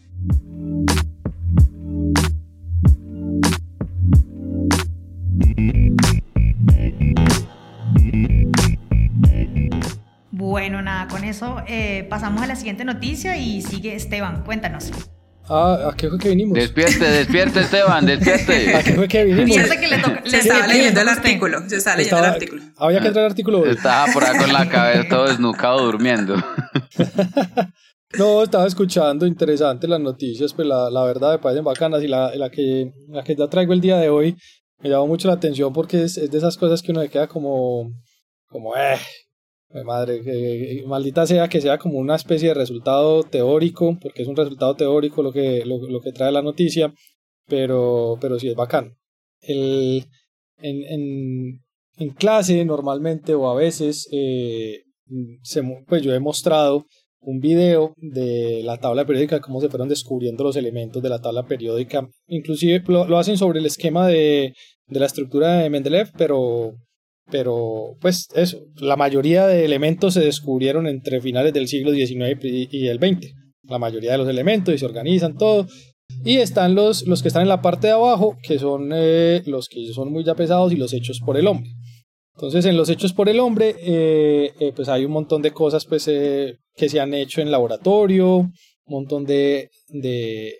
Bueno, 10.49 10.81
nada, 10.81 11.07
con 11.07 11.23
eso 11.23 11.57
eh, 11.67 12.07
pasamos 12.09 12.41
a 12.41 12.47
la 12.47 12.55
siguiente 12.55 12.83
noticia 12.83 13.37
y 13.37 13.61
sigue 13.61 13.93
Esteban, 13.93 14.43
cuéntanos. 14.43 14.89
Ah, 15.47 15.89
¿a 15.91 15.95
qué 15.95 16.09
fue 16.09 16.17
que 16.17 16.29
vinimos? 16.29 16.55
despierte 16.57 17.05
despierte 17.05 17.59
Esteban 17.59 18.03
¿A 18.05 18.07
qué 18.07 18.15
despierte 18.15 18.95
fue 18.95 19.07
que 19.07 19.25
vinimos? 19.25 19.55
Que 19.55 19.87
le 19.87 19.99
toca. 19.99 20.23
Le 20.25 20.37
estaba 20.39 20.65
leyendo 20.65 21.01
el 21.01 21.07
artículo, 21.07 21.69
se 21.69 21.75
estaba 21.75 21.97
leyendo 21.97 22.17
el 22.17 22.25
artículo. 22.25 22.63
Había 22.77 22.99
que 22.99 23.07
entrar 23.09 23.25
al 23.25 23.31
artículo. 23.31 23.59
hoy. 23.59 23.69
estaba 23.69 24.11
por 24.11 24.23
ahí 24.23 24.39
con 24.39 24.51
la 24.51 24.67
cabeza 24.71 25.07
todo 25.07 25.27
desnucado 25.27 25.85
durmiendo 25.85 26.35
No, 28.17 28.41
estaba 28.41 28.65
escuchando, 28.65 29.27
interesante 29.27 29.87
las 29.87 29.99
noticias, 29.99 30.51
pues 30.55 30.67
la, 30.67 30.89
la 30.89 31.03
verdad 31.03 31.33
me 31.33 31.37
parecen 31.37 31.63
bacanas 31.63 32.01
y 32.01 32.07
la, 32.07 32.35
la 32.35 32.49
que 32.49 32.91
la 33.07 33.23
que 33.23 33.35
ya 33.35 33.47
traigo 33.47 33.73
el 33.73 33.81
día 33.81 33.97
de 33.97 34.09
hoy 34.09 34.35
me 34.79 34.89
llamó 34.89 35.05
mucho 35.05 35.27
la 35.27 35.35
atención 35.35 35.71
porque 35.73 36.05
es, 36.05 36.17
es 36.17 36.31
de 36.31 36.39
esas 36.39 36.57
cosas 36.57 36.81
que 36.81 36.91
uno 36.91 37.01
se 37.01 37.09
queda 37.09 37.27
como, 37.27 37.91
como, 38.47 38.75
eh, 38.75 38.97
madre, 39.85 40.21
que, 40.21 40.83
maldita 40.87 41.27
sea 41.27 41.47
que 41.47 41.61
sea 41.61 41.77
como 41.77 41.99
una 41.99 42.15
especie 42.15 42.49
de 42.49 42.53
resultado 42.55 43.23
teórico, 43.23 43.97
porque 44.01 44.23
es 44.23 44.27
un 44.27 44.35
resultado 44.35 44.75
teórico 44.75 45.21
lo 45.21 45.31
que, 45.31 45.63
lo, 45.65 45.77
lo 45.87 46.01
que 46.01 46.11
trae 46.11 46.31
la 46.31 46.41
noticia, 46.41 46.93
pero, 47.47 48.17
pero 48.19 48.39
sí 48.39 48.49
es 48.49 48.55
bacán. 48.55 48.95
El, 49.41 50.05
en, 50.57 50.83
en, 50.83 51.61
en 51.97 52.09
clase 52.09 52.65
normalmente 52.65 53.35
o 53.35 53.49
a 53.49 53.55
veces, 53.55 54.07
eh, 54.11 54.83
se, 55.43 55.63
pues 55.87 56.01
yo 56.01 56.13
he 56.13 56.19
mostrado 56.19 56.85
un 57.21 57.39
video 57.39 57.93
de 57.97 58.61
la 58.63 58.77
tabla 58.77 59.05
periódica, 59.05 59.41
cómo 59.41 59.59
se 59.59 59.69
fueron 59.69 59.89
descubriendo 59.89 60.43
los 60.43 60.55
elementos 60.55 61.03
de 61.03 61.09
la 61.09 61.19
tabla 61.19 61.45
periódica. 61.45 62.07
Inclusive 62.27 62.83
lo, 62.87 63.05
lo 63.07 63.17
hacen 63.17 63.37
sobre 63.37 63.59
el 63.59 63.65
esquema 63.65 64.07
de, 64.07 64.53
de 64.87 64.99
la 64.99 65.05
estructura 65.05 65.57
de 65.57 65.69
Mendeleev, 65.69 66.11
pero, 66.17 66.73
pero 67.31 67.95
pues 68.01 68.27
eso, 68.35 68.59
la 68.75 68.95
mayoría 68.95 69.47
de 69.47 69.65
elementos 69.65 70.13
se 70.13 70.21
descubrieron 70.21 70.87
entre 70.87 71.21
finales 71.21 71.53
del 71.53 71.67
siglo 71.67 71.91
XIX 71.91 72.39
y, 72.43 72.87
el 72.87 72.99
XX. 72.99 73.33
La 73.63 73.79
mayoría 73.79 74.13
de 74.13 74.17
los 74.17 74.27
elementos 74.27 74.73
y 74.73 74.77
se 74.77 74.85
organizan 74.85 75.37
todo. 75.37 75.67
Y 76.25 76.37
están 76.37 76.75
los, 76.75 77.05
los 77.07 77.21
que 77.21 77.27
están 77.27 77.43
en 77.43 77.49
la 77.49 77.61
parte 77.61 77.87
de 77.87 77.93
abajo, 77.93 78.35
que 78.41 78.57
son 78.57 78.89
eh, 78.93 79.43
los 79.45 79.69
que 79.69 79.93
son 79.93 80.11
muy 80.11 80.23
ya 80.23 80.35
pesados 80.35 80.73
y 80.73 80.75
los 80.75 80.93
hechos 80.93 81.19
por 81.23 81.37
el 81.37 81.47
hombre. 81.47 81.69
Entonces, 82.35 82.65
en 82.65 82.77
los 82.77 82.89
hechos 82.89 83.13
por 83.13 83.29
el 83.29 83.39
hombre, 83.39 83.75
eh, 83.79 84.53
eh, 84.59 84.73
pues 84.75 84.87
hay 84.89 85.05
un 85.05 85.11
montón 85.11 85.41
de 85.41 85.51
cosas 85.51 85.85
pues, 85.85 86.05
que 86.05 86.89
se 86.89 86.99
han 86.99 87.13
hecho 87.13 87.41
en 87.41 87.51
laboratorio, 87.51 88.37
un 88.37 88.53
montón 88.85 89.25
de, 89.25 89.69
de 89.89 90.55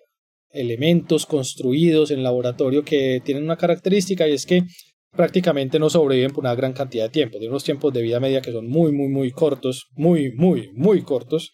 elementos 0.52 1.26
construidos 1.26 2.12
en 2.12 2.24
laboratorio 2.24 2.84
que 2.84 3.22
tienen 3.24 3.44
una 3.44 3.58
característica 3.58 4.28
y 4.28 4.34
es 4.34 4.46
que 4.46 4.64
prácticamente 5.12 5.80
no 5.80 5.90
sobreviven 5.90 6.32
por 6.32 6.44
una 6.44 6.56
gran 6.56 6.74
cantidad 6.74 7.06
de 7.06 7.10
tiempo, 7.10 7.40
de 7.40 7.48
unos 7.50 7.64
tiempos 7.64 7.94
de 7.94 8.02
vida 8.02 8.20
media 8.20 8.42
que 8.42 8.52
son 8.52 8.68
muy, 8.68 8.92
muy, 8.92 9.08
muy 9.10 9.32
cortos, 9.32 9.88
muy, 9.96 10.32
muy, 10.34 10.70
muy 10.74 11.02
cortos. 11.04 11.52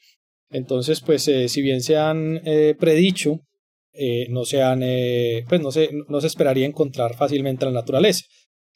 Entonces, 0.50 1.02
pues, 1.02 1.28
eh, 1.28 1.48
si 1.50 1.62
bien 1.62 1.82
se 1.82 1.98
han 1.98 2.41
eh, 2.46 2.76
predicho, 2.80 3.39
eh, 3.94 4.28
no 4.30 4.46
se 4.46 4.62
han, 4.62 4.82
eh, 4.84 5.44
pues 5.50 5.62
no 5.62 5.72
se, 5.72 5.89
no 6.10 6.22
se 6.22 6.28
esperaría 6.28 6.65
encontrar 6.65 7.15
fácilmente 7.15 7.65
en 7.65 7.74
la 7.74 7.80
naturaleza. 7.82 8.24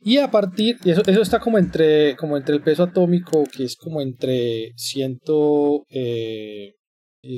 Y 0.02 0.18
a 0.18 0.32
partir, 0.32 0.78
y 0.86 0.92
eso, 0.92 1.02
eso 1.06 1.22
está 1.22 1.39
como 1.42 1.58
entre, 1.58 2.15
como 2.15 2.38
entre 2.38 2.56
el 2.56 2.62
peso 2.62 2.84
atómico, 2.84 3.44
que 3.56 3.65
es 3.65 3.76
como 3.76 4.02
entre 4.02 4.72
100, 4.78 5.20
eh, 5.89 6.72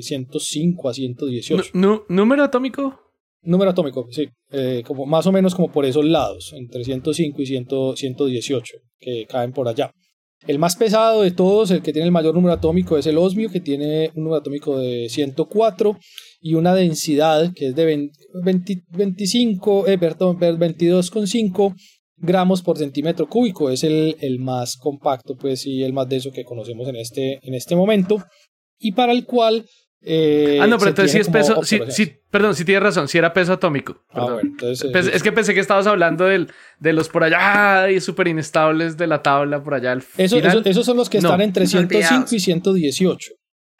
105 0.00 0.88
a 0.88 0.94
118. 0.94 1.70
Nu- 1.74 2.04
¿Número 2.08 2.44
atómico? 2.44 3.00
Número 3.44 3.72
atómico, 3.72 4.06
sí. 4.10 4.28
eh, 4.52 4.82
como 4.86 5.04
más 5.04 5.26
o 5.26 5.32
menos 5.32 5.54
como 5.54 5.70
por 5.72 5.84
esos 5.84 6.04
lados, 6.04 6.52
entre 6.56 6.84
105 6.84 7.42
y 7.42 7.46
100 7.46 7.66
118, 7.96 8.76
que 9.00 9.26
caen 9.28 9.52
por 9.52 9.66
allá. 9.66 9.90
El 10.46 10.58
más 10.58 10.76
pesado 10.76 11.22
de 11.22 11.30
todos, 11.30 11.70
el 11.70 11.82
que 11.82 11.92
tiene 11.92 12.06
el 12.06 12.12
mayor 12.12 12.34
número 12.34 12.54
atómico, 12.54 12.96
es 12.96 13.06
el 13.06 13.18
osmio, 13.18 13.50
que 13.50 13.60
tiene 13.60 14.10
un 14.14 14.24
número 14.24 14.40
atómico 14.40 14.78
de 14.78 15.08
104 15.08 15.98
y 16.40 16.54
una 16.54 16.74
densidad 16.74 17.52
que 17.54 17.68
es 17.68 17.76
de 17.76 17.84
20 17.84 18.18
20 18.44 18.82
25, 18.90 19.86
eh, 19.86 19.98
perdón, 19.98 20.38
22,5 20.38 21.74
gramos 22.16 22.62
por 22.62 22.78
centímetro 22.78 23.28
cúbico. 23.28 23.70
Es 23.70 23.84
el, 23.84 24.16
el 24.20 24.40
más 24.40 24.76
compacto, 24.76 25.36
pues, 25.36 25.66
y 25.66 25.84
el 25.84 25.92
más 25.92 26.08
denso 26.08 26.32
que 26.32 26.44
conocemos 26.44 26.88
en 26.88 26.96
este, 26.96 27.38
en 27.42 27.54
este 27.54 27.76
momento. 27.76 28.22
Y 28.78 28.92
para 28.92 29.12
el 29.12 29.24
cual... 29.24 29.66
eh, 30.04 30.58
ah, 30.60 30.66
no, 30.66 30.78
pero 30.78 30.88
entonces 30.90 31.12
sí 31.12 31.18
es 31.18 31.28
peso. 31.28 31.62
Sí, 31.62 32.12
perdón, 32.30 32.54
sí 32.54 32.64
tienes 32.64 32.82
razón, 32.82 33.06
sí 33.08 33.18
era 33.18 33.32
peso 33.32 33.52
atómico. 33.52 34.04
Ah, 34.10 34.14
Perdón. 34.14 34.32
bueno, 34.34 34.50
entonces, 34.50 35.06
eh, 35.06 35.10
es 35.14 35.22
que 35.22 35.32
pensé 35.32 35.54
que 35.54 35.60
estabas 35.60 35.86
hablando 35.86 36.24
del, 36.26 36.48
de 36.80 36.92
los 36.92 37.08
por 37.08 37.22
allá 37.24 37.90
y 37.90 38.00
súper 38.00 38.26
inestables 38.28 38.96
de 38.96 39.06
la 39.06 39.22
tabla 39.22 39.62
por 39.62 39.74
allá 39.74 39.92
al 39.92 40.02
Eso- 40.16 40.36
final. 40.36 40.58
eso- 40.58 40.68
esos 40.68 40.86
son 40.86 40.96
los 40.96 41.08
que 41.08 41.20
No. 41.20 41.28
están 41.28 41.40
entre 41.40 41.66
105 41.66 41.98
Olvidados. 41.98 42.32
y 42.32 42.40
118. 42.40 43.32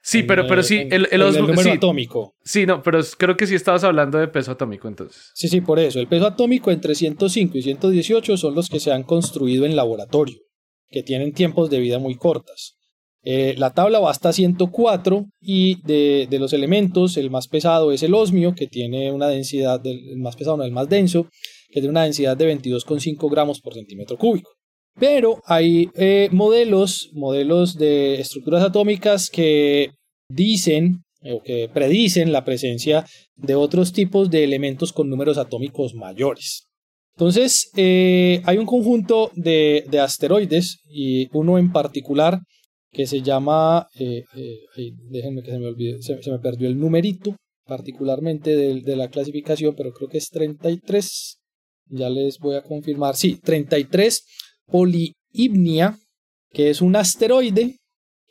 sí, 0.04 0.18
En, 0.20 0.26
pero, 0.26 0.46
pero 0.46 0.62
sí, 0.62 0.78
en- 0.78 0.92
el, 0.92 1.08
el 1.10 1.20
número 1.40 1.62
sí, 1.62 1.70
atómico. 1.70 2.34
sí, 2.44 2.66
no, 2.66 2.82
pero 2.82 3.00
creo 3.18 3.36
que 3.36 3.46
sí 3.46 3.54
estabas 3.54 3.82
hablando 3.84 4.18
de 4.18 4.28
peso 4.28 4.52
atómico 4.52 4.88
entonces. 4.88 5.30
Sí, 5.34 5.48
sí, 5.48 5.60
por 5.60 5.78
eso. 5.78 5.98
El 6.00 6.08
peso 6.08 6.26
atómico 6.26 6.70
entre 6.70 6.94
105 6.94 7.56
y 7.58 7.62
118 7.62 8.36
son 8.36 8.54
los 8.54 8.68
que 8.68 8.80
se 8.80 8.92
han 8.92 9.02
construido 9.04 9.64
en 9.66 9.74
laboratorio, 9.76 10.38
que 10.90 11.02
tienen 11.02 11.32
tiempos 11.32 11.70
de 11.70 11.78
vida 11.80 11.98
muy 11.98 12.16
cortas. 12.16 12.76
Eh, 13.24 13.54
la 13.56 13.72
tabla 13.72 14.00
va 14.00 14.10
hasta 14.10 14.32
104 14.32 15.26
y 15.40 15.80
de, 15.82 16.26
los 16.40 16.52
elementos 16.52 17.16
el 17.16 17.30
más 17.30 17.46
pesado 17.46 17.92
es 17.92 18.02
el 18.02 18.14
osmio, 18.14 18.54
que 18.54 18.66
tiene 18.66 19.12
una 19.12 19.28
densidad, 19.28 19.80
del, 19.80 20.08
el 20.08 20.18
más 20.18 20.34
pesado 20.34 20.56
no, 20.56 20.64
el 20.64 20.72
más 20.72 20.88
denso, 20.88 21.28
que 21.68 21.80
tiene 21.80 21.90
una 21.90 22.02
densidad 22.02 22.36
de 22.36 22.52
22,5 22.52 23.30
gramos 23.30 23.60
por 23.60 23.74
centímetro 23.74 24.18
cúbico. 24.18 24.50
Pero 24.98 25.40
hay 25.46 25.88
eh, 25.94 26.28
modelos, 26.32 27.10
modelos 27.12 27.78
de 27.78 28.20
estructuras 28.20 28.62
atómicas 28.62 29.30
que 29.30 29.90
dicen 30.28 31.04
o 31.24 31.40
que 31.40 31.70
predicen 31.72 32.32
la 32.32 32.44
presencia 32.44 33.06
de 33.36 33.54
otros 33.54 33.92
tipos 33.92 34.28
de 34.30 34.42
elementos 34.42 34.92
con 34.92 35.08
números 35.08 35.38
atómicos 35.38 35.94
mayores. 35.94 36.66
Entonces, 37.14 37.70
eh, 37.76 38.42
hay 38.44 38.58
un 38.58 38.66
conjunto 38.66 39.30
de 39.34 39.84
asteroides 40.00 40.80
y 40.90 41.28
uno 41.32 41.58
en 41.58 41.70
particular 41.70 42.40
que 42.92 43.06
se 43.06 43.22
llama, 43.22 43.88
eh, 43.98 44.24
eh, 44.36 44.92
déjenme 45.10 45.42
que 45.42 45.50
se 45.50 45.58
me 45.58 45.66
olvide, 45.66 46.02
se, 46.02 46.30
me 46.30 46.38
perdió 46.38 46.68
el 46.68 46.78
numerito 46.78 47.36
particularmente 47.64 48.54
de, 48.54 48.80
de 48.82 48.96
la 48.96 49.08
clasificación, 49.08 49.74
pero 49.76 49.92
creo 49.92 50.08
que 50.08 50.18
es 50.18 50.28
33, 50.28 51.38
ya 51.86 52.10
les 52.10 52.38
voy 52.38 52.56
a 52.56 52.62
confirmar, 52.62 53.16
sí, 53.16 53.38
33 53.42 54.24
Polyhymnia, 54.66 55.98
que 56.50 56.70
es 56.70 56.82
un 56.82 56.96
asteroide 56.96 57.76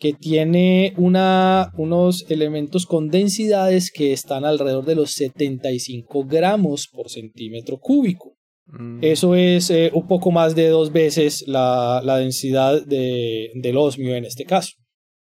que 0.01 0.13
tiene 0.13 0.93
una, 0.97 1.71
unos 1.77 2.25
elementos 2.29 2.87
con 2.87 3.09
densidades 3.09 3.91
que 3.91 4.13
están 4.13 4.45
alrededor 4.45 4.83
de 4.83 4.95
los 4.95 5.11
75 5.11 6.25
gramos 6.25 6.87
por 6.91 7.09
centímetro 7.09 7.77
cúbico. 7.77 8.33
Mm. 8.71 8.99
Eso 9.03 9.35
es 9.35 9.69
eh, 9.69 9.91
un 9.93 10.07
poco 10.07 10.31
más 10.31 10.55
de 10.55 10.67
dos 10.69 10.91
veces 10.91 11.43
la, 11.47 12.01
la 12.03 12.17
densidad 12.17 12.85
de- 12.85 13.49
del 13.55 13.77
osmio 13.77 14.15
en 14.15 14.25
este 14.25 14.45
caso. 14.45 14.71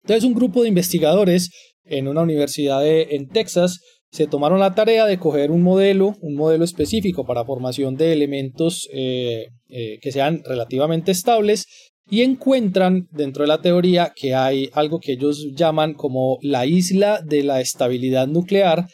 Entonces 0.02 0.24
un 0.24 0.34
grupo 0.34 0.62
de 0.62 0.68
investigadores 0.68 1.50
en 1.84 2.08
una 2.08 2.22
universidad 2.22 2.86
en 2.86 3.28
Texas 3.28 3.80
se 4.10 4.26
tomaron 4.26 4.58
la 4.58 4.74
tarea 4.74 5.04
de 5.06 5.18
coger 5.18 5.50
un 5.50 5.62
modelo, 5.62 6.14
un 6.20 6.34
modelo 6.34 6.64
específico 6.64 7.26
para 7.26 7.44
formación 7.44 7.96
de 7.96 8.12
elementos 8.12 8.88
eh, 8.92 9.48
eh, 9.68 9.98
que 10.00 10.12
sean 10.12 10.42
relativamente 10.44 11.12
estables 11.12 11.66
y 12.10 12.22
encuentran 12.22 13.06
dentro 13.10 13.42
de 13.44 13.48
la 13.48 13.60
teoría 13.60 14.12
que 14.16 14.34
hay 14.34 14.70
algo 14.72 14.98
que 14.98 15.12
ellos 15.12 15.48
llaman 15.54 15.92
como 15.92 16.38
la 16.40 16.64
isla 16.64 17.20
de 17.22 17.42
la 17.42 17.60
estabilidad 17.60 18.26
nuclear 18.28 18.86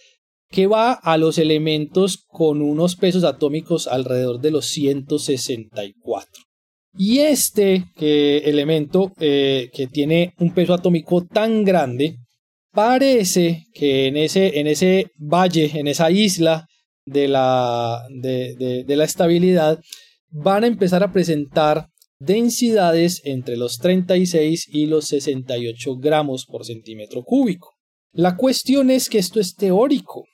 que 0.51 0.67
va 0.67 0.93
a 0.93 1.17
los 1.17 1.39
elementos 1.39 2.25
con 2.29 2.63
unos 2.63 2.97
pesos 2.97 3.25
atómicos 3.25 3.87
alrededor 3.89 4.41
de 4.41 4.51
los 4.51 4.67
164. 4.67 6.31
Y 6.97 7.19
este 7.19 7.85
elemento 7.97 9.13
eh, 9.19 9.69
que 9.73 9.87
tiene 9.89 10.33
un 10.39 10.55
peso 10.55 10.75
atómico 10.75 11.25
tan 11.27 11.65
grande, 11.65 12.19
parece 12.73 13.65
que 13.75 14.07
en 14.07 14.17
ese, 14.17 14.61
en 14.61 14.67
ese 14.69 15.07
valle, 15.19 15.71
en 15.75 15.89
esa 15.89 16.11
isla 16.11 16.67
de 17.05 17.29
la, 17.29 18.03
de- 18.11 18.85
de 18.87 18.97
la 18.97 19.05
estabilidad, 19.05 19.81
van 20.31 20.65
a 20.65 20.69
empezar 20.69 21.03
a 21.03 21.13
presentar 21.13 21.89
densidades 22.21 23.21
entre 23.25 23.57
los 23.57 23.79
36 23.79 24.69
y 24.73 24.87
los 24.87 25.07
68 25.07 25.97
gramos 25.97 26.47
por 26.47 26.65
centímetro 26.65 27.23
cúbico. 27.25 27.71
La 28.13 28.37
cuestión 28.37 28.91
es 28.91 29.09
que 29.09 29.19
esto 29.19 29.41
es 29.41 29.55
teórico. 29.57 30.25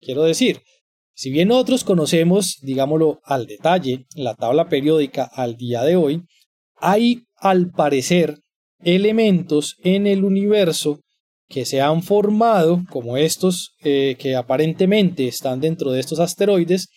Quiero 0.00 0.22
decir, 0.22 0.62
si 1.14 1.30
bien 1.30 1.48
nosotros 1.48 1.84
conocemos, 1.84 2.58
digámoslo 2.62 3.20
al 3.24 3.46
detalle, 3.46 4.06
la 4.14 4.34
tabla 4.34 4.68
periódica 4.68 5.24
al 5.24 5.56
día 5.56 5.82
de 5.82 5.96
hoy, 5.96 6.22
hay 6.76 7.24
al 7.36 7.70
parecer 7.70 8.38
elementos 8.82 9.76
en 9.82 10.06
el 10.06 10.24
universo 10.24 11.00
que 11.48 11.66
se 11.66 11.82
han 11.82 12.02
formado, 12.02 12.82
como 12.90 13.16
estos 13.16 13.74
eh, 13.82 14.16
que 14.18 14.36
aparentemente 14.36 15.26
están 15.26 15.60
dentro 15.60 15.90
de 15.90 16.00
estos 16.00 16.20
asteroides, 16.20 16.88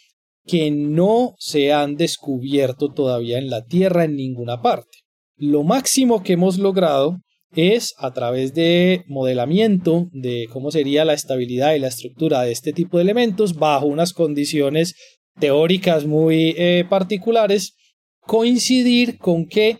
que 0.45 0.71
no 0.71 1.33
se 1.39 1.73
han 1.73 1.95
descubierto 1.95 2.89
todavía 2.89 3.39
en 3.39 3.49
la 3.49 3.65
Tierra 3.65 4.05
en 4.05 4.15
ninguna 4.15 4.61
parte. 4.61 4.99
Lo 5.35 5.63
máximo 5.63 6.21
que 6.21 6.33
hemos 6.33 6.59
logrado 6.59 7.17
es 7.55 7.93
a 7.97 8.11
través 8.11 8.53
de 8.53 9.03
modelamiento 9.07 10.07
de 10.11 10.47
cómo 10.51 10.71
sería 10.71 11.05
la 11.05 11.13
estabilidad 11.13 11.75
y 11.75 11.79
la 11.79 11.87
estructura 11.87 12.41
de 12.41 12.51
este 12.51 12.73
tipo 12.73 12.97
de 12.97 13.03
elementos 13.03 13.55
bajo 13.55 13.85
unas 13.85 14.13
condiciones 14.13 14.95
teóricas 15.39 16.05
muy 16.05 16.55
eh, 16.57 16.85
particulares, 16.89 17.75
coincidir 18.21 19.17
con 19.17 19.47
que 19.47 19.77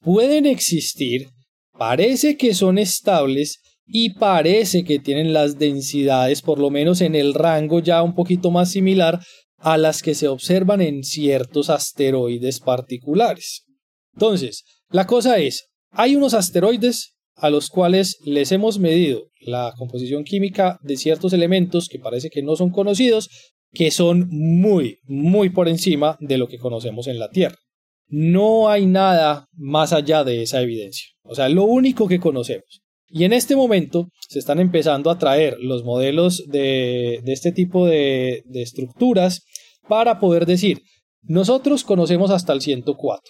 pueden 0.00 0.46
existir, 0.46 1.28
parece 1.78 2.36
que 2.36 2.54
son 2.54 2.78
estables 2.78 3.60
y 3.86 4.10
parece 4.10 4.84
que 4.84 4.98
tienen 4.98 5.32
las 5.32 5.58
densidades, 5.58 6.42
por 6.42 6.58
lo 6.58 6.70
menos 6.70 7.00
en 7.00 7.14
el 7.14 7.34
rango 7.34 7.80
ya 7.80 8.02
un 8.02 8.14
poquito 8.14 8.50
más 8.50 8.70
similar 8.70 9.20
a 9.58 9.78
las 9.78 10.02
que 10.02 10.14
se 10.14 10.28
observan 10.28 10.80
en 10.80 11.04
ciertos 11.04 11.70
asteroides 11.70 12.60
particulares. 12.60 13.64
Entonces, 14.14 14.64
la 14.90 15.06
cosa 15.06 15.38
es, 15.38 15.68
hay 15.90 16.16
unos 16.16 16.34
asteroides 16.34 17.11
a 17.36 17.50
los 17.50 17.68
cuales 17.68 18.18
les 18.24 18.52
hemos 18.52 18.78
medido 18.78 19.28
la 19.40 19.72
composición 19.76 20.24
química 20.24 20.78
de 20.82 20.96
ciertos 20.96 21.32
elementos 21.32 21.88
que 21.88 21.98
parece 21.98 22.30
que 22.30 22.42
no 22.42 22.56
son 22.56 22.70
conocidos, 22.70 23.28
que 23.72 23.90
son 23.90 24.28
muy, 24.30 24.98
muy 25.04 25.50
por 25.50 25.68
encima 25.68 26.16
de 26.20 26.38
lo 26.38 26.48
que 26.48 26.58
conocemos 26.58 27.06
en 27.06 27.18
la 27.18 27.30
Tierra. 27.30 27.56
No 28.08 28.68
hay 28.68 28.86
nada 28.86 29.46
más 29.52 29.92
allá 29.92 30.22
de 30.24 30.42
esa 30.42 30.60
evidencia. 30.60 31.06
O 31.22 31.34
sea, 31.34 31.48
lo 31.48 31.64
único 31.64 32.08
que 32.08 32.20
conocemos. 32.20 32.82
Y 33.08 33.24
en 33.24 33.32
este 33.32 33.56
momento 33.56 34.08
se 34.28 34.38
están 34.38 34.58
empezando 34.58 35.10
a 35.10 35.18
traer 35.18 35.56
los 35.60 35.84
modelos 35.84 36.44
de, 36.48 37.20
de 37.24 37.32
este 37.32 37.52
tipo 37.52 37.86
de, 37.86 38.42
de 38.46 38.62
estructuras 38.62 39.44
para 39.88 40.20
poder 40.20 40.46
decir, 40.46 40.82
nosotros 41.22 41.84
conocemos 41.84 42.30
hasta 42.30 42.52
el 42.52 42.60
104. 42.60 43.20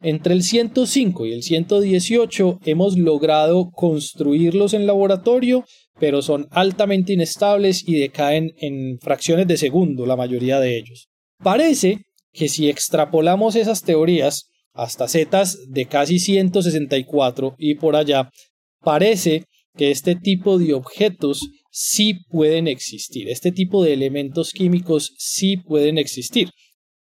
Entre 0.00 0.32
el 0.32 0.44
105 0.44 1.26
y 1.26 1.32
el 1.32 1.42
118 1.42 2.60
hemos 2.64 2.96
logrado 2.96 3.70
construirlos 3.70 4.72
en 4.72 4.86
laboratorio, 4.86 5.64
pero 5.98 6.22
son 6.22 6.46
altamente 6.52 7.14
inestables 7.14 7.82
y 7.86 7.98
decaen 7.98 8.52
en 8.58 8.98
fracciones 9.00 9.48
de 9.48 9.56
segundo 9.56 10.06
la 10.06 10.14
mayoría 10.14 10.60
de 10.60 10.78
ellos. 10.78 11.08
Parece 11.42 11.98
que 12.32 12.48
si 12.48 12.68
extrapolamos 12.68 13.56
esas 13.56 13.82
teorías 13.82 14.50
hasta 14.72 15.08
zetas 15.08 15.58
de 15.68 15.86
casi 15.86 16.20
164 16.20 17.56
y 17.58 17.74
por 17.74 17.96
allá, 17.96 18.30
parece 18.80 19.46
que 19.76 19.90
este 19.90 20.14
tipo 20.14 20.58
de 20.58 20.74
objetos 20.74 21.40
sí 21.70 22.14
pueden 22.28 22.68
existir, 22.68 23.28
este 23.28 23.50
tipo 23.50 23.82
de 23.82 23.94
elementos 23.94 24.52
químicos 24.52 25.14
sí 25.18 25.56
pueden 25.56 25.98
existir. 25.98 26.50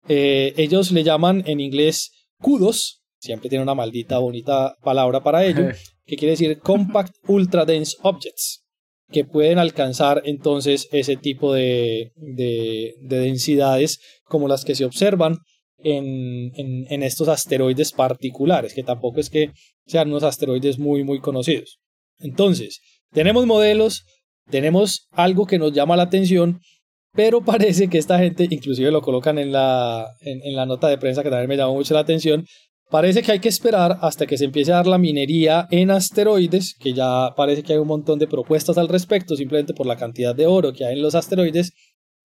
Eh, 0.09 0.53
ellos 0.57 0.91
le 0.91 1.03
llaman 1.03 1.43
en 1.45 1.59
inglés 1.59 2.11
kudos, 2.41 3.01
siempre 3.19 3.49
tiene 3.49 3.63
una 3.63 3.75
maldita 3.75 4.19
bonita 4.19 4.75
palabra 4.83 5.21
para 5.21 5.45
ello, 5.45 5.67
que 6.05 6.15
quiere 6.15 6.31
decir 6.31 6.59
Compact 6.59 7.13
Ultra 7.27 7.65
Dense 7.65 7.97
Objects, 8.01 8.63
que 9.09 9.25
pueden 9.25 9.57
alcanzar 9.57 10.21
entonces 10.25 10.87
ese 10.91 11.15
tipo 11.15 11.53
de, 11.53 12.11
de, 12.15 12.95
de 13.01 13.19
densidades 13.19 13.99
como 14.25 14.47
las 14.47 14.65
que 14.65 14.75
se 14.75 14.85
observan 14.85 15.37
en, 15.77 16.51
en, 16.55 16.85
en 16.89 17.03
estos 17.03 17.27
asteroides 17.27 17.91
particulares, 17.91 18.73
que 18.73 18.83
tampoco 18.83 19.19
es 19.19 19.29
que 19.29 19.51
sean 19.85 20.09
unos 20.09 20.23
asteroides 20.23 20.79
muy, 20.79 21.03
muy 21.03 21.19
conocidos. 21.19 21.79
Entonces, 22.19 22.81
tenemos 23.11 23.45
modelos, 23.45 24.03
tenemos 24.49 25.07
algo 25.11 25.45
que 25.45 25.59
nos 25.59 25.73
llama 25.73 25.95
la 25.95 26.03
atención, 26.03 26.59
pero 27.17 27.41
parece 27.41 27.87
que 27.89 27.97
esta 27.97 28.19
gente, 28.19 28.47
inclusive 28.47 28.91
lo 28.91 29.01
colocan 29.01 29.39
en 29.39 29.51
la, 29.51 30.05
en, 30.21 30.55
la 30.55 30.67
nota 30.67 30.87
de 30.87 30.99
prensa 30.99 31.23
que 31.23 31.31
también 31.31 31.49
me 31.49 31.57
llamó 31.57 31.73
mucho 31.73 31.95
la 31.95 32.01
atención, 32.01 32.45
Parece 32.89 33.21
que 33.21 33.33
hay 33.33 33.39
que 33.39 33.49
esperar 33.49 33.97
hasta 34.01 34.25
que 34.25 34.37
se 34.37 34.45
empiece 34.45 34.71
a 34.71 34.75
dar 34.75 34.87
la 34.87 34.97
minería 34.97 35.67
en 35.71 35.91
asteroides, 35.91 36.73
que 36.79 36.93
ya 36.93 37.33
parece 37.35 37.61
que 37.61 37.73
hay 37.73 37.79
un 37.79 37.87
montón 37.89 38.17
de 38.17 38.27
propuestas 38.27 38.77
al 38.77 38.87
respecto, 38.87 39.35
simplemente 39.35 39.73
por 39.73 39.85
la 39.85 39.97
cantidad 39.97 40.33
de 40.33 40.45
oro 40.45 40.71
que 40.71 40.85
hay 40.85 40.93
en 40.93 41.01
los 41.01 41.13
asteroides, 41.13 41.73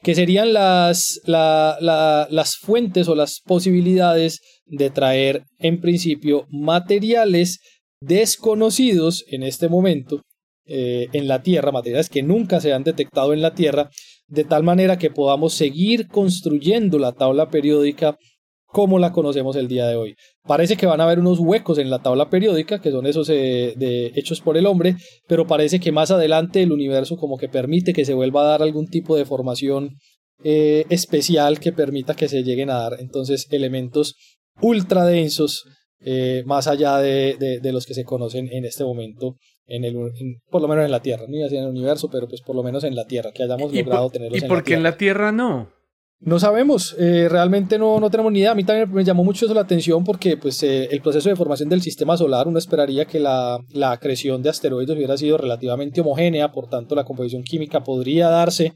que 0.04 0.14
serían 0.14 0.52
las, 0.52 1.20
las 1.26 2.56
fuentes 2.58 3.08
o 3.08 3.16
las 3.16 3.40
posibilidades 3.44 4.40
de 4.66 4.90
traer 4.90 5.42
en 5.58 5.80
principio 5.80 6.46
materiales 6.48 7.58
desconocidos 8.00 9.24
en 9.32 9.42
este 9.42 9.68
momento 9.68 10.22
eh, 10.64 11.08
en 11.12 11.26
la 11.26 11.42
Tierra, 11.42 11.72
materiales 11.72 12.08
que 12.08 12.22
nunca 12.22 12.60
se 12.60 12.72
han 12.72 12.84
detectado 12.84 13.32
en 13.32 13.42
la 13.42 13.52
Tierra, 13.52 13.90
de 14.32 14.44
tal 14.44 14.62
manera 14.62 14.98
que 14.98 15.10
podamos 15.10 15.52
seguir 15.52 16.08
construyendo 16.08 16.98
la 16.98 17.12
tabla 17.12 17.50
periódica 17.50 18.16
como 18.66 18.98
la 18.98 19.12
conocemos 19.12 19.56
el 19.56 19.68
día 19.68 19.86
de 19.86 19.96
hoy. 19.96 20.14
Parece 20.44 20.76
que 20.78 20.86
van 20.86 21.02
a 21.02 21.04
haber 21.04 21.18
unos 21.18 21.38
huecos 21.38 21.76
en 21.76 21.90
la 21.90 21.98
tabla 21.98 22.30
periódica, 22.30 22.80
que 22.80 22.90
son 22.90 23.06
esos 23.06 23.28
eh, 23.28 23.74
de, 23.76 24.06
hechos 24.14 24.40
por 24.40 24.56
el 24.56 24.64
hombre, 24.64 24.96
pero 25.28 25.46
parece 25.46 25.78
que 25.78 25.92
más 25.92 26.10
adelante 26.10 26.62
el 26.62 26.72
universo 26.72 27.18
como 27.18 27.36
que 27.36 27.50
permite 27.50 27.92
que 27.92 28.06
se 28.06 28.14
vuelva 28.14 28.40
a 28.40 28.46
dar 28.48 28.62
algún 28.62 28.88
tipo 28.88 29.16
de 29.16 29.26
formación 29.26 29.98
eh, 30.42 30.86
especial 30.88 31.60
que 31.60 31.72
permita 31.72 32.14
que 32.14 32.28
se 32.28 32.42
lleguen 32.42 32.70
a 32.70 32.78
dar 32.78 32.96
entonces 33.00 33.46
elementos 33.50 34.16
ultra 34.62 35.04
densos 35.04 35.64
eh, 36.00 36.42
más 36.46 36.66
allá 36.66 36.98
de, 36.98 37.36
de, 37.62 37.72
los 37.72 37.86
que 37.86 37.94
se 37.94 38.02
conocen 38.02 38.48
en 38.50 38.64
este 38.64 38.82
momento 38.82 39.36
en 39.66 39.84
el 39.84 39.96
por 40.50 40.62
lo 40.62 40.68
menos 40.68 40.84
en 40.84 40.90
la 40.90 41.00
Tierra, 41.00 41.24
no 41.28 41.36
iba 41.36 41.46
en 41.46 41.64
el 41.64 41.68
universo, 41.68 42.08
pero 42.10 42.28
pues 42.28 42.40
por 42.42 42.56
lo 42.56 42.62
menos 42.62 42.84
en 42.84 42.94
la 42.94 43.06
Tierra, 43.06 43.32
que 43.32 43.42
hayamos 43.42 43.72
logrado 43.72 44.10
tenerlos 44.10 44.42
¿Y 44.42 44.46
por 44.46 44.64
qué 44.64 44.74
en 44.74 44.82
la 44.82 44.96
Tierra 44.96 45.32
no? 45.32 45.70
No 46.24 46.38
sabemos, 46.38 46.94
eh, 47.00 47.28
realmente 47.28 47.78
no, 47.78 47.98
no 47.98 48.08
tenemos 48.08 48.30
ni 48.30 48.38
idea. 48.38 48.52
A 48.52 48.54
mí 48.54 48.62
también 48.62 48.92
me 48.92 49.02
llamó 49.02 49.24
mucho 49.24 49.44
eso 49.44 49.54
la 49.54 49.62
atención 49.62 50.04
porque 50.04 50.36
pues, 50.36 50.62
eh, 50.62 50.88
el 50.92 51.00
proceso 51.00 51.28
de 51.28 51.34
formación 51.34 51.68
del 51.68 51.82
sistema 51.82 52.16
solar, 52.16 52.46
uno 52.46 52.60
esperaría 52.60 53.06
que 53.06 53.18
la, 53.18 53.58
la 53.70 53.90
acreción 53.90 54.40
de 54.40 54.50
asteroides 54.50 54.96
hubiera 54.96 55.16
sido 55.16 55.36
relativamente 55.36 56.00
homogénea, 56.00 56.52
por 56.52 56.68
tanto 56.68 56.94
la 56.94 57.04
composición 57.04 57.42
química 57.42 57.82
podría 57.82 58.28
darse 58.28 58.72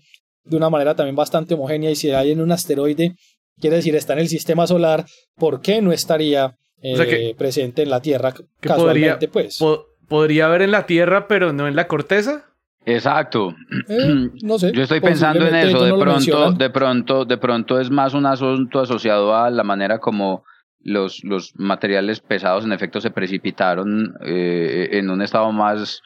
de 0.46 0.56
una 0.56 0.70
manera 0.70 0.94
también 0.94 1.14
bastante 1.14 1.54
homogénea 1.54 1.90
y 1.90 1.96
si 1.96 2.10
hay 2.10 2.32
en 2.32 2.40
un 2.40 2.50
asteroide, 2.50 3.14
quiere 3.60 3.76
decir 3.76 3.94
está 3.94 4.14
en 4.14 4.20
el 4.20 4.28
sistema 4.28 4.66
solar, 4.66 5.04
¿por 5.36 5.60
qué 5.60 5.80
no 5.82 5.92
estaría 5.92 6.56
eh, 6.82 7.34
presente 7.36 7.82
en 7.82 7.90
la 7.90 8.00
Tierra 8.00 8.34
casualmente? 8.60 9.28
pues? 9.28 9.58
¿Podría 10.08 10.46
haber 10.46 10.62
en 10.62 10.70
la 10.70 10.86
Tierra 10.86 11.28
pero 11.28 11.52
no 11.52 11.66
en 11.66 11.76
la 11.76 11.86
corteza? 11.88 12.44
Exacto. 12.84 13.54
Eh, 13.88 14.30
no 14.42 14.58
sé. 14.58 14.72
Yo 14.74 14.82
estoy 14.82 15.00
pensando 15.00 15.46
en 15.46 15.54
eso. 15.54 15.84
De 15.84 15.98
pronto, 15.98 16.52
de 16.52 16.70
pronto, 16.70 17.24
de 17.24 17.36
pronto 17.36 17.80
es 17.80 17.90
más 17.90 18.14
un 18.14 18.26
asunto 18.26 18.80
asociado 18.80 19.34
a 19.36 19.50
la 19.50 19.64
manera 19.64 19.98
como 19.98 20.44
los, 20.80 21.24
los 21.24 21.52
materiales 21.56 22.20
pesados 22.20 22.64
en 22.64 22.72
efecto 22.72 23.00
se 23.00 23.10
precipitaron 23.10 24.14
eh, 24.24 24.90
en 24.92 25.10
un 25.10 25.20
estado 25.20 25.50
más 25.50 26.00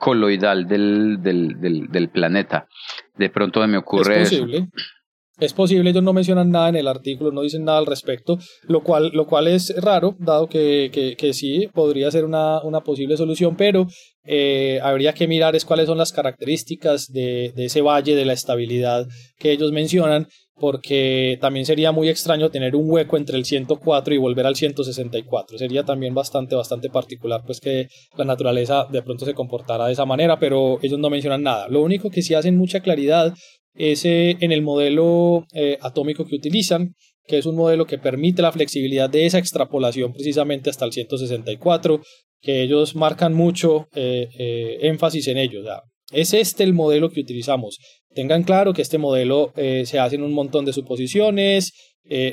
coloidal 0.00 0.66
del, 0.66 1.22
del, 1.22 1.60
del, 1.60 1.86
del, 1.88 2.08
planeta. 2.08 2.66
De 3.16 3.30
pronto 3.30 3.66
me 3.68 3.78
ocurre 3.78 4.22
es 4.22 4.30
posible. 4.30 4.58
eso. 4.58 4.66
Es 5.40 5.54
posible, 5.54 5.90
ellos 5.90 6.02
no 6.02 6.12
mencionan 6.12 6.50
nada 6.50 6.68
en 6.68 6.76
el 6.76 6.86
artículo, 6.86 7.32
no 7.32 7.40
dicen 7.40 7.64
nada 7.64 7.78
al 7.78 7.86
respecto, 7.86 8.38
lo 8.64 8.82
cual, 8.82 9.10
lo 9.14 9.26
cual 9.26 9.48
es 9.48 9.74
raro, 9.82 10.14
dado 10.18 10.46
que, 10.46 10.90
que, 10.92 11.16
que 11.16 11.32
sí 11.32 11.68
podría 11.72 12.10
ser 12.10 12.24
una, 12.26 12.60
una 12.62 12.82
posible 12.82 13.16
solución, 13.16 13.56
pero 13.56 13.86
eh, 14.24 14.78
habría 14.82 15.14
que 15.14 15.26
mirar 15.26 15.56
es 15.56 15.64
cuáles 15.64 15.86
son 15.86 15.98
las 15.98 16.12
características 16.12 17.10
de, 17.10 17.52
de, 17.56 17.64
ese 17.64 17.80
valle 17.80 18.14
de 18.14 18.26
la 18.26 18.34
estabilidad 18.34 19.06
que 19.38 19.52
ellos 19.52 19.72
mencionan, 19.72 20.28
porque 20.54 21.38
también 21.40 21.66
sería 21.66 21.90
muy 21.92 22.08
extraño 22.08 22.50
tener 22.50 22.76
un 22.76 22.88
hueco 22.88 23.16
entre 23.16 23.36
el 23.36 23.44
104 23.44 24.14
y 24.14 24.18
volver 24.18 24.46
al 24.46 24.54
164. 24.54 25.58
Sería 25.58 25.82
también 25.82 26.14
bastante, 26.14 26.54
bastante 26.54 26.88
particular, 26.88 27.42
pues 27.44 27.58
que 27.58 27.88
la 28.16 28.24
naturaleza 28.24 28.86
de 28.88 29.02
pronto 29.02 29.24
se 29.24 29.34
comportara 29.34 29.86
de 29.86 29.94
esa 29.94 30.04
manera, 30.04 30.38
pero 30.38 30.78
ellos 30.82 31.00
no 31.00 31.10
mencionan 31.10 31.42
nada. 31.42 31.68
Lo 31.68 31.80
único 31.80 32.10
que 32.10 32.22
sí 32.22 32.34
hacen 32.34 32.56
mucha 32.56 32.80
claridad 32.80 33.34
es 33.74 34.04
en 34.04 34.52
el 34.52 34.62
modelo 34.62 35.46
eh, 35.52 35.78
atómico 35.80 36.24
que 36.24 36.36
utilizan, 36.36 36.94
que 37.26 37.38
es 37.38 37.46
un 37.46 37.56
modelo 37.56 37.86
que 37.86 37.98
permite 37.98 38.42
la 38.42 38.52
flexibilidad 38.52 39.08
de 39.08 39.26
esa 39.26 39.38
extrapolación 39.38 40.12
precisamente 40.12 40.70
hasta 40.70 40.84
el 40.84 40.92
164, 40.92 42.02
que 42.40 42.62
ellos 42.62 42.96
marcan 42.96 43.32
mucho 43.32 43.86
eh, 43.94 44.28
eh, 44.38 44.78
énfasis 44.82 45.28
en 45.28 45.38
ello. 45.38 45.60
es 46.10 46.34
este 46.34 46.64
el 46.64 46.74
modelo 46.74 47.10
que 47.10 47.20
utilizamos. 47.20 47.78
Tengan 48.14 48.42
claro 48.42 48.74
que 48.74 48.82
este 48.82 48.98
modelo 48.98 49.52
se 49.54 49.98
hace 49.98 50.16
en 50.16 50.22
un 50.22 50.34
montón 50.34 50.66
de 50.66 50.74
suposiciones, 50.74 51.72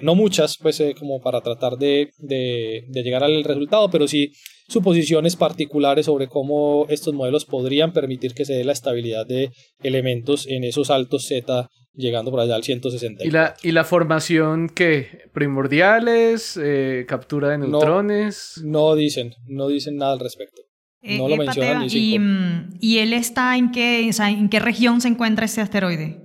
no 0.01 0.13
muchas, 0.13 0.57
pues 0.61 0.83
como 0.99 1.21
para 1.21 1.39
tratar 1.39 1.77
de, 1.77 2.09
de 2.17 3.01
llegar 3.01 3.23
al 3.23 3.45
resultado, 3.45 3.89
pero 3.89 4.05
sí 4.05 4.33
suposiciones 4.69 5.35
particulares 5.35 6.05
sobre 6.05 6.27
cómo 6.27 6.85
estos 6.89 7.13
modelos 7.13 7.45
podrían 7.45 7.91
permitir 7.91 8.33
que 8.33 8.45
se 8.45 8.53
dé 8.53 8.63
la 8.63 8.71
estabilidad 8.71 9.25
de 9.25 9.51
elementos 9.81 10.47
en 10.47 10.63
esos 10.63 10.91
altos 10.91 11.25
Z 11.25 11.67
llegando 11.93 12.31
por 12.31 12.39
allá 12.39 12.55
al 12.55 12.63
160. 12.63 13.25
¿Y 13.25 13.31
la, 13.31 13.55
y 13.63 13.71
la 13.71 13.83
formación 13.83 14.69
qué? 14.69 15.29
¿Primordiales? 15.33 16.57
Eh, 16.61 17.05
¿Captura 17.07 17.49
de 17.49 17.57
neutrones? 17.57 18.61
No, 18.63 18.95
dicen, 18.95 19.33
no 19.47 19.67
dicen 19.67 19.97
nada 19.97 20.13
al 20.13 20.19
respecto. 20.19 20.61
Eh, 21.01 21.17
no 21.17 21.27
lo 21.27 21.37
mencionan 21.37 21.87
ni 21.87 21.87
y, 21.87 22.19
mm, 22.19 22.77
¿Y 22.79 22.97
él 22.99 23.13
está 23.13 23.57
en 23.57 23.71
qué, 23.71 24.09
en 24.09 24.49
qué 24.49 24.59
región 24.59 25.01
se 25.01 25.07
encuentra 25.07 25.45
ese 25.45 25.61
asteroide? 25.61 26.21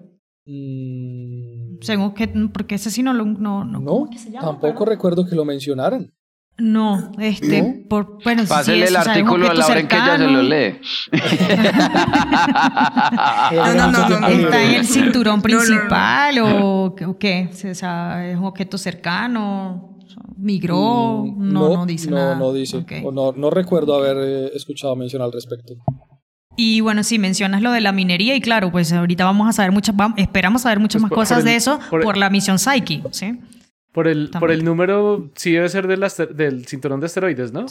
Mm. 0.46 1.78
Según 1.80 2.12
que, 2.14 2.28
porque 2.52 2.74
ese 2.74 2.90
sí 2.90 3.02
no 3.02 3.14
lo... 3.14 3.24
No, 3.24 3.64
no, 3.64 3.80
no 3.80 4.10
tampoco 4.40 4.84
recuerdo 4.84 5.26
que 5.26 5.34
lo 5.34 5.44
mencionaran. 5.44 6.12
No, 6.56 7.10
este, 7.18 7.84
por, 7.88 8.22
bueno, 8.22 8.44
Pásele 8.46 8.86
el 8.86 8.94
artículo 8.94 9.50
a 9.50 9.54
Laura 9.54 9.80
en 9.80 9.88
que 9.88 9.96
ella 9.96 10.18
se 10.18 10.28
lo 10.28 10.42
lee. 10.42 10.78
no, 13.76 13.90
no, 13.90 14.20
no, 14.20 14.28
¿Está 14.28 14.62
en 14.62 14.74
el 14.74 14.86
cinturón 14.86 15.42
principal 15.42 16.38
o, 16.38 16.94
qué? 17.18 17.50
¿Es 17.52 17.82
un 17.82 18.44
objeto 18.44 18.78
cercano? 18.78 19.98
¿Migró? 20.36 21.24
Mm, 21.26 21.52
no, 21.52 21.76
no, 21.76 21.86
dice 21.86 22.08
nada. 22.10 22.36
No, 22.36 22.52
dice. 22.52 22.84
no, 23.12 23.32
no 23.32 23.50
recuerdo 23.50 23.96
haber 23.96 24.16
eh, 24.20 24.50
escuchado 24.54 24.94
mencionar 24.94 25.26
al 25.26 25.32
respecto. 25.32 25.74
Y 26.56 26.80
bueno, 26.80 27.02
sí, 27.02 27.18
mencionas 27.18 27.62
lo 27.62 27.72
de 27.72 27.80
la 27.80 27.92
minería 27.92 28.36
y 28.36 28.40
claro, 28.40 28.70
pues 28.70 28.92
ahorita 28.92 29.24
vamos 29.24 29.48
a 29.48 29.52
saber 29.52 29.72
muchas, 29.72 29.94
esperamos 30.16 30.62
saber 30.62 30.78
muchas 30.78 31.02
pues 31.02 31.10
más 31.10 31.16
cosas 31.16 31.44
de 31.44 31.56
eso 31.56 31.80
por, 31.90 32.16
la 32.16 32.30
misión 32.30 32.58
Psyche, 32.58 33.02
¿sí? 33.10 33.38
Por 33.94 34.08
el, 34.08 34.28
por 34.40 34.50
el 34.50 34.64
número, 34.64 35.30
sí 35.36 35.52
debe 35.52 35.68
ser 35.68 35.86
del, 35.86 36.04
del 36.36 36.66
cinturón 36.66 36.98
de 36.98 37.06
asteroides, 37.06 37.52
¿no? 37.52 37.66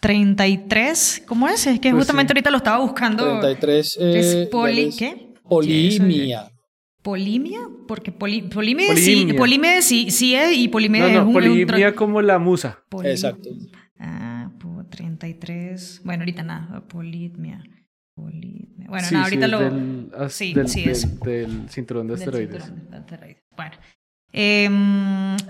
33, 0.00 1.24
¿cómo 1.26 1.48
es? 1.48 1.66
Es 1.66 1.80
que 1.80 1.90
pues 1.90 2.00
justamente 2.00 2.32
ahorita 2.32 2.50
lo 2.50 2.56
estaba 2.56 2.78
buscando. 2.78 3.40
33. 3.40 3.98
Eh, 4.00 4.48
poli, 4.50 4.90
¿Qué? 4.98 5.34
Polimia. 5.46 6.50
¿Polimia? 7.02 7.60
Porque 7.86 8.10
poli, 8.10 8.40
polimia, 8.40 8.96
sí, 8.96 9.34
polimia 9.36 9.82
sí, 9.82 10.10
sí 10.10 10.34
es 10.34 10.56
y 10.56 10.68
polimia 10.68 11.08
no, 11.08 11.24
no, 11.24 11.28
es 11.28 11.34
polimia 11.34 11.94
como 11.94 12.22
la 12.22 12.38
musa. 12.38 12.82
Exacto. 13.02 13.50
Ah, 13.98 14.50
33. 14.88 16.00
Bueno, 16.04 16.22
ahorita 16.22 16.42
nada, 16.42 16.88
polimia. 16.88 17.62
Polimia. 18.14 18.88
Bueno, 18.88 19.08
nada, 19.10 19.24
ahorita 19.24 19.48
lo. 19.48 19.60
Del, 19.60 20.10
sí, 20.30 20.54
sí 20.66 20.84
es. 20.88 21.20
Del 21.20 21.68
cinturón 21.68 22.06
de 22.06 22.14
asteroides. 22.14 22.64
Cinturón 22.64 22.90
de 22.90 22.96
asteroides. 22.96 23.42
Bueno. 23.54 23.76
Eh, 24.36 24.68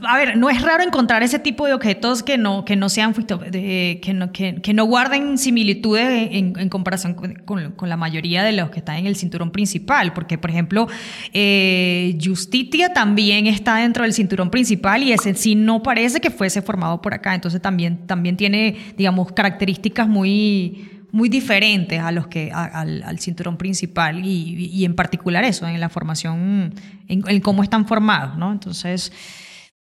a 0.06 0.18
ver, 0.18 0.36
no 0.36 0.50
es 0.50 0.60
raro 0.60 0.82
encontrar 0.82 1.22
ese 1.22 1.38
tipo 1.38 1.66
de 1.66 1.72
objetos 1.72 2.22
que 2.22 2.36
no, 2.36 2.66
que 2.66 2.76
no 2.76 2.90
sean 2.90 3.14
que 3.14 4.12
no, 4.14 4.30
que, 4.30 4.74
no 4.74 4.84
guarden 4.84 5.38
similitudes 5.38 6.28
en, 6.32 6.52
en 6.58 6.68
comparación 6.68 7.14
con, 7.14 7.72
con, 7.76 7.88
la 7.88 7.96
mayoría 7.96 8.42
de 8.44 8.52
los 8.52 8.68
que 8.68 8.80
están 8.80 8.96
en 8.96 9.06
el 9.06 9.16
cinturón 9.16 9.50
principal, 9.52 10.12
porque 10.12 10.36
por 10.36 10.50
ejemplo, 10.50 10.86
eh, 11.32 12.18
Justitia 12.22 12.92
también 12.92 13.46
está 13.46 13.76
dentro 13.76 14.02
del 14.02 14.12
cinturón 14.12 14.50
principal 14.50 15.02
y 15.02 15.12
ese 15.12 15.34
sí 15.34 15.54
no 15.54 15.82
parece 15.82 16.20
que 16.20 16.30
fuese 16.30 16.60
formado 16.60 17.00
por 17.00 17.14
acá, 17.14 17.34
entonces 17.34 17.62
también, 17.62 18.06
también 18.06 18.36
tiene, 18.36 18.76
digamos, 18.98 19.32
características 19.32 20.06
muy 20.08 20.93
muy 21.14 21.28
diferentes 21.28 22.00
a 22.00 22.10
los 22.10 22.26
que 22.26 22.50
al, 22.52 23.18
cinturón 23.20 23.56
principal 23.56 24.20
y, 24.24 24.84
en 24.84 24.96
particular 24.96 25.44
eso, 25.44 25.64
en 25.64 25.78
la 25.78 25.88
formación, 25.88 26.74
en, 27.06 27.40
cómo 27.40 27.62
están 27.62 27.86
formados, 27.86 28.36
¿no? 28.36 28.50
Entonces, 28.50 29.12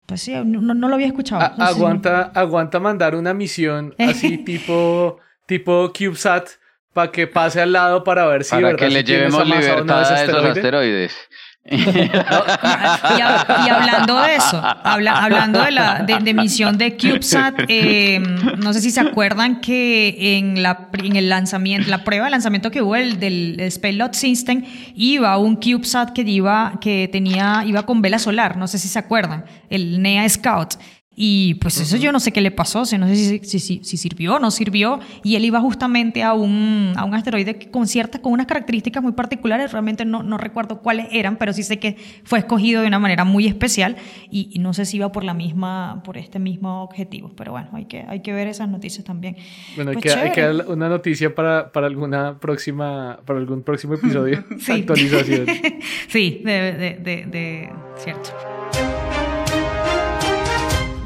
pues 0.05 0.21
sí, 0.21 0.35
no, 0.45 0.75
lo 0.75 0.95
había 0.95 1.07
escuchado. 1.07 1.55
aguanta, 1.59 2.33
aguanta 2.35 2.81
mandar 2.81 3.15
una 3.15 3.33
misión 3.33 3.95
así 3.99 4.45
tipo, 4.45 5.21
tipo 5.47 5.91
CubeSat 5.97 6.51
para 6.93 7.11
que 7.11 7.27
pase 7.27 7.63
al 7.63 7.73
lado 7.73 8.05
para 8.05 8.27
ver 8.27 8.45
si 8.45 8.55
para 8.55 8.77
que 8.77 8.91
le 8.91 9.03
llevemos 9.03 9.47
libertad 9.47 10.13
a 10.13 10.25
esos 10.25 10.45
asteroides. 10.45 11.17
Y, 11.65 11.77
y, 11.77 13.69
hablando 13.71 14.21
de 14.21 14.35
eso, 14.35 14.61
habla, 14.83 15.23
hablando 15.23 15.63
de 15.63 15.71
la 15.71 16.03
de, 16.03 16.35
misión 16.35 16.77
de 16.77 16.97
CubeSat, 16.97 17.55
eh, 17.69 18.19
no 18.59 18.73
sé 18.73 18.81
si 18.81 18.91
se 18.91 19.01
acuerdan 19.01 19.61
que 19.61 20.39
en, 20.39 20.61
la, 20.63 20.89
en 20.93 21.15
el 21.15 21.29
lanzamiento, 21.29 21.89
la 21.89 22.03
prueba 22.03 22.25
de 22.25 22.33
lanzamiento 22.33 22.73
que 22.73 22.83
hubo 22.83 22.97
el, 22.97 23.21
del 23.21 23.61
Space 23.61 23.95
Lot 23.95 24.15
System, 24.15 24.65
iba 24.97 25.39
un 25.39 25.55
CubeSat 25.55 26.11
que 26.11 26.23
iba, 26.23 26.79
que 26.81 27.09
tenía, 27.13 27.63
iba 27.65 27.87
con 27.87 28.03
vela 28.03 28.19
solar, 28.19 28.57
no 28.57 28.67
sé 28.67 28.79
si 28.79 28.89
se 28.89 28.99
acuerdan, 28.99 29.45
el 29.71 30.03
NEA 30.03 30.29
Scout. 30.29 30.75
Y 31.15 31.55
pues 31.55 31.79
eso 31.79 31.99
yo 31.99 32.11
no 32.11 32.21
sé 32.21 32.33
qué 32.33 32.41
le 32.41 32.51
pasó, 32.51 32.81
no 32.99 33.07
sé 33.07 33.17
si, 33.17 33.59
si, 33.59 33.81
si, 33.85 33.97
sirvió 33.99 34.37
o 34.37 34.39
no 34.39 34.51
sirvió. 34.51 34.99
Y 35.23 35.37
él 35.37 35.45
iba 35.45 35.61
justamente 35.61 36.23
a 36.23 36.33
un, 36.33 36.95
a 36.97 37.05
un 37.05 37.15
asteroide 37.15 37.71
con 37.71 37.87
ciertas, 37.87 38.23
con 38.23 38.33
unas 38.33 38.47
características 38.47 39.03
muy 39.03 39.13
particulares, 39.13 39.73
realmente 39.73 40.07
no, 40.07 40.23
no 40.23 40.39
recuerdo 40.39 40.81
cuáles 40.81 41.09
eran, 41.11 41.37
pero 41.37 41.53
sí 41.53 41.63
sé 41.63 41.79
que 41.79 41.97
fue 42.25 42.39
escogido 42.39 42.81
de 42.81 42.89
una 42.89 42.99
manera 42.99 43.25
muy 43.25 43.47
especial 43.47 43.97
y, 44.31 44.59
no 44.59 44.73
sé 44.73 44.87
si 44.87 44.97
iba 44.97 45.13
por 45.13 45.25
la 45.25 45.35
misma, 45.35 46.03
por 46.05 46.17
este 46.17 46.39
mismo 46.39 46.83
objetivo. 46.83 47.33
Pero 47.37 47.53
bueno, 47.53 47.69
hay 47.75 47.85
que, 47.85 48.05
hay 48.09 48.21
que 48.21 48.33
ver 48.33 48.49
esas 48.49 48.69
noticias 48.69 49.05
también. 49.05 49.37
Bueno, 49.77 49.91
hay, 49.91 49.97
pues 49.97 50.15
que, 50.33 50.41
dar 50.41 50.67
una 50.69 50.89
noticia 50.89 51.35
para, 51.35 51.73
para 51.73 51.89
alguna 51.89 52.39
próxima, 52.39 53.21
para 53.27 53.39
algún 53.39 53.63
próximo 53.63 53.95
episodio. 53.95 54.45
sí. 54.59 54.73
Actualización. 54.73 55.47
sí, 56.09 56.41
de, 56.43 56.53
de, 56.53 56.97
de, 57.03 57.27
de 57.27 57.71
cierto. 57.99 58.31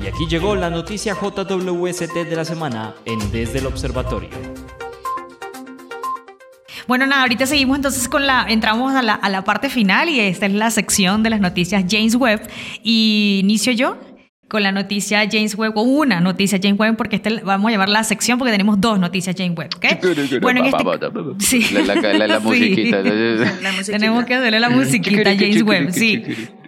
Y 0.07 0.09
aquí 0.09 0.27
llegó 0.29 0.55
la 0.55 0.71
noticia 0.71 1.15
JWST 1.15 2.15
de 2.15 2.37
la 2.37 2.45
semana 2.45 2.95
en 3.07 3.19
Desde 3.33 3.59
el 3.59 3.67
Observatorio. 3.67 4.29
Bueno, 6.87 7.07
nada, 7.07 7.23
ahorita 7.23 7.45
seguimos 7.45 7.75
entonces 7.75 8.09
con 8.09 8.25
la, 8.25 8.47
entramos 8.49 8.95
a 8.95 9.03
la, 9.03 9.15
a 9.15 9.29
la 9.31 9.43
parte 9.43 9.69
final 9.69 10.09
y 10.09 10.21
esta 10.21 10.47
es 10.47 10.53
la 10.53 10.71
sección 10.71 11.25
de 11.25 11.31
las 11.31 11.41
noticias 11.41 11.85
James 11.91 12.15
Webb. 12.15 12.49
Y 12.85 13.41
inicio 13.43 13.73
yo 13.73 13.99
con 14.47 14.63
la 14.63 14.71
noticia 14.71 15.29
James 15.29 15.57
Webb, 15.57 15.77
o 15.77 15.83
una 15.83 16.21
noticia 16.21 16.61
James 16.63 16.79
Webb, 16.79 16.97
porque 16.97 17.17
este 17.17 17.41
vamos 17.41 17.69
a 17.69 17.73
llamar 17.73 17.89
la 17.89 18.05
sección 18.05 18.39
porque 18.39 18.53
tenemos 18.53 18.81
dos 18.81 19.01
noticias 19.01 19.35
James 19.37 19.59
Webb, 19.59 19.71
¿ok? 19.75 19.87
Bueno, 20.41 20.61
en 20.61 20.67
este... 20.67 20.85
Sí. 21.41 21.75
La, 21.85 21.97
la, 21.97 22.27
la, 22.29 22.39
musiquita. 22.45 23.03
Tenemos 23.03 24.25
que 24.25 24.35
hacerle 24.37 24.61
la 24.61 24.71
musiquita 24.71 25.35
James 25.35 25.63
Webb, 25.63 25.91
sí. 25.91 26.23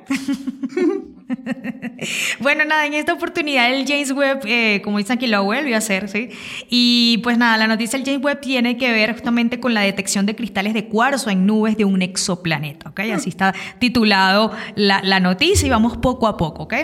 bueno, 2.41 2.65
nada, 2.65 2.87
en 2.87 2.95
esta 2.95 3.13
oportunidad 3.13 3.73
el 3.73 3.87
James 3.87 4.13
Webb, 4.13 4.41
eh, 4.47 4.81
como 4.83 4.99
dicen 4.99 5.17
aquí, 5.17 5.27
lo 5.27 5.45
vuelve 5.45 5.75
a 5.75 5.79
hacer, 5.79 6.09
¿sí? 6.09 6.31
Y 6.69 7.19
pues 7.23 7.37
nada, 7.39 7.57
la 7.57 7.67
noticia 7.67 7.99
del 7.99 8.07
James 8.07 8.25
Webb 8.25 8.41
tiene 8.41 8.77
que 8.77 8.91
ver 8.93 9.13
justamente 9.13 9.61
con 9.61 9.75
la 9.75 9.83
detección 9.83 10.27
de 10.27 10.35
cristales 10.35 10.75
de 10.75 10.87
cuarzo 10.87 11.31
en 11.31 11.47
nubes 11.47 11.77
de 11.77 11.85
un 11.85 12.03
exoplaneta, 12.03 12.91
¿ok? 12.91 13.01
Así 13.15 13.29
está 13.29 13.55
titulado 13.79 14.53
la, 14.75 15.21
noticia 15.21 15.67
y 15.67 15.71
vamos 15.71 15.97
poco 15.97 16.29
a 16.29 16.37
poco, 16.37 16.65
¿ok? 16.65 16.75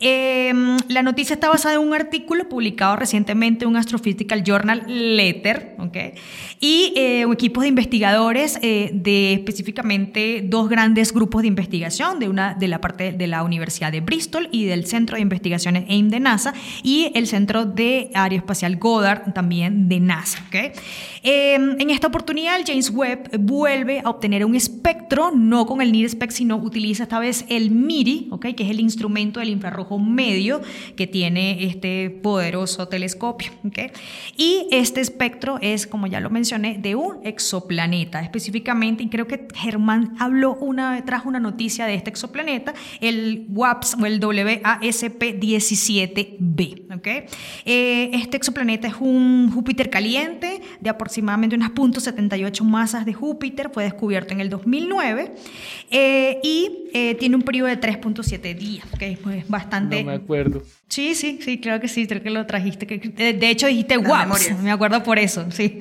Em, 0.00 0.76
la 0.88 1.02
noticia 1.02 1.34
está 1.34 1.48
basada 1.48 1.74
en 1.74 1.80
un 1.80 1.92
artículo 1.92 2.48
publicado 2.48 2.96
recientemente 2.96 3.64
en 3.64 3.70
un 3.70 3.76
Astrophysical 3.76 4.44
Journal 4.44 4.84
Letter, 4.86 5.74
¿ok? 5.78 5.96
Y 6.60 6.92
eh, 6.96 7.22
equipos 7.22 7.62
de 7.62 7.68
investigadores 7.68 8.58
eh, 8.62 8.90
de 8.92 9.34
específicamente 9.34 10.42
dos 10.44 10.68
grandes 10.68 11.12
grupos 11.12 11.42
de 11.42 11.48
investigación, 11.48 12.18
de 12.18 12.28
una 12.28 12.54
de 12.54 12.68
la 12.68 12.80
parte 12.80 13.12
de 13.12 13.26
la 13.26 13.42
Universidad 13.42 13.89
de 13.90 14.00
Bristol 14.00 14.48
y 14.52 14.64
del 14.64 14.86
Centro 14.86 15.16
de 15.16 15.22
Investigaciones 15.22 15.84
AIM 15.88 16.08
de 16.08 16.20
NASA 16.20 16.54
y 16.82 17.12
el 17.14 17.26
Centro 17.26 17.64
de 17.64 18.10
Aeroespacial 18.14 18.76
Goddard 18.76 19.32
también 19.32 19.88
de 19.88 20.00
NASA. 20.00 20.42
¿okay? 20.48 20.72
Em, 21.22 21.76
en 21.80 21.90
esta 21.90 22.06
oportunidad, 22.06 22.60
James 22.66 22.90
Webb 22.90 23.38
vuelve 23.38 24.00
a 24.04 24.10
obtener 24.10 24.44
un 24.44 24.54
espectro, 24.54 25.30
no 25.30 25.66
con 25.66 25.82
el 25.82 25.92
NIRSPEC, 25.92 26.30
sino 26.30 26.56
utiliza 26.56 27.04
esta 27.04 27.18
vez 27.18 27.44
el 27.48 27.70
MIRI, 27.70 28.28
¿okay? 28.30 28.54
que 28.54 28.64
es 28.64 28.70
el 28.70 28.80
instrumento 28.80 29.40
del 29.40 29.50
infrarrojo 29.50 29.98
medio 29.98 30.60
que 30.96 31.06
tiene 31.06 31.64
este 31.64 32.10
poderoso 32.10 32.88
telescopio. 32.88 33.50
¿okay? 33.66 33.90
Y 34.36 34.66
este 34.70 35.00
espectro 35.00 35.58
es, 35.60 35.86
como 35.86 36.06
ya 36.06 36.20
lo 36.20 36.30
mencioné, 36.30 36.78
de 36.78 36.94
un 36.94 37.18
exoplaneta 37.24 38.20
específicamente, 38.20 39.02
y 39.02 39.08
creo 39.08 39.26
que 39.26 39.48
Germán 39.54 40.14
habló 40.18 40.54
una, 40.54 41.04
trajo 41.04 41.28
una 41.28 41.40
noticia 41.40 41.86
de 41.86 41.94
este 41.94 42.10
exoplaneta, 42.10 42.74
el 43.00 43.46
O 44.00 44.06
el 44.06 44.20
WASP-17b. 44.20 46.96
¿okay? 46.96 47.24
Eh, 47.64 48.10
este 48.12 48.36
exoplaneta 48.36 48.86
es 48.88 48.94
un 49.00 49.50
Júpiter 49.52 49.90
caliente 49.90 50.60
de 50.80 50.90
aproximadamente 50.90 51.56
unas 51.56 51.70
.78 51.70 52.62
masas 52.62 53.04
de 53.04 53.14
Júpiter, 53.14 53.70
fue 53.72 53.84
descubierto 53.84 54.34
en 54.34 54.40
el 54.40 54.50
2009 54.50 55.34
eh, 55.90 56.40
y 56.42 56.89
eh, 56.92 57.14
tiene 57.16 57.36
un 57.36 57.42
periodo 57.42 57.68
de 57.68 57.80
3.7 57.80 58.54
días, 58.56 58.86
que 58.98 59.12
es 59.12 59.48
bastante... 59.48 60.02
No 60.02 60.10
me 60.10 60.16
acuerdo. 60.16 60.62
Sí, 60.88 61.14
sí, 61.14 61.38
sí, 61.42 61.58
claro 61.58 61.80
que 61.80 61.88
sí, 61.88 62.06
creo 62.06 62.22
que 62.22 62.30
lo 62.30 62.44
trajiste. 62.46 62.86
De 62.86 63.50
hecho, 63.50 63.68
dijiste 63.68 63.96
WAPS, 63.96 64.58
me 64.60 64.72
acuerdo 64.72 65.02
por 65.04 65.18
eso, 65.20 65.46
sí. 65.50 65.78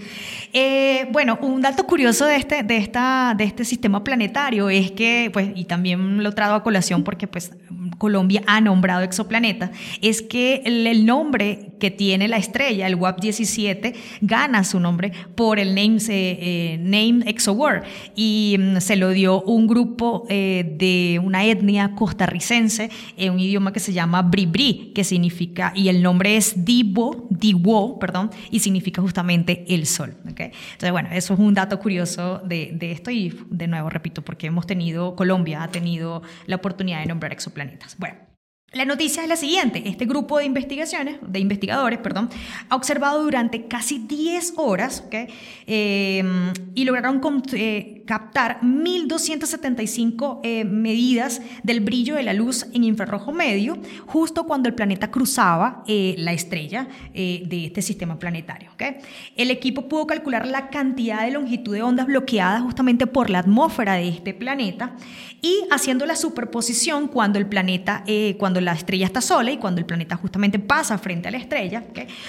bueno, 1.12 1.40
un 1.42 1.62
dato 1.62 1.86
curioso 1.88 2.26
de 2.26 2.36
este, 2.36 2.62
de, 2.62 2.78
esta, 2.78 3.34
de 3.36 3.44
este 3.46 3.66
sistema 3.66 4.04
planetario 4.04 4.70
es 4.70 4.92
que, 4.92 5.30
pues, 5.34 5.50
y 5.56 5.66
también 5.66 6.24
lo 6.24 6.32
traigo 6.34 6.54
a 6.54 6.64
colación 6.64 7.04
porque, 7.04 7.28
pues, 7.28 7.52
Colombia 7.98 8.42
ha 8.48 8.62
nombrado 8.62 9.02
exoplaneta, 9.02 9.72
es 10.02 10.22
que 10.22 10.62
el, 10.66 11.06
nombre 11.06 11.74
que 11.80 11.92
tiene 11.92 12.28
la 12.28 12.38
estrella, 12.38 12.88
el 12.88 12.96
WAP 12.96 13.20
17, 13.20 13.94
gana 14.22 14.64
su 14.64 14.80
nombre 14.80 15.12
por 15.36 15.60
el 15.60 15.76
name, 15.76 15.98
eh, 16.10 16.78
name 16.82 17.24
ExoWorld 17.26 17.84
y 18.16 18.58
mm, 18.58 18.78
se 18.78 18.96
lo 18.96 19.10
dio 19.12 19.42
un 19.42 19.68
grupo 19.68 20.26
eh, 20.30 20.76
una 21.24 21.46
etnia 21.46 21.96
costarricense 21.96 22.90
en 23.18 23.34
un 23.34 23.40
idioma 23.40 23.74
que 23.74 23.80
se 23.80 23.94
llama 23.94 24.22
Bribri, 24.22 24.92
que 24.94 25.04
significa, 25.04 25.72
y 25.76 25.90
el 25.90 26.02
nombre 26.02 26.38
es 26.38 26.66
Divo, 26.66 27.28
Diwo, 27.30 28.00
perdón, 28.00 28.32
y 28.52 28.60
significa 28.60 29.02
justamente 29.02 29.66
el 29.68 29.86
sol. 29.86 30.16
¿okay? 30.30 30.52
Entonces, 30.74 30.92
bueno, 30.92 31.10
eso 31.12 31.34
es 31.34 31.40
un 31.40 31.54
dato 31.54 31.80
curioso 31.80 32.40
de, 32.40 32.72
de 32.74 32.92
esto 32.92 33.12
y 33.12 33.38
de 33.50 33.68
nuevo 33.68 33.90
repito, 33.90 34.22
porque 34.24 34.48
hemos 34.48 34.66
tenido, 34.66 35.16
Colombia 35.16 35.64
ha 35.64 35.70
tenido 35.70 36.22
la 36.46 36.58
oportunidad 36.58 37.02
de 37.02 37.08
nombrar 37.08 37.32
exoplanetas. 37.34 37.96
Bueno, 37.98 38.29
la 38.72 38.86
noticia 38.86 39.24
es 39.24 39.30
la 39.30 39.36
siguiente. 39.36 39.82
Este 39.86 40.06
grupo 40.06 40.38
de 40.38 40.46
investigaciones, 40.46 41.18
de 41.26 41.40
investigadores, 41.40 41.98
perdón, 42.00 42.30
ha 42.70 42.76
observado 42.76 43.24
durante 43.24 43.66
casi 43.66 43.98
10 43.98 44.54
horas 44.58 45.04
eh, 45.66 46.24
y 46.76 46.84
lograron 46.84 47.20
eh, 47.54 48.04
captar 48.06 48.62
1.275 48.62 50.42
eh, 50.44 50.66
medidas 50.66 51.42
del 51.64 51.80
brillo 51.80 52.14
de 52.14 52.22
la 52.22 52.34
luz 52.34 52.68
en 52.72 52.84
infrarrojo 52.84 53.32
medio, 53.32 53.80
justo 54.06 54.46
cuando 54.46 54.70
el 54.70 54.76
planeta 54.76 55.10
cruzaba 55.10 55.84
la 55.88 56.34
estrella 56.34 56.88
de 57.14 57.66
este 57.66 57.82
sistema 57.82 58.20
planetario. 58.20 58.70
El 59.36 59.50
equipo 59.50 59.88
pudo 59.88 60.06
calcular 60.06 60.48
la 60.48 60.70
cantidad 60.70 61.24
de 61.24 61.32
longitud 61.32 61.74
de 61.74 61.82
ondas 61.82 62.06
bloqueadas 62.06 62.62
justamente 62.62 63.08
por 63.08 63.30
la 63.30 63.40
atmósfera 63.40 63.96
de 63.96 64.10
este 64.10 64.34
planeta 64.34 64.96
y 65.42 65.64
haciendo 65.72 66.06
la 66.06 66.16
superposición 66.16 67.08
cuando 67.08 67.40
el 67.40 67.48
planeta, 67.48 68.04
cuando 68.38 68.59
la 68.62 68.74
estrella 68.74 69.06
está 69.06 69.22
sola 69.22 69.52
y 69.52 69.58
cuando 69.58 69.80
el 69.80 69.86
planeta 69.86 70.16
justamente 70.16 70.60
pasa 70.60 70.98
frente 70.98 71.28
a 71.28 71.32
la 71.32 71.38
estrella, 71.38 71.84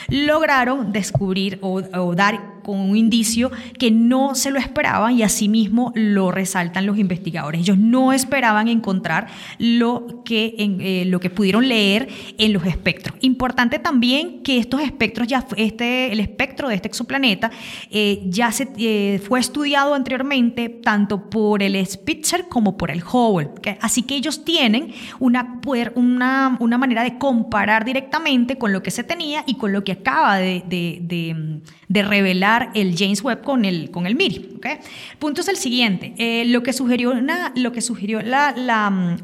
lograron 0.08 0.92
descubrir 0.92 1.58
o, 1.62 1.80
dar 2.14 2.60
con 2.62 2.78
un 2.78 2.96
indicio 2.96 3.50
que 3.78 3.90
no 3.90 4.34
se 4.34 4.50
lo 4.50 4.58
esperaban 4.58 5.16
y 5.16 5.22
asimismo 5.22 5.92
lo 5.94 6.30
resaltan 6.30 6.86
los 6.86 6.98
investigadores. 6.98 7.62
Ellos 7.62 7.78
no 7.78 8.12
esperaban 8.12 8.68
encontrar 8.68 9.28
lo 9.58 10.22
que, 10.24 10.54
eh, 10.58 11.04
lo 11.06 11.20
que 11.20 11.30
pudieron 11.30 11.66
leer 11.66 12.08
en 12.38 12.52
los 12.52 12.66
espectros. 12.66 13.16
Importante 13.22 13.78
también 13.78 14.42
que 14.42 14.58
estos 14.58 14.82
espectros, 14.82 15.26
ya 15.26 15.46
este, 15.56 16.12
el 16.12 16.20
espectro 16.20 16.68
de 16.68 16.74
este 16.74 16.88
exoplaneta 16.88 17.50
eh, 17.90 18.22
ya 18.26 18.52
se, 18.52 18.68
eh, 18.76 19.20
fue 19.26 19.40
estudiado 19.40 19.94
anteriormente 19.94 20.68
tanto 20.68 21.30
por 21.30 21.62
el 21.62 21.84
Spitzer 21.86 22.48
como 22.48 22.76
por 22.76 22.90
el 22.90 23.02
Hubble. 23.02 23.50
Así 23.80 24.02
que 24.02 24.16
ellos 24.16 24.44
tienen 24.44 24.92
una, 25.18 25.60
poder, 25.60 25.92
un 25.96 26.19
una, 26.20 26.78
manera 26.78 27.02
de 27.02 27.18
comparar 27.18 27.84
directamente 27.84 28.58
con 28.58 28.72
lo 28.72 28.82
que 28.82 28.90
se 28.90 29.04
tenía 29.04 29.42
y 29.46 29.54
con 29.54 29.72
lo 29.72 29.84
que 29.84 29.92
acaba 29.92 30.36
de, 30.36 31.60
revelar 31.88 32.70
el 32.74 32.96
James 32.96 33.22
Webb 33.22 33.42
con 33.42 33.64
el, 33.64 33.90
con 33.90 34.06
el 34.06 34.14
MIRI. 34.14 34.54
¿okay? 34.56 34.78
El 35.12 35.18
punto 35.18 35.40
es 35.40 35.48
el 35.48 35.56
siguiente, 35.56 36.14
eh, 36.18 36.44
lo 36.46 36.62
que 36.62 36.72
sugirió, 36.72 37.10
una, 37.10 37.52
lo 37.56 37.72
que 37.72 37.80
sugirió 37.80 38.22
la, 38.22 38.54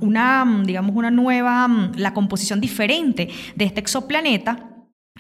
una, 0.01 0.63
digamos, 0.65 0.95
una 0.95 1.11
nueva, 1.11 1.69
la 1.97 2.15
composición 2.15 2.61
diferente 2.61 3.29
de 3.55 3.65
este 3.65 3.81
exoplaneta, 3.81 4.71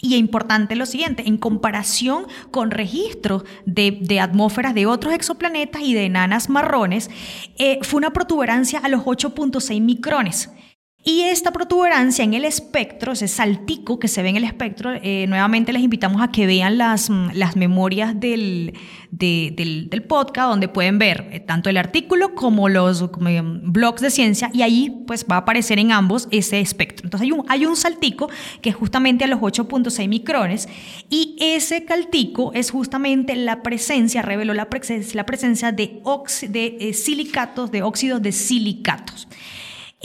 y 0.00 0.14
es 0.14 0.20
importante 0.20 0.76
lo 0.76 0.86
siguiente, 0.86 1.26
en 1.26 1.38
comparación 1.38 2.26
con 2.50 2.70
registros 2.70 3.44
de, 3.64 4.20
atmósferas 4.20 4.74
de 4.74 4.86
otros 4.86 5.14
exoplanetas 5.14 5.82
y 5.82 5.94
de 5.94 6.04
enanas 6.04 6.48
marrones, 6.50 7.10
eh, 7.58 7.78
fue 7.82 7.98
una 7.98 8.12
protuberancia 8.12 8.78
a 8.80 8.88
los 8.88 9.02
8.6 9.02 9.80
micrones. 9.80 10.50
Y 11.08 11.22
esta 11.22 11.52
protuberancia 11.52 12.24
en 12.24 12.34
el 12.34 12.44
espectro, 12.44 13.12
ese 13.12 13.28
saltico 13.28 14.00
que 14.00 14.08
se 14.08 14.24
ve 14.24 14.30
en 14.30 14.38
el 14.38 14.42
espectro, 14.42 14.90
eh, 14.92 15.26
nuevamente 15.28 15.72
les 15.72 15.82
invitamos 15.82 16.20
a 16.20 16.32
que 16.32 16.48
vean 16.48 16.78
las, 16.78 17.10
mm, 17.10 17.28
las 17.34 17.54
memorias 17.54 18.18
del, 18.18 18.74
del, 19.12 19.88
del, 19.88 20.02
podcast, 20.02 20.48
donde 20.48 20.66
pueden 20.66 20.98
ver 20.98 21.28
eh, 21.30 21.38
tanto 21.38 21.70
el 21.70 21.76
artículo 21.76 22.34
como 22.34 22.68
los 22.68 23.02
mm, 23.02 23.70
blogs 23.70 24.00
de 24.00 24.10
ciencia, 24.10 24.50
y 24.52 24.62
ahí 24.62 25.04
pues 25.06 25.24
va 25.30 25.36
a 25.36 25.38
aparecer 25.38 25.78
en 25.78 25.92
ambos 25.92 26.26
ese 26.32 26.58
espectro. 26.58 27.06
Entonces 27.06 27.26
hay 27.26 27.30
un, 27.30 27.44
hay 27.48 27.66
un 27.66 27.76
saltico 27.76 28.28
que 28.60 28.70
es 28.70 28.74
justamente 28.74 29.22
a 29.22 29.28
los 29.28 29.38
8.6 29.38 30.08
micrones, 30.08 30.68
y 31.08 31.36
ese 31.38 31.84
caltico 31.84 32.52
es 32.52 32.72
justamente 32.72 33.36
la 33.36 33.62
presencia, 33.62 34.22
reveló 34.22 34.54
la 34.54 34.68
presencia, 34.68 35.14
la 35.14 35.24
presencia 35.24 35.70
de, 35.70 36.02
de 36.48 36.76
eh, 36.80 36.94
silicatos, 36.94 37.70
de 37.70 37.84
óxidos 37.84 38.20
de 38.22 38.32
silicatos. 38.32 39.28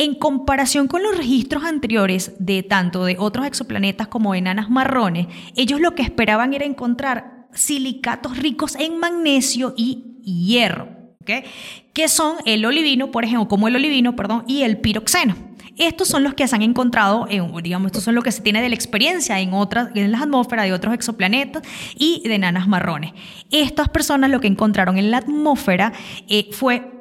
En 0.02 0.16
comparación 0.16 0.88
con 0.88 1.04
los 1.04 1.16
registros 1.16 1.64
anteriores 1.64 2.34
de 2.40 2.64
tanto 2.64 3.06
de 3.06 3.18
otros 3.20 3.46
exoplanetas 3.46 4.08
como 4.08 4.34
enanas 4.34 4.68
marrones, 4.68 5.28
ellos 5.56 5.80
lo 5.80 5.94
que 5.94 6.02
esperaban 6.02 6.56
era 6.56 6.66
encontrar 6.66 7.46
silicatos 7.54 8.36
ricos 8.40 8.74
en 8.74 8.98
magnesio 8.98 9.76
y 9.78 10.16
hierro, 10.24 10.88
que 11.94 12.08
son 12.08 12.38
el 12.48 12.66
olivino, 12.66 13.12
por 13.12 13.26
ejemplo, 13.26 13.48
como 13.48 13.68
el 13.68 13.76
olivino, 13.76 14.16
perdón, 14.16 14.44
y 14.48 14.64
el 14.64 14.80
piroxeno. 14.80 15.36
Estos 15.78 16.08
son 16.08 16.24
los 16.24 16.34
que 16.34 16.48
se 16.48 16.56
han 16.56 16.64
encontrado, 16.64 17.28
en, 17.30 17.54
digamos, 17.62 17.86
estos 17.86 18.04
son 18.04 18.16
los 18.16 18.24
que 18.24 18.32
se 18.32 18.42
tiene 18.42 18.64
de 18.64 18.70
la 18.70 18.76
experiencia 18.76 19.40
en 19.40 19.54
otras, 19.54 19.90
en 19.94 20.12
las 20.12 20.24
atmósferas 20.24 20.66
de 20.66 20.74
otros 20.74 20.96
exoplanetas 20.96 21.62
y 21.96 22.24
de 22.28 22.34
enanas 22.34 22.68
marrones. 22.68 23.14
Estas 23.52 23.88
personas 23.90 24.32
lo 24.32 24.42
que 24.42 24.48
encontraron 24.48 24.98
en 24.98 25.12
la 25.12 25.18
atmósfera 25.18 25.94
eh, 26.28 26.50
fue 26.54 26.92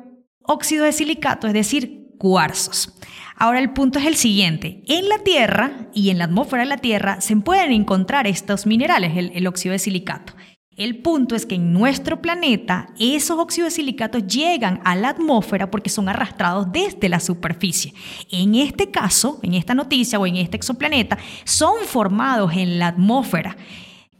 óxido 0.43 0.85
de 0.85 0.93
silicato, 0.93 1.47
es 1.47 1.55
decir, 1.55 2.00
cuarzos. 2.21 2.93
Ahora 3.35 3.61
el 3.61 3.73
punto 3.73 3.99
es 3.99 4.05
el 4.05 4.17
siguiente. 4.17 4.83
En 4.87 5.09
la 5.09 5.21
Tierra 5.21 5.89
y 5.95 6.11
en 6.11 6.19
la 6.19 6.25
atmósfera 6.25 6.65
de 6.65 6.69
la 6.69 6.77
Tierra 6.77 7.23
se 7.23 7.35
pueden 7.37 7.73
encontrar 7.73 8.27
estos 8.27 8.67
minerales, 8.67 9.13
el, 9.17 9.47
óxido 9.47 9.73
de 9.73 9.79
silicato. 9.79 10.35
El 10.77 10.99
punto 10.99 11.35
es 11.35 11.47
que 11.47 11.55
en 11.55 11.73
nuestro 11.73 12.21
planeta 12.21 12.89
esos 12.99 13.39
óxidos 13.39 13.71
de 13.71 13.77
silicato 13.77 14.19
llegan 14.19 14.83
a 14.85 14.95
la 14.95 15.09
atmósfera 15.09 15.71
porque 15.71 15.89
son 15.89 16.11
arrastrados 16.11 16.71
desde 16.71 17.09
la 17.09 17.21
superficie. 17.21 17.95
En 18.31 18.55
este 18.55 18.91
caso, 18.91 19.41
en 19.43 19.55
esta 19.55 19.75
noticia 19.75 20.19
o 20.19 20.27
en 20.27 20.37
este 20.37 20.59
exoplaneta, 20.59 21.17
son 21.45 21.87
formados 21.87 22.53
en 22.55 22.79
la 22.79 22.89
atmósfera. 22.89 23.57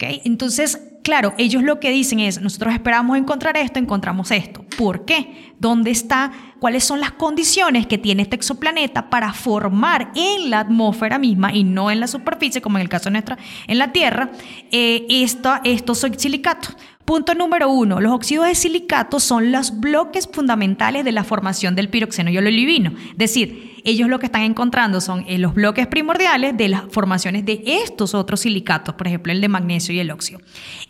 Entonces, 0.01 0.81
claro, 1.03 1.35
ellos 1.39 1.63
lo 1.63 1.81
que 1.81 1.91
dicen 1.91 2.21
es, 2.21 2.41
nosotros 2.41 2.73
esperamos 2.73 3.19
encontrar 3.19 3.57
esto, 3.57 3.79
encontramos 3.79 4.31
esto. 4.31 4.65
¿Por 4.77 5.05
qué? 5.05 5.55
¿Dónde 5.59 5.91
está? 5.91 6.33
¿Cuáles 6.59 6.85
son 6.85 7.01
las 7.01 7.13
condiciones 7.13 7.87
que 7.87 7.99
tiene 7.99 8.23
este 8.23 8.37
exoplaneta 8.37 9.11
para 9.11 9.33
formar 9.33 10.11
en 10.15 10.51
la 10.51 10.61
atmósfera 10.61 11.19
misma 11.19 11.53
y 11.53 11.65
no 11.65 11.91
en 11.91 12.01
la 12.01 12.07
superficie, 12.07 12.63
como 12.63 12.79
en 12.79 12.83
el 12.83 12.89
caso 12.89 13.11
nuestra, 13.11 13.39
en 13.67 13.79
la 13.79 13.93
Tierra, 13.93 14.31
eh, 14.71 15.07
estos 15.09 16.07
silicatos? 16.17 16.77
Punto 17.05 17.35
número 17.35 17.71
uno, 17.71 18.01
los 18.01 18.13
óxidos 18.13 18.47
de 18.47 18.55
silicato 18.55 19.19
son 19.19 19.51
los 19.51 19.81
bloques 19.81 20.29
fundamentales 20.33 21.05
de 21.05 21.11
la 21.11 21.25
formación 21.25 21.75
del 21.75 21.89
piroxeno 21.89 22.31
y 22.31 22.37
el 22.37 22.47
olivino. 22.47 22.93
Es 23.11 23.19
decir, 23.19 23.80
ellos 23.85 24.09
lo 24.09 24.19
que 24.19 24.27
están 24.27 24.43
encontrando 24.43 25.01
son 25.01 25.25
eh, 25.27 25.39
los 25.39 25.55
bloques 25.55 25.87
primordiales 25.87 26.57
de 26.57 26.69
las 26.69 26.83
formaciones 26.91 27.45
de 27.45 27.63
estos 27.65 28.15
otros 28.15 28.41
silicatos, 28.41 28.95
por 28.95 29.07
ejemplo, 29.07 29.33
el 29.33 29.41
de 29.41 29.49
magnesio 29.49 29.95
y 29.95 30.01
el 30.01 30.11
óxido. 30.11 30.41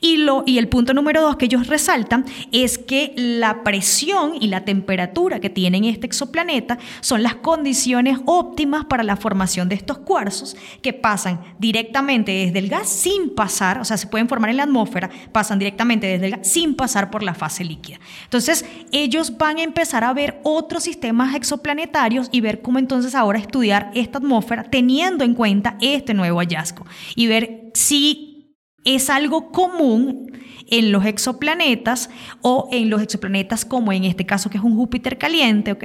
Y, 0.01 0.19
lo, 0.19 0.43
y 0.47 0.59
el 0.59 0.69
punto 0.69 0.95
número 0.95 1.23
dos 1.23 1.37
que 1.37 1.47
ellos 1.47 1.67
resaltan 1.67 2.25
es 2.53 2.79
que 2.79 3.13
la 3.17 3.63
presión 3.63 4.33
y 4.41 4.49
la 4.49 4.65
temperatura 4.65 5.41
que 5.41 5.51
tienen 5.51 5.85
este 5.85 6.07
exoplaneta 6.07 6.79
son 7.01 7.23
las 7.23 7.37
condiciones 7.37 8.19
óptimas 8.27 8.85
para 8.85 9.03
la 9.03 9.17
formación 9.17 9.69
de 9.69 9.77
estos 9.77 9.99
cuarzos 9.99 10.57
que 10.83 10.93
pasan 10.93 11.41
directamente 11.59 12.33
desde 12.33 12.59
el 12.59 12.69
gas 12.69 12.89
sin 12.89 13.35
pasar, 13.35 13.79
o 13.79 13.85
sea, 13.85 13.97
se 13.97 14.07
pueden 14.07 14.29
formar 14.29 14.51
en 14.51 14.57
la 14.57 14.65
atmósfera, 14.65 15.11
pasan 15.33 15.59
directamente 15.59 16.07
desde 16.07 16.27
el 16.27 16.37
gas 16.37 16.49
sin 16.49 16.75
pasar 16.75 17.11
por 17.11 17.23
la 17.23 17.35
fase 17.35 17.65
líquida. 17.65 17.99
Entonces, 18.25 18.65
ellos 18.93 19.39
van 19.39 19.59
a 19.59 19.63
empezar 19.63 20.05
a 20.05 20.13
ver 20.13 20.41
otros 20.43 20.83
sistemas 20.83 21.35
exoplanetarios 21.35 22.29
y 22.33 22.41
ver 22.41 22.61
cómo 22.61 22.80
entonces 22.81 23.15
ahora 23.15 23.39
estudiar 23.39 23.93
esta 23.95 24.19
atmósfera 24.19 24.65
teniendo 24.65 25.23
en 25.23 25.35
cuenta 25.35 25.77
este 25.81 26.15
nuevo 26.15 26.41
hallazgo 26.41 26.85
y 27.15 27.29
ver 27.29 27.71
si 27.75 28.57
es 28.85 29.11
algo 29.11 29.53
común 29.53 30.31
en 30.71 30.93
los 30.93 31.05
exoplanetas 31.05 32.11
o 32.43 32.69
en 32.73 32.91
los 32.91 33.03
exoplanetas 33.03 33.65
como 33.65 33.93
en 33.93 34.05
este 34.05 34.25
caso 34.25 34.49
que 34.51 34.59
es 34.59 34.65
un 34.65 34.77
Júpiter 34.77 35.19
caliente, 35.19 35.73
¿ok? 35.73 35.85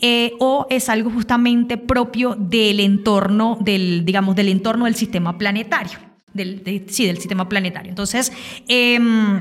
Eh, 0.00 0.32
o 0.40 0.66
es 0.70 0.88
algo 0.88 1.10
justamente 1.10 1.78
propio 1.78 2.36
del 2.38 2.80
entorno, 2.80 3.58
del, 3.60 4.04
digamos, 4.04 4.34
del 4.36 4.48
entorno 4.48 4.84
del 4.86 4.96
sistema 4.96 5.38
planetario, 5.38 5.98
sí, 6.86 7.06
del 7.06 7.18
sistema 7.18 7.48
planetario. 7.48 7.90
Entonces, 7.90 8.32
em, 8.68 9.40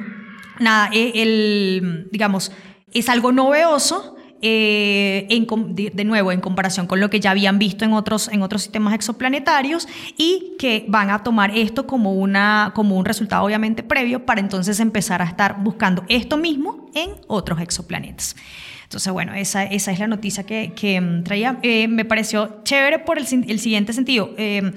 nada, 0.59 0.89
eh, 0.93 1.11
el, 1.15 2.07
digamos, 2.11 2.51
es 2.93 3.09
algo 3.09 3.31
novedoso, 3.31 4.12
eh, 4.45 5.25
de, 5.69 6.03
nuevo, 6.03 6.33
en 6.33 6.41
comparación 6.41 6.85
con 6.85 6.99
lo 6.99 7.09
que 7.09 7.21
ya 7.21 7.31
habían 7.31 7.59
visto 7.59 7.85
en 7.85 7.93
otros, 7.93 8.27
en 8.27 8.41
otros 8.41 8.63
sistemas 8.63 8.93
exoplanetarios 8.93 9.87
y 10.17 10.55
que 10.59 10.85
van 10.89 11.09
a 11.09 11.23
tomar 11.23 11.57
esto 11.57 11.87
como, 11.87 12.13
una, 12.13 12.73
como 12.75 12.97
un 12.97 13.05
resultado 13.05 13.45
obviamente 13.45 13.83
previo 13.83 14.25
para 14.25 14.41
entonces 14.41 14.81
empezar 14.81 15.21
a 15.21 15.25
estar 15.25 15.63
buscando 15.63 16.03
esto 16.09 16.35
mismo 16.35 16.89
en 16.93 17.11
otros 17.27 17.61
exoplanetas. 17.61 18.35
Entonces, 18.83 19.11
bueno, 19.13 19.33
esa, 19.33 19.63
esa 19.63 19.91
es 19.91 19.99
la 19.99 20.07
noticia 20.07 20.45
que, 20.45 20.73
que 20.75 20.99
mm, 20.99 21.23
traía. 21.23 21.57
Eh, 21.63 21.87
me 21.87 22.03
pareció 22.03 22.61
chévere 22.63 22.99
por 22.99 23.17
el, 23.17 23.25
el 23.47 23.59
siguiente 23.59 23.93
sentido. 23.93 24.35
Eh, 24.37 24.73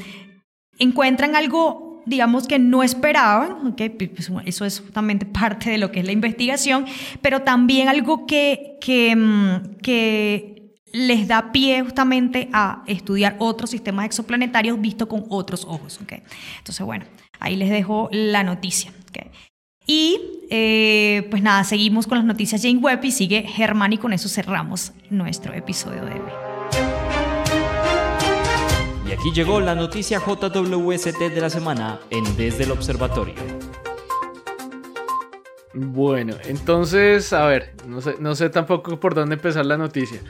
encuentran 0.79 1.35
algo 1.35 1.86
digamos 2.07 2.47
que 2.47 2.59
no 2.59 2.83
esperaban, 2.83 3.67
okay, 3.67 3.91
pues, 3.91 4.31
eso 4.47 4.65
es 4.65 4.81
justamente 4.81 5.27
parte 5.41 5.71
de 5.71 5.79
lo 5.79 5.93
que 5.93 6.01
es 6.01 6.07
la 6.07 6.13
investigación, 6.13 6.87
pero 7.21 7.43
también 7.43 7.89
algo 7.89 8.27
que, 8.27 8.79
que, 8.81 9.15
mm, 9.15 9.77
que 9.83 10.57
les 10.93 11.29
da 11.29 11.53
pie 11.53 11.83
justamente 11.83 12.49
a 12.53 12.83
estudiar 12.87 13.37
otros 13.39 13.71
sistemas 13.71 14.07
exoplanetarios 14.07 14.81
visto 14.81 15.09
con 15.09 15.25
otros 15.29 15.65
ojos. 15.65 16.01
Okay. 16.03 16.23
Entonces, 16.59 16.87
bueno, 16.87 17.05
ahí 17.39 17.57
les 17.57 17.69
dejo 17.69 18.09
la 18.13 18.43
noticia. 18.43 18.93
Okay. 19.11 19.31
Y 19.87 20.19
eh, 20.51 21.27
pues 21.31 21.43
nada, 21.43 21.65
seguimos 21.65 22.07
con 22.07 22.19
las 22.19 22.25
noticias 22.25 22.63
Jane 22.63 22.79
Webb 22.79 23.05
y 23.05 23.11
sigue 23.11 23.43
Germán 23.43 23.93
y 23.93 23.99
con 23.99 24.13
eso 24.13 24.29
cerramos 24.29 24.93
nuestro 25.11 25.53
episodio 25.53 26.05
de 26.05 26.13
hoy. 26.13 26.56
Aquí 29.19 29.33
llegó 29.33 29.61
la 29.61 29.75
noticia 29.75 30.21
JWST 30.21 31.19
de 31.19 31.41
la 31.41 31.49
semana 31.49 31.99
en 32.11 32.37
Desde 32.37 32.65
el 32.65 32.71
Observatorio. 32.71 33.35
Bueno, 35.73 36.35
entonces, 36.45 37.33
a 37.33 37.47
ver, 37.47 37.73
no 37.87 38.03
sé, 38.03 38.17
no 38.21 38.35
sé 38.35 38.51
tampoco 38.51 39.01
por 39.01 39.15
dónde 39.15 39.37
empezar 39.37 39.65
la 39.65 39.79
noticia. 39.79 40.21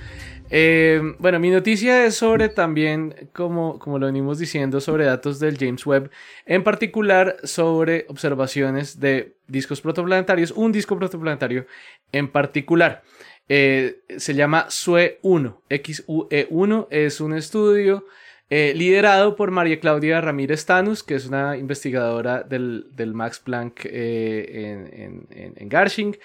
Eh, 0.51 1.03
bueno, 1.19 1.41
mi 1.41 1.51
noticia 1.51 2.07
es 2.07 2.15
sobre 2.15 2.49
también, 2.49 3.29
como, 3.33 3.81
como 3.81 3.99
lo 3.99 4.07
venimos 4.07 4.39
diciendo, 4.39 4.81
sobre 4.81 5.05
datos 5.05 5.41
del 5.41 5.59
James 5.59 5.85
Webb, 5.85 6.09
en 6.47 6.63
particular 6.63 7.37
sobre 7.43 8.07
observaciones 8.09 9.01
de 9.01 9.35
discos 9.49 9.81
protoplanetarios, 9.81 10.53
un 10.53 10.71
disco 10.71 10.97
protoplanetario 10.97 11.67
en 12.13 12.29
particular. 12.29 13.03
Eh, 13.49 14.01
se 14.17 14.35
llama 14.35 14.69
SUE1, 14.69 15.57
XUE1, 15.69 16.87
es 16.91 17.21
un 17.21 17.35
estudio 17.35 18.05
eh, 18.49 18.73
liderado 18.77 19.35
por 19.35 19.51
María 19.51 19.81
Claudia 19.81 20.21
Ramírez 20.21 20.65
Tanus, 20.67 21.03
que 21.03 21.17
es 21.17 21.27
una 21.27 21.57
investigadora 21.57 22.45
del, 22.45 22.87
Max 23.13 23.41
Planck 23.41 23.81
eh, 23.87 25.25
en, 25.57 25.69
Garching, 25.69 26.17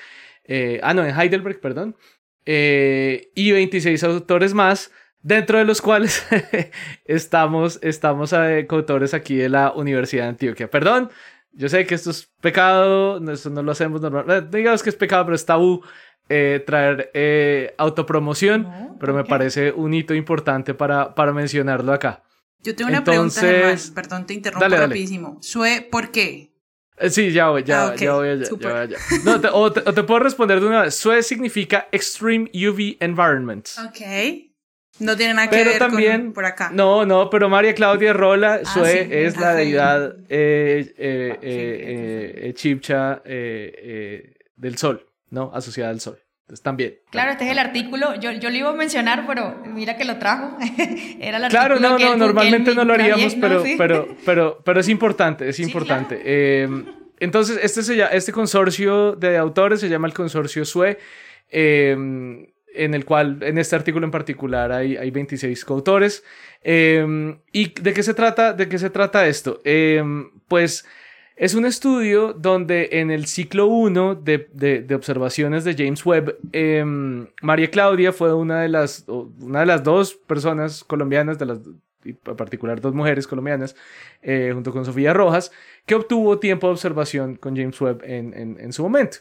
eh, 0.45 0.79
ah, 0.83 0.93
no, 0.93 1.03
en 1.03 1.19
Heidelberg, 1.19 1.59
perdón, 1.59 1.95
y 2.45 3.51
26 3.51 4.03
autores 4.03 4.53
más, 4.53 4.91
dentro 5.23 5.57
de 5.57 5.65
los 5.65 5.81
cuales 5.81 6.23
estamos, 7.05 7.79
estamos 7.81 8.33
autores 8.33 9.15
aquí 9.15 9.35
de 9.35 9.49
la 9.49 9.71
Universidad 9.71 10.23
de 10.25 10.29
Antioquia. 10.29 10.69
Perdón, 10.69 11.09
yo 11.53 11.69
sé 11.69 11.87
que 11.87 11.95
esto 11.95 12.11
es 12.11 12.31
pecado, 12.39 13.19
no 13.19 13.63
lo 13.63 13.71
hacemos 13.71 13.99
normal, 13.99 14.49
digamos 14.51 14.83
que 14.83 14.91
es 14.91 14.95
pecado, 14.95 15.25
pero 15.25 15.35
es 15.35 15.45
tabú 15.45 15.83
eh, 16.29 16.63
traer 16.65 17.11
eh, 17.13 17.73
autopromoción, 17.77 18.95
pero 18.99 19.13
me 19.13 19.23
parece 19.23 19.71
un 19.71 19.93
hito 19.93 20.13
importante 20.13 20.73
para, 20.73 21.13
para 21.15 21.33
mencionarlo 21.33 21.93
acá. 21.93 22.23
Yo 22.63 22.75
tengo 22.75 22.89
una 22.89 23.03
pregunta, 23.03 23.41
Germán. 23.41 23.77
Perdón, 23.95 24.25
te 24.25 24.33
interrumpo 24.33 24.67
rapidísimo. 24.67 25.37
Sue, 25.41 25.87
¿por 25.89 26.11
qué? 26.11 26.51
Eh, 27.01 27.09
sí, 27.09 27.31
ya 27.31 27.49
voy, 27.49 27.63
ya, 27.63 27.89
ah, 27.89 27.95
ya 27.95 28.13
voy 28.13 28.29
allá. 28.29 28.45
Ya 28.45 28.85
voy 28.85 28.95
No, 29.25 29.41
te, 29.41 29.47
o, 29.51 29.71
te, 29.71 30.03
puedo 30.03 30.19
responder 30.19 30.59
de 30.59 30.67
una 30.67 30.83
vez. 30.83 30.95
SUE 30.95 31.23
significa 31.23 31.87
Extreme 31.91 32.49
UV 32.53 32.97
Environments. 32.99 33.79
Ok. 33.79 34.01
No 34.99 35.17
tiene 35.17 35.33
nada 35.33 35.49
que 35.49 35.55
pero 35.55 35.69
ver 35.71 35.79
también, 35.79 36.21
con 36.25 36.33
por 36.33 36.45
acá. 36.45 36.69
No, 36.71 37.05
no, 37.05 37.29
pero 37.31 37.49
María 37.49 37.73
Claudia 37.73 38.13
Rola, 38.13 38.59
ah, 38.63 38.65
Sue 38.65 39.25
es 39.25 39.35
la 39.37 39.55
deidad 39.55 40.15
eh, 40.29 40.93
eh, 41.41 42.49
ah, 42.49 42.53
chipcha 42.53 43.23
del 43.23 44.77
sol. 44.77 45.07
¿No? 45.31 45.49
Asociada 45.53 45.89
al 45.89 45.99
Sol. 45.99 46.19
Entonces 46.41 46.63
también. 46.63 46.99
Claro, 47.11 47.31
este 47.31 47.45
es 47.45 47.51
el 47.51 47.59
artículo, 47.59 48.13
yo, 48.19 48.31
yo 48.33 48.49
lo 48.49 48.55
iba 48.57 48.69
a 48.69 48.73
mencionar, 48.73 49.25
pero 49.25 49.63
mira 49.65 49.95
que 49.97 50.03
lo 50.05 50.17
trajo. 50.17 50.57
Era 51.19 51.37
el 51.37 51.47
claro, 51.49 51.79
no, 51.79 51.95
que 51.97 52.03
no, 52.03 52.17
normalmente 52.17 52.75
no 52.75 52.83
lo 52.83 52.93
haríamos, 52.93 53.35
pero, 53.35 53.63
Sí. 53.63 53.75
pero, 53.77 54.07
pero, 54.25 54.61
pero 54.63 54.79
es 54.81 54.89
importante, 54.89 55.47
es 55.49 55.55
Sí, 55.55 55.63
importante. 55.63 56.21
Eh, 56.23 56.67
entonces, 57.19 57.57
este, 57.63 57.83
se 57.83 57.95
llama- 57.95 58.11
este 58.11 58.31
consorcio 58.33 59.13
de 59.13 59.37
autores 59.37 59.79
se 59.79 59.87
llama 59.89 60.07
el 60.07 60.13
consorcio 60.13 60.65
SUE, 60.65 60.97
eh, 61.49 61.91
en 62.73 62.93
el 62.93 63.05
cual, 63.05 63.39
en 63.43 63.57
este 63.57 63.75
artículo 63.75 64.05
en 64.05 64.11
particular, 64.11 64.71
hay, 64.71 64.97
hay 64.97 65.11
26 65.11 65.63
coautores. 65.65 66.23
Eh, 66.63 67.35
¿Y 67.51 67.73
de 67.81 67.93
qué 67.93 68.01
se 68.03 68.13
trata, 68.13 68.53
de 68.53 68.67
qué 68.69 68.77
se 68.77 68.89
trata 68.89 69.27
esto? 69.27 69.61
Eh, 69.65 70.03
pues 70.47 70.85
es 71.35 71.53
un 71.55 71.65
estudio 71.65 72.33
donde 72.33 72.89
en 72.93 73.09
el 73.11 73.25
ciclo 73.25 73.67
1 73.67 74.15
de, 74.15 74.47
de- 74.53 74.95
observaciones 74.95 75.63
de 75.63 75.75
James 75.75 76.05
Webb, 76.05 76.37
eh, 76.53 76.83
María 77.41 77.71
Claudia 77.71 78.11
fue 78.13 78.33
una 78.33 78.61
de 78.61 78.69
las, 78.69 79.05
una 79.07 79.61
de 79.61 79.65
las 79.65 79.83
dos 79.83 80.13
personas 80.13 80.83
colombianas, 80.83 81.39
de 81.39 81.45
las, 81.45 81.59
en 82.03 82.15
particular 82.35 82.81
dos 82.81 82.93
mujeres 82.93 83.27
colombianas, 83.27 83.75
eh, 84.21 84.51
junto 84.53 84.71
con 84.71 84.85
Sofía 84.85 85.13
Rojas, 85.13 85.51
que 85.85 85.95
obtuvo 85.95 86.37
tiempo 86.39 86.67
de 86.67 86.73
observación 86.73 87.35
con 87.35 87.55
James 87.55 87.79
Webb 87.81 88.01
en- 88.03 88.57
en 88.59 88.73
su 88.73 88.83
momento. 88.83 89.17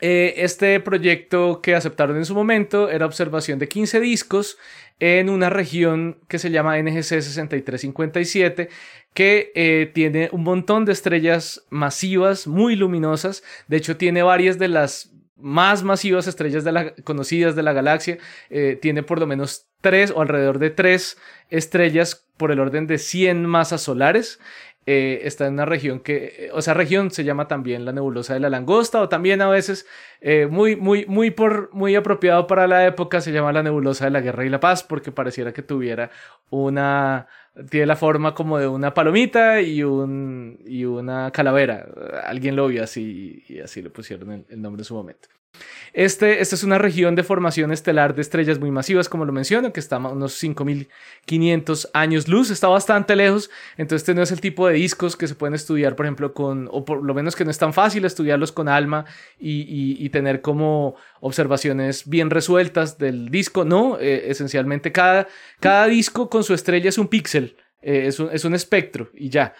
Eh, 0.00 0.34
este 0.38 0.78
proyecto 0.80 1.62
que 1.62 1.74
aceptaron 1.74 2.16
en 2.16 2.26
su 2.26 2.34
momento 2.34 2.90
era 2.90 3.06
observación 3.06 3.58
de 3.58 3.68
15 3.68 4.00
discos 4.00 4.58
en 4.98 5.28
una 5.30 5.50
región 5.50 6.18
que 6.28 6.38
se 6.38 6.50
llama 6.50 6.78
NGC 6.78 7.02
6357, 7.02 8.68
que 9.14 9.52
eh, 9.54 9.90
tiene 9.94 10.28
un 10.32 10.42
montón 10.42 10.84
de 10.84 10.92
estrellas 10.92 11.64
masivas, 11.70 12.46
muy 12.46 12.76
luminosas. 12.76 13.42
De 13.68 13.78
hecho, 13.78 13.96
tiene 13.96 14.22
varias 14.22 14.58
de 14.58 14.68
las 14.68 15.12
más 15.36 15.82
masivas 15.82 16.26
estrellas 16.26 16.64
conocidas 17.04 17.54
de 17.56 17.62
la 17.62 17.72
galaxia. 17.72 18.18
Eh, 18.50 18.78
tiene 18.80 19.02
por 19.02 19.18
lo 19.18 19.26
menos 19.26 19.66
tres 19.80 20.10
o 20.10 20.20
alrededor 20.20 20.58
de 20.58 20.70
tres 20.70 21.18
estrellas 21.50 22.26
por 22.36 22.50
el 22.52 22.60
orden 22.60 22.86
de 22.86 22.98
100 22.98 23.44
masas 23.46 23.82
solares. 23.82 24.40
Eh, 24.88 25.26
está 25.26 25.48
en 25.48 25.54
una 25.54 25.64
región 25.64 25.98
que, 25.98 26.48
o 26.52 26.60
esa 26.60 26.72
región 26.72 27.10
se 27.10 27.24
llama 27.24 27.48
también 27.48 27.84
la 27.84 27.90
nebulosa 27.90 28.34
de 28.34 28.40
la 28.40 28.48
langosta 28.48 29.02
o 29.02 29.08
también 29.08 29.42
a 29.42 29.48
veces 29.48 29.84
eh, 30.20 30.46
muy, 30.48 30.76
muy, 30.76 31.04
muy, 31.06 31.32
por, 31.32 31.70
muy 31.74 31.96
apropiado 31.96 32.46
para 32.46 32.68
la 32.68 32.86
época 32.86 33.20
se 33.20 33.32
llama 33.32 33.52
la 33.52 33.64
nebulosa 33.64 34.04
de 34.04 34.12
la 34.12 34.20
guerra 34.20 34.44
y 34.46 34.48
la 34.48 34.60
paz 34.60 34.84
porque 34.84 35.10
pareciera 35.10 35.52
que 35.52 35.62
tuviera 35.62 36.12
una, 36.50 37.26
tiene 37.68 37.86
la 37.86 37.96
forma 37.96 38.32
como 38.32 38.58
de 38.58 38.68
una 38.68 38.94
palomita 38.94 39.60
y, 39.60 39.82
un, 39.82 40.60
y 40.64 40.84
una 40.84 41.32
calavera. 41.32 41.88
Alguien 42.24 42.54
lo 42.54 42.68
vio 42.68 42.84
así 42.84 43.42
y 43.48 43.58
así 43.58 43.82
le 43.82 43.90
pusieron 43.90 44.30
el, 44.30 44.46
el 44.48 44.62
nombre 44.62 44.82
en 44.82 44.84
su 44.84 44.94
momento. 44.94 45.28
Este, 45.96 46.42
esta 46.42 46.54
es 46.54 46.62
una 46.62 46.76
región 46.76 47.14
de 47.14 47.22
formación 47.22 47.72
estelar 47.72 48.14
de 48.14 48.20
estrellas 48.20 48.58
muy 48.58 48.70
masivas, 48.70 49.08
como 49.08 49.24
lo 49.24 49.32
menciono, 49.32 49.72
que 49.72 49.80
está 49.80 49.96
a 49.96 50.08
unos 50.08 50.34
5500 50.34 51.88
años 51.94 52.28
luz, 52.28 52.50
está 52.50 52.68
bastante 52.68 53.16
lejos, 53.16 53.50
entonces 53.78 54.02
este 54.02 54.14
no 54.14 54.22
es 54.22 54.30
el 54.30 54.42
tipo 54.42 54.68
de 54.68 54.74
discos 54.74 55.16
que 55.16 55.26
se 55.26 55.34
pueden 55.34 55.54
estudiar, 55.54 55.96
por 55.96 56.04
ejemplo, 56.04 56.34
con, 56.34 56.68
o 56.70 56.84
por 56.84 57.02
lo 57.02 57.14
menos 57.14 57.34
que 57.34 57.46
no 57.46 57.50
es 57.50 57.56
tan 57.56 57.72
fácil 57.72 58.04
estudiarlos 58.04 58.52
con 58.52 58.68
ALMA 58.68 59.06
y, 59.40 60.06
tener 60.10 60.42
como 60.42 60.96
observaciones 61.20 62.06
bien 62.06 62.28
resueltas 62.28 62.98
del 62.98 63.30
disco, 63.30 63.64
no, 63.64 63.98
eh, 63.98 64.30
esencialmente 64.30 64.92
cada, 64.92 65.26
cada 65.60 65.86
disco 65.86 66.28
con 66.28 66.44
su 66.44 66.52
estrella 66.52 66.90
es 66.90 66.98
un 66.98 67.08
píxel, 67.08 67.56
eh, 67.80 68.04
es, 68.06 68.20
un, 68.20 68.28
es 68.32 68.44
un 68.44 68.54
espectro 68.54 69.08
y 69.14 69.30
ya. 69.30 69.54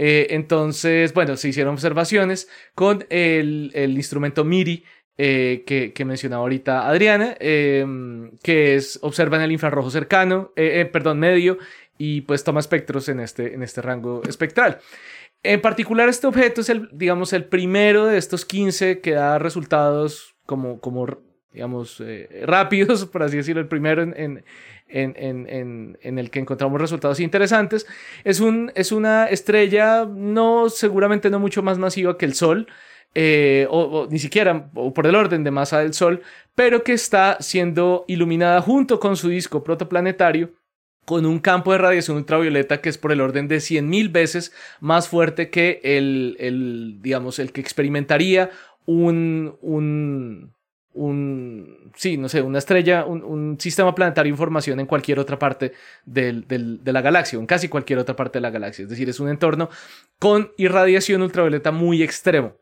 Eh, 0.00 0.28
entonces, 0.30 1.12
bueno, 1.12 1.36
se 1.36 1.48
hicieron 1.48 1.72
observaciones 1.74 2.48
con 2.74 3.04
el, 3.10 3.72
el 3.74 3.96
instrumento 3.96 4.44
MIRI 4.44 4.84
eh, 5.18 5.64
que, 5.66 5.92
que 5.92 6.04
mencionaba 6.04 6.42
ahorita 6.42 6.88
Adriana, 6.88 7.36
eh, 7.40 7.84
que 8.42 8.76
es 8.76 8.98
observa 9.02 9.36
en 9.36 9.42
el 9.42 9.52
infrarrojo 9.52 9.90
cercano, 9.90 10.52
eh, 10.56 10.80
eh, 10.80 10.86
perdón, 10.86 11.18
medio, 11.18 11.58
y 11.98 12.20
pues 12.22 12.44
toma 12.44 12.60
espectros 12.60 13.08
en 13.08 13.18
este, 13.20 13.54
en 13.54 13.62
este 13.62 13.82
rango 13.82 14.22
espectral. 14.28 14.78
En 15.42 15.60
particular, 15.60 16.08
este 16.08 16.26
objeto 16.26 16.60
es 16.60 16.68
el, 16.68 16.88
digamos, 16.92 17.32
el 17.32 17.44
primero 17.44 18.06
de 18.06 18.18
estos 18.18 18.44
15 18.44 19.00
que 19.00 19.12
da 19.12 19.38
resultados 19.38 20.36
como, 20.46 20.80
como 20.80 21.06
digamos, 21.52 22.00
eh, 22.00 22.44
rápidos, 22.46 23.04
por 23.12 23.22
así 23.24 23.36
decirlo, 23.36 23.60
el 23.60 23.68
primero 23.68 24.02
en, 24.02 24.14
en, 24.16 24.44
en- 25.16 25.98
en 26.00 26.18
el 26.18 26.30
que 26.30 26.38
encontramos 26.38 26.80
resultados 26.80 27.20
interesantes. 27.20 27.86
Es, 28.24 28.40
un, 28.40 28.72
es 28.74 28.92
una 28.92 29.26
estrella 29.26 30.04
no, 30.06 30.68
seguramente 30.70 31.30
no 31.30 31.38
mucho 31.40 31.62
más 31.62 31.78
masiva 31.78 32.16
que 32.18 32.26
el 32.26 32.34
Sol, 32.34 32.66
eh, 33.20 33.66
o, 33.68 34.06
ni 34.10 34.20
siquiera 34.20 34.70
por 34.70 35.04
el 35.06 35.16
orden 35.16 35.42
de 35.42 35.50
masa 35.50 35.80
del 35.80 35.92
Sol, 35.92 36.22
pero 36.54 36.84
que 36.84 36.92
está 36.92 37.36
siendo 37.40 38.04
iluminada 38.06 38.60
junto 38.62 39.00
con 39.00 39.16
su 39.16 39.28
disco 39.28 39.64
protoplanetario 39.64 40.52
con 41.04 41.26
un 41.26 41.38
campo 41.40 41.72
de 41.72 41.78
radiación 41.78 42.18
ultravioleta 42.18 42.80
que 42.80 42.90
es 42.90 42.98
por 42.98 43.10
el 43.10 43.20
orden 43.20 43.48
de 43.48 43.56
100.000 43.60 44.12
veces 44.12 44.52
más 44.80 45.08
fuerte 45.08 45.50
que 45.50 45.80
el, 45.82 46.36
el, 46.38 46.98
digamos, 47.00 47.38
el 47.40 47.50
que 47.50 47.60
experimentaría 47.60 48.50
un, 48.86 49.56
un, 49.62 50.52
un, 50.92 51.92
sí, 51.96 52.18
no 52.18 52.28
sé, 52.28 52.42
una 52.42 52.58
estrella, 52.58 53.04
un, 53.04 53.24
un 53.24 53.58
sistema 53.58 53.94
planetario 53.94 54.32
en 54.32 54.36
formación 54.36 54.78
en 54.80 54.86
cualquier 54.86 55.18
otra 55.18 55.38
parte 55.38 55.72
del- 56.04 56.46
del- 56.46 56.84
de 56.84 56.92
la 56.92 57.00
galaxia, 57.00 57.38
en 57.38 57.46
casi 57.46 57.68
cualquier 57.68 57.98
otra 57.98 58.14
parte 58.14 58.38
de 58.38 58.42
la 58.42 58.50
galaxia. 58.50 58.84
Es 58.84 58.90
decir, 58.90 59.08
es 59.08 59.18
un 59.18 59.28
entorno 59.28 59.70
con 60.20 60.52
irradiación 60.56 61.22
ultravioleta 61.22 61.72
muy 61.72 62.02
extremo. 62.02 62.54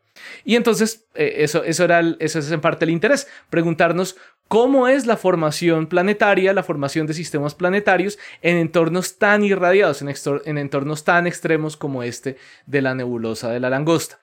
Y 0.45 0.57
entonces, 0.57 1.07
eh, 1.15 1.35
eso, 1.39 1.65
eso, 1.65 1.85
era 1.85 2.01
eso 2.19 2.39
es 2.39 2.51
en 2.51 2.61
parte 2.61 2.85
el 2.85 2.91
interés, 2.91 3.29
preguntarnos 3.51 4.17
cómo 4.49 4.89
es 4.89 5.07
la 5.07 5.17
formación 5.17 5.87
planetaria, 5.87 6.53
la 6.53 6.63
formación 6.63 7.07
de 7.07 7.15
sistemas 7.15 7.55
planetarios 7.55 8.19
en 8.43 8.57
entornos 8.57 9.19
tan 9.19 9.45
irradiados, 9.45 10.03
en 10.03 10.59
entornos 10.59 11.05
tan 11.05 11.27
extremos 11.27 11.77
como 11.77 12.03
este 12.03 12.37
de 12.67 12.83
la 12.83 12.95
nebulosa 12.95 13.51
de 13.51 13.61
la 13.61 13.71
langosta. 13.71 14.21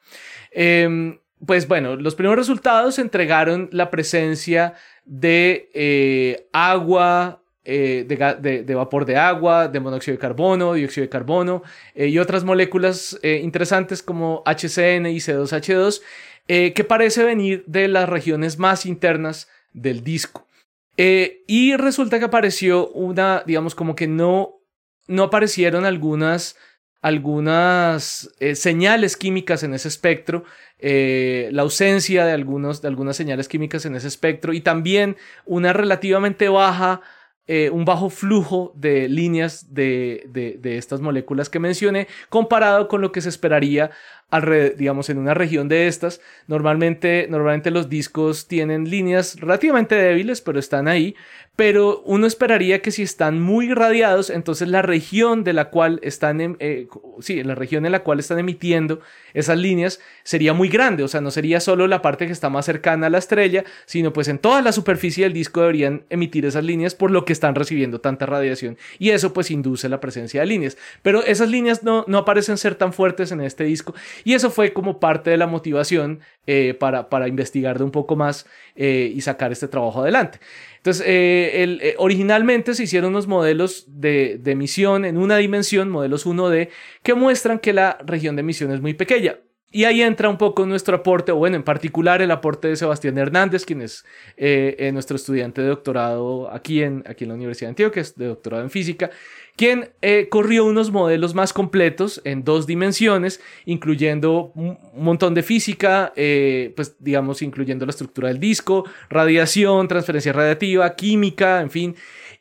Em, 0.52 1.20
pues 1.46 1.68
bueno, 1.68 1.96
los 1.96 2.16
primeros 2.16 2.38
resultados 2.38 3.00
entregaron 3.00 3.70
la 3.72 3.90
presencia 3.90 4.76
de 5.06 5.70
eh, 5.74 6.48
agua, 6.54 7.43
eh, 7.66 8.06
de, 8.08 8.76
vapor 8.76 9.06
de 9.06 9.16
agua, 9.16 9.70
de 9.70 9.80
monóxido 9.80 10.16
de 10.16 10.20
carbono, 10.20 10.74
dióxido 10.74 11.04
de 11.04 11.10
carbono 11.10 11.64
eh, 11.96 12.08
y 12.08 12.20
otras 12.20 12.44
moléculas 12.44 13.18
eh, 13.24 13.40
interesantes 13.42 14.04
como 14.04 14.44
HCN 14.46 15.06
y 15.06 15.18
C2H2 15.18 16.02
eh, 16.50 16.74
que 16.74 16.84
parece 16.84 17.24
venir 17.24 17.64
de 17.66 17.88
las 17.88 18.10
regiones 18.10 18.60
más 18.60 18.86
internas 18.86 19.48
del 19.72 20.04
disco. 20.04 20.46
Y 20.96 21.76
resulta 21.78 22.20
que 22.20 22.26
apareció 22.26 22.90
una, 22.90 23.44
digamos, 23.48 23.74
como 23.74 23.96
que 23.96 24.08
no, 24.08 24.60
no 25.08 25.24
aparecieron 25.24 25.86
algunas, 25.86 26.56
algunas 27.02 28.30
señales 28.54 29.18
químicas 29.18 29.64
en 29.64 29.74
ese 29.74 29.88
espectro, 29.88 30.44
la 30.80 31.64
ausencia 31.64 32.26
de, 32.26 32.34
algunos, 32.34 32.84
de 32.84 32.90
algunas 32.90 33.18
señales 33.18 33.48
químicas 33.48 33.88
en 33.88 33.96
ese 33.96 34.08
espectro 34.08 34.54
y 34.54 34.62
también 34.62 35.18
una 35.46 35.74
relativamente 35.74 36.48
baja, 36.48 37.02
eh, 37.48 37.70
un 37.70 37.84
bajo 37.86 38.10
flujo 38.10 38.72
de 38.76 39.10
líneas 39.10 39.74
de, 39.74 40.24
de- 40.30 40.58
de 40.60 40.78
estas 40.78 41.02
moléculas 41.02 41.50
que 41.50 41.60
mencioné, 41.60 42.08
comparado 42.30 42.88
con 42.88 43.02
lo 43.02 43.12
que 43.12 43.22
se 43.22 43.30
esperaría 43.30 43.92
digamos, 44.42 45.10
en 45.10 45.18
una 45.18 45.34
región 45.34 45.68
de 45.68 45.88
estas. 45.88 46.22
Normalmente, 46.48 47.28
normalmente 47.30 47.72
los 47.72 47.90
discos 47.90 48.48
tienen 48.48 48.90
líneas 48.90 49.40
relativamente 49.40 49.96
débiles, 49.96 50.42
pero 50.42 50.60
están 50.60 50.88
ahí. 50.88 51.16
Pero 51.56 52.02
uno 52.06 52.26
esperaría 52.26 52.82
que 52.82 52.90
si 52.90 53.04
están 53.04 53.40
muy 53.40 53.70
irradiados, 53.70 54.32
entonces 54.32 54.68
la 54.68 54.82
región 54.82 55.44
de 55.44 55.54
la 55.54 55.70
cual 55.70 56.00
están, 56.02 56.42
em- 56.42 56.56
eh, 56.60 56.88
sí, 57.20 57.44
la 57.44 57.54
región 57.54 57.86
en 57.86 57.92
la 57.92 58.02
cual 58.02 58.20
están 58.20 58.40
emitiendo 58.40 59.02
esas 59.36 59.60
líneas 59.60 60.00
sería 60.24 60.54
muy 60.54 60.68
grande. 60.68 61.04
O 61.04 61.08
sea, 61.08 61.22
no 61.22 61.30
sería 61.30 61.60
solo 61.60 61.86
la 61.86 62.02
parte 62.02 62.26
que 62.26 62.32
está 62.32 62.50
más 62.50 62.66
cercana 62.66 63.06
a 63.06 63.10
la 63.12 63.20
estrella, 63.20 63.64
sino 63.86 64.14
pues 64.14 64.30
en 64.30 64.40
toda 64.40 64.64
la 64.64 64.72
superficie 64.72 65.26
del 65.26 65.34
disco 65.34 65.62
deberían 65.62 66.06
emitir 66.10 66.44
esas 66.48 66.64
líneas 66.64 66.96
por 66.96 67.12
lo 67.12 67.24
que 67.24 67.34
están 67.34 67.54
recibiendo 67.54 68.02
tanta 68.02 68.26
radiación. 68.26 68.76
Y 68.98 69.12
eso 69.12 69.32
pues 69.32 69.52
induce 69.52 69.90
la 69.90 70.00
presencia 70.00 70.40
de 70.42 70.48
líneas. 70.48 70.76
Pero 71.04 71.24
esas 71.24 71.50
líneas 71.50 71.84
no, 71.84 72.04
no 72.08 72.26
parecen 72.26 72.58
ser 72.58 72.74
tan 72.74 72.94
fuertes 72.94 73.32
en 73.32 73.42
este 73.42 73.64
disco. 73.64 73.94
Y 74.24 74.34
eso 74.34 74.50
fue 74.50 74.74
como 74.74 75.00
parte 75.00 75.30
de 75.30 75.38
la 75.38 75.48
motivación 75.48 76.20
eh, 76.48 76.74
para, 76.80 77.10
para 77.10 77.28
investigar 77.28 77.78
de 77.78 77.84
un 77.84 77.92
poco 77.92 78.16
más 78.16 78.46
eh, 78.76 79.12
y 79.16 79.22
sacar 79.22 79.52
este 79.52 79.68
trabajo 79.68 80.02
adelante. 80.02 80.40
Entonces, 80.78 81.06
eh, 81.08 81.64
el- 81.64 81.82
originalmente 81.98 82.74
se 82.74 82.84
hicieron 82.84 83.12
unos 83.12 83.28
modelos 83.28 83.86
de, 83.88 84.38
de 84.40 84.52
emisión 84.52 85.06
en 85.06 85.18
una 85.18 85.38
dimensión, 85.38 85.90
modelos 85.90 86.26
1D, 86.26 86.70
que 87.04 87.14
muestran 87.14 87.60
que 87.60 87.74
la 87.74 87.98
región 88.06 88.36
de 88.36 88.42
emisión 88.42 88.72
es 88.72 88.82
muy 88.82 88.94
pequeña. 88.94 89.38
y 89.76 89.86
ahí 89.86 90.04
entra 90.04 90.30
un 90.30 90.38
poco 90.38 90.68
nuestro 90.68 90.98
aporte, 90.98 91.32
o 91.32 91.36
bueno, 91.38 91.56
en 91.56 91.64
particular 91.64 92.22
el 92.22 92.30
aporte 92.30 92.68
de 92.68 92.76
Sebastián 92.76 93.18
Hernández, 93.18 93.66
quien 93.66 93.82
es 93.82 94.06
nuestro 94.94 95.16
estudiante 95.16 95.62
de 95.62 95.70
doctorado 95.70 96.52
aquí 96.52 96.84
en, 96.84 97.04
aquí 97.08 97.24
en 97.24 97.30
la 97.30 97.36
Universidad 97.36 97.70
de 97.70 97.72
Antioquia, 97.72 98.02
es 98.04 98.16
de 98.16 98.28
doctorado 98.28 98.62
en 98.64 98.70
física, 98.70 99.10
quien 99.56 99.92
eh, 100.02 100.28
corrió 100.30 100.66
unos 100.66 100.92
modelos 100.92 101.36
más 101.36 101.54
completos 101.54 102.22
en 102.24 102.44
dos 102.44 102.66
dimensiones, 102.66 103.40
incluyendo 103.66 104.52
un 104.56 104.78
montón 104.96 105.34
de 105.34 105.44
física, 105.44 106.12
pues 106.16 106.96
digamos, 107.00 107.42
incluyendo 107.42 107.86
la 107.86 107.92
estructura 107.92 108.30
del 108.30 108.40
disco, 108.40 108.86
radiación, 109.10 109.88
transferencia 109.88 110.34
radiativa, 110.34 110.96
química, 110.96 111.62
en 111.62 111.70
fin. 111.70 111.96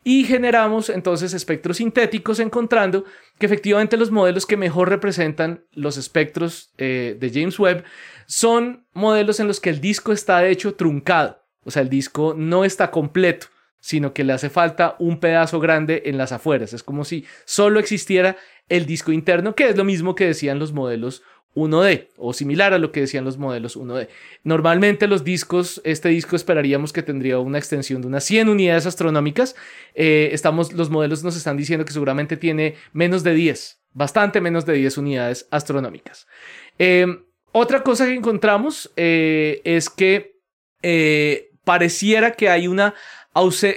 Y 0.05 0.25
generamos 0.25 0.89
entonces 0.89 1.33
espectros 1.33 1.77
sintéticos 1.77 2.41
encontrando 2.41 3.05
que 3.39 3.47
efectivamente 3.47 3.97
los 3.97 4.11
modelos 4.11 4.47
que 4.47 4.57
mejor 4.57 4.89
representan 4.89 5.65
los 5.73 5.97
espectros 5.97 6.73
eh, 6.77 7.17
de 7.21 7.31
James 7.31 7.59
Webb 7.59 7.85
son 8.27 8.85
modelos 8.95 9.39
en 9.39 9.47
los 9.47 9.61
que 9.61 9.71
el 9.71 9.81
disco 9.81 10.13
está 10.13 10.39
de 10.39 10.51
hecho 10.51 10.75
truncado, 10.75 11.41
o 11.65 11.71
sea, 11.71 11.83
el 11.83 11.89
disco 11.89 12.35
no 12.37 12.65
está 12.65 12.91
completo, 12.91 13.47
sino 13.83 14.14
que 14.14 14.22
le 14.22 14.33
hace 14.33 14.49
falta 14.49 14.95
un 15.01 15.18
pedazo 15.18 15.59
grande 15.59 16.05
en 16.07 16.16
las 16.16 16.30
afueras, 16.30 16.72
es 16.72 16.85
como 16.85 17.05
si 17.05 17.26
solo 17.45 17.80
existiera 17.80 18.37
el 18.68 18.87
disco 18.87 19.12
interno, 19.12 19.55
que 19.57 19.68
es 19.68 19.76
lo 19.76 19.85
mismo 19.85 20.14
que 20.14 20.24
decían 20.24 20.61
los 20.61 20.72
modelos 20.72 21.22
1D 21.55 22.09
o 22.16 22.33
similar 22.33 22.72
a 22.72 22.78
lo 22.78 22.93
que 22.93 23.01
decían 23.01 23.24
los 23.24 23.37
modelos 23.37 23.76
1D. 23.76 24.09
Normalmente 24.45 25.07
los 25.09 25.24
discos, 25.24 25.83
este 25.85 26.09
disco 26.09 26.37
esperaríamos 26.37 26.93
que 26.93 27.03
tendría 27.03 27.41
una 27.41 27.59
extensión 27.59 28.01
de 28.01 28.07
unas 28.07 28.24
100 28.24 28.49
unidades 28.49 28.87
astronómicas. 28.87 29.57
Eh, 29.95 30.30
estamos, 30.33 30.72
los 30.72 30.89
modelos 30.89 31.24
nos 31.24 31.37
están 31.37 31.57
diciendo 31.57 31.85
que 31.85 31.93
seguramente 31.93 32.37
tiene 32.37 32.76
menos 32.93 33.24
de 33.24 33.35
10, 33.35 33.80
bastante 33.93 34.41
menos 34.41 34.64
de 34.64 34.74
10 34.74 34.97
unidades 34.99 35.49
astronómicas. 35.51 36.26
Em, 36.78 37.24
otra 37.51 37.83
cosa 37.83 38.07
que 38.07 38.14
encontramos 38.14 38.91
eh, 38.97 39.61
es 39.64 39.91
que 39.91 40.39
eh, 40.83 41.51
pareciera 41.65 42.33
que 42.33 42.49
hay 42.49 42.69
una 42.69 42.95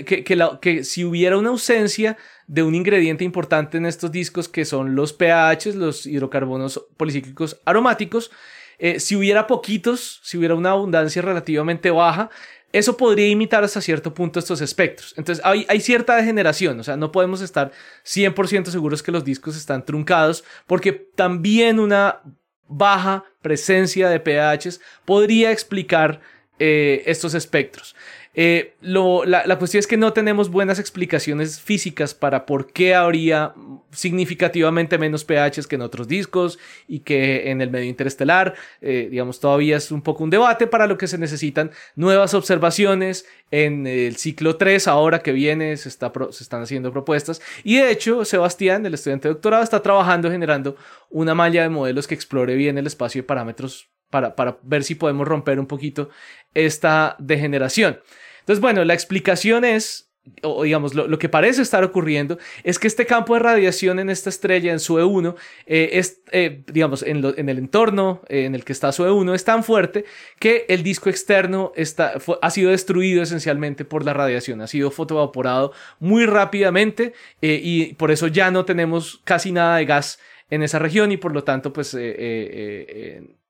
que, 0.06 0.24
que 0.62 0.84
si 0.84 1.06
hubiera 1.06 1.38
una 1.38 1.50
ausencia 1.50 2.18
de 2.48 2.64
un 2.64 2.76
ingrediente 2.76 3.24
importante 3.24 3.78
en 3.78 3.86
estos 3.86 4.12
discos 4.12 4.50
que 4.50 4.66
son 4.66 4.96
los 4.96 5.14
pH, 5.14 5.76
los 5.76 6.06
hidrocarbonos 6.06 6.86
policíclicos 6.98 7.60
aromáticos. 7.66 8.32
Eh, 8.78 9.00
si 9.00 9.16
hubiera 9.16 9.48
poquitos, 9.48 10.20
si 10.24 10.38
hubiera 10.38 10.56
una 10.56 10.72
abundancia 10.72 11.22
relativamente 11.22 11.90
baja, 11.92 12.30
eso 12.74 12.98
podría 12.98 13.30
imitar 13.30 13.64
hasta 13.64 13.80
cierto 13.80 14.14
punto 14.14 14.38
estos 14.38 14.60
espectros. 14.60 15.14
Entonces 15.18 15.44
hay, 15.46 15.66
hay 15.70 15.80
cierta 15.80 16.18
degeneración, 16.18 16.78
o 16.80 16.84
sea, 16.84 16.98
no 16.98 17.12
podemos 17.12 17.40
estar 17.40 17.72
100% 18.04 18.66
seguros 18.66 19.02
que 19.02 19.14
los 19.14 19.24
discos 19.24 19.56
están 19.56 19.86
truncados, 19.86 20.44
porque 20.68 20.92
también 20.92 21.80
una 21.80 22.22
baja 22.68 23.24
presencia 23.42 24.10
de 24.10 24.20
pHs 24.20 24.82
podría 25.06 25.52
explicar 25.52 26.20
eh, 26.60 27.03
estos 27.06 27.34
espectros. 27.34 27.95
Eh, 28.38 28.74
la, 28.82 29.58
cuestión 29.58 29.80
es 29.80 29.88
que 29.88 29.95
no 29.95 30.12
tenemos 30.12 30.49
buenas 30.49 30.78
explicaciones 30.78 31.62
físicas 31.62 32.14
para 32.14 32.45
por 32.45 32.72
qué 32.72 32.93
habría 32.93 33.53
significativamente 33.91 34.97
menos 34.97 35.24
pHs 35.24 35.68
que 35.68 35.76
en 35.76 35.82
otros 35.82 36.10
discos 36.10 36.60
y 36.86 36.99
que 36.99 37.49
en 37.49 37.62
el 37.62 37.72
medio 37.72 37.88
interestelar. 37.88 38.53
Eh, 38.82 39.08
digamos, 39.10 39.39
todavía 39.39 39.78
es 39.78 39.89
un 39.89 40.01
poco 40.01 40.26
un 40.26 40.30
debate 40.30 40.68
para 40.68 40.86
lo 40.86 40.97
que 40.97 41.08
se 41.08 41.18
necesitan 41.18 41.72
nuevas 41.95 42.34
observaciones. 42.34 43.26
En 43.51 43.88
el 43.88 44.18
ciclo 44.18 44.58
3, 44.58 44.88
ahora 44.89 45.20
que 45.20 45.32
viene, 45.32 45.78
se, 45.78 45.88
está, 45.88 46.12
se 46.32 46.43
están 46.43 46.62
haciendo 46.62 46.91
propuestas. 46.91 47.41
Y 47.64 47.78
de 47.78 47.91
hecho, 47.91 48.26
Sebastián, 48.26 48.86
el 48.86 48.95
estudiante 48.95 49.30
de 49.30 49.36
doctorado, 49.36 49.64
está 49.64 49.82
trabajando 49.82 50.30
generando 50.30 50.76
una 51.10 51.36
malla 51.36 51.62
de 51.62 51.70
modelos 51.70 52.06
que 52.08 52.16
explore 52.16 52.56
bien 52.56 52.78
el 52.78 52.88
espacio 52.88 53.22
de 53.22 53.28
parámetros 53.28 53.88
para, 54.22 54.57
ver 54.63 54.84
si 54.84 54.95
podemos 54.95 55.28
romper 55.28 55.59
un 55.59 55.68
poquito 55.68 56.09
esta 56.53 57.16
degeneración. 57.20 57.99
Entonces, 58.39 58.61
bueno, 58.61 58.86
la 58.86 58.93
explicación 58.93 59.66
es, 59.66 60.09
o 60.41 60.63
digamos, 60.63 60.93
lo, 60.93 61.20
que 61.20 61.30
parece 61.30 61.61
estar 61.61 61.84
ocurriendo 61.84 62.38
es 62.63 62.80
que 62.80 62.88
este 62.88 63.05
campo 63.05 63.34
de 63.34 63.41
radiación 63.41 63.99
en 63.99 64.09
esta 64.09 64.30
estrella, 64.30 64.72
en 64.72 64.80
su 64.80 64.97
E1, 64.97 65.36
eh, 65.66 65.89
es, 65.93 66.22
eh, 66.32 66.63
digamos, 66.72 67.03
en, 67.03 67.26
el 67.26 67.57
entorno 67.57 68.22
eh, 68.30 68.45
en 68.45 68.55
el 68.55 68.63
que 68.63 68.72
está 68.72 68.91
su 68.91 69.03
E1, 69.03 69.36
es 69.36 69.43
tan 69.43 69.63
fuerte 69.63 70.05
que 70.39 70.66
el 70.70 70.82
disco 70.82 71.09
externo 71.09 71.74
está, 71.76 72.13
ha 72.41 72.49
sido 72.51 72.72
destruido 72.72 73.22
esencialmente 73.22 73.84
por 73.84 74.05
la 74.05 74.13
radiación, 74.13 74.61
ha 74.61 74.68
sido 74.68 74.91
fotoevaporado 74.91 75.74
muy 75.99 76.26
rápidamente 76.26 77.13
y 77.41 77.93
por 77.95 78.11
eso 78.11 78.28
ya 78.28 78.49
no 78.49 78.63
tenemos 78.63 79.22
casi 79.26 79.51
nada 79.51 79.78
de 79.78 79.86
gas 79.86 80.20
en 80.49 80.63
esa 80.63 80.80
región 80.80 81.11
y 81.11 81.18
por 81.18 81.34
lo 81.34 81.43
tanto, 81.43 81.74
pues 81.74 81.95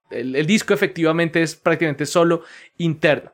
el, 0.10 0.36
el 0.36 0.46
disco 0.46 0.74
efectivamente 0.74 1.42
es 1.42 1.56
prácticamente 1.56 2.06
solo 2.06 2.44
interno. 2.78 3.32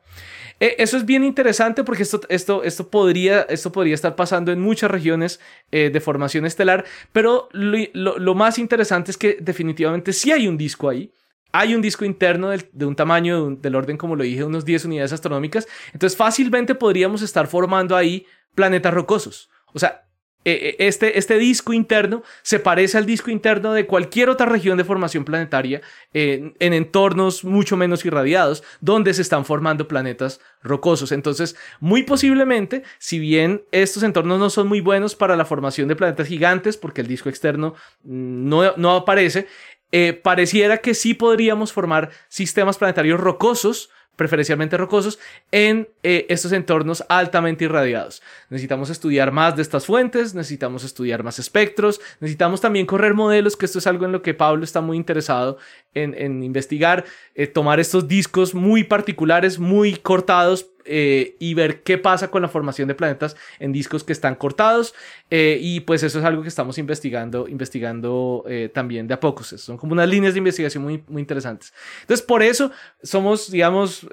Eh, 0.62 0.76
eso 0.78 0.96
es 0.96 1.06
bien 1.08 1.24
interesante 1.24 1.84
porque 1.84 2.04
esto, 2.04 2.22
esto, 2.30 2.64
esto, 2.64 2.88
podría, 2.88 3.42
esto 3.42 3.72
podría 3.72 3.96
estar 3.96 4.16
pasando 4.16 4.52
en 4.52 4.62
muchas 4.62 4.92
regiones 4.92 5.40
eh, 5.72 5.90
de 5.92 6.00
formación 6.00 6.46
estelar, 6.46 6.86
pero 7.12 7.50
lo, 7.52 8.36
más 8.36 8.60
interesante 8.60 9.10
es 9.10 9.18
que 9.18 9.38
definitivamente 9.42 10.14
sí 10.14 10.32
hay 10.32 10.48
un 10.48 10.58
disco 10.58 10.88
ahí. 10.88 11.12
Hay 11.52 11.76
un 11.76 11.82
disco 11.82 12.06
interno 12.06 12.50
de 12.52 12.86
un 12.86 12.96
tamaño 12.96 13.56
del 13.56 13.76
orden, 13.76 13.98
como 13.98 14.16
lo 14.16 14.24
dije, 14.24 14.44
unos 14.44 14.64
10 14.64 14.86
unidades 14.86 15.12
astronómicas. 15.12 15.68
Entonces 15.94 16.16
fácilmente 16.16 16.76
podríamos 16.76 17.24
estar 17.24 17.48
formando 17.48 17.98
ahí 17.98 18.26
planetas 18.56 18.94
rocosos. 18.94 19.50
O 19.74 19.80
sea, 19.80 20.08
este, 20.44 21.18
este 21.20 21.38
disco 21.38 21.74
interno 21.74 22.24
se 22.42 22.60
parece 22.60 22.98
al 22.98 23.06
disco 23.06 23.30
interno 23.30 23.74
de 23.74 23.86
cualquier 23.86 24.30
otra 24.30 24.48
región 24.48 24.78
de 24.78 24.84
formación 24.84 25.24
planetaria 25.24 25.82
en 26.14 26.54
entornos 26.60 27.44
mucho 27.44 27.78
menos 27.78 28.06
irradiados, 28.06 28.64
donde 28.80 29.14
se 29.14 29.22
están 29.22 29.46
formando 29.46 29.88
planetas 29.88 30.40
rocosos. 30.64 31.12
Entonces, 31.12 31.56
muy 31.80 32.04
posiblemente, 32.04 32.84
si 32.98 33.20
bien 33.20 33.64
estos 33.72 34.04
entornos 34.04 34.40
no 34.40 34.50
son 34.50 34.68
muy 34.68 34.82
buenos 34.82 35.16
para 35.16 35.36
la 35.36 35.46
formación 35.46 35.88
de 35.88 35.96
planetas 35.96 36.28
gigantes, 36.28 36.78
porque 36.78 37.02
el 37.02 37.08
disco 37.08 37.30
externo 37.30 37.76
mm, 38.04 38.50
no, 38.50 38.74
no 38.78 38.96
aparece, 38.96 39.48
eh, 39.92 40.14
pareciera 40.14 40.78
que 40.78 40.94
sí 40.94 41.14
podríamos 41.14 41.74
formar 41.74 42.12
sistemas 42.30 42.78
planetarios 42.78 43.20
rocosos 43.20 43.90
preferencialmente 44.22 44.78
rocosos, 44.78 45.18
en 45.52 45.90
eh, 46.04 46.28
estos 46.30 46.52
entornos 46.52 47.04
altamente 47.10 47.66
irradiados. 47.66 48.22
Necesitamos 48.52 48.92
estudiar 48.92 49.32
más 49.32 49.56
de 49.56 49.64
estas 49.64 49.88
fuentes, 49.88 50.36
necesitamos 50.36 50.84
estudiar 50.84 51.24
más 51.24 51.40
espectros, 51.40 52.00
necesitamos 52.20 52.62
también 52.62 52.86
correr 52.86 53.16
modelos, 53.16 53.58
que 53.58 53.66
esto 53.66 53.80
es 53.80 53.88
algo 53.88 54.06
en 54.06 54.12
lo 54.12 54.22
que 54.22 54.36
Pablo 54.36 54.64
está 54.64 54.80
muy 54.80 54.96
interesado 54.96 55.58
en, 55.96 56.44
investigar, 56.44 57.04
eh, 57.34 57.48
tomar 57.48 57.80
estos 57.80 58.08
discos 58.08 58.54
muy 58.54 58.84
particulares, 58.84 59.58
muy 59.58 59.96
cortados, 59.96 60.70
eh, 60.86 61.36
y 61.40 61.54
ver 61.54 61.84
qué 61.84 61.98
pasa 61.98 62.30
con 62.30 62.42
la 62.42 62.48
formación 62.48 62.88
de 62.88 62.96
planetas 62.96 63.36
en 63.60 63.72
discos 63.72 64.04
que 64.04 64.14
están 64.14 64.36
cortados. 64.36 64.94
Eh, 65.30 65.60
y 65.62 65.82
pues 65.82 66.04
eso 66.04 66.20
es 66.20 66.26
algo 66.26 66.42
que 66.42 66.50
estamos 66.50 66.78
investigando, 66.78 67.48
investigando 67.48 68.44
eh, 68.48 68.70
también 68.74 69.08
de 69.08 69.14
a 69.14 69.20
pocos. 69.20 69.48
Son 69.48 69.78
como 69.78 69.94
unas 69.94 70.10
líneas 70.10 70.34
de 70.34 70.40
investigación 70.40 70.84
muy, 70.84 71.04
muy 71.08 71.22
interesantes. 71.22 71.74
Entonces, 72.02 72.26
por 72.26 72.44
eso 72.44 72.72
somos, 73.02 73.50
digamos, 73.50 74.08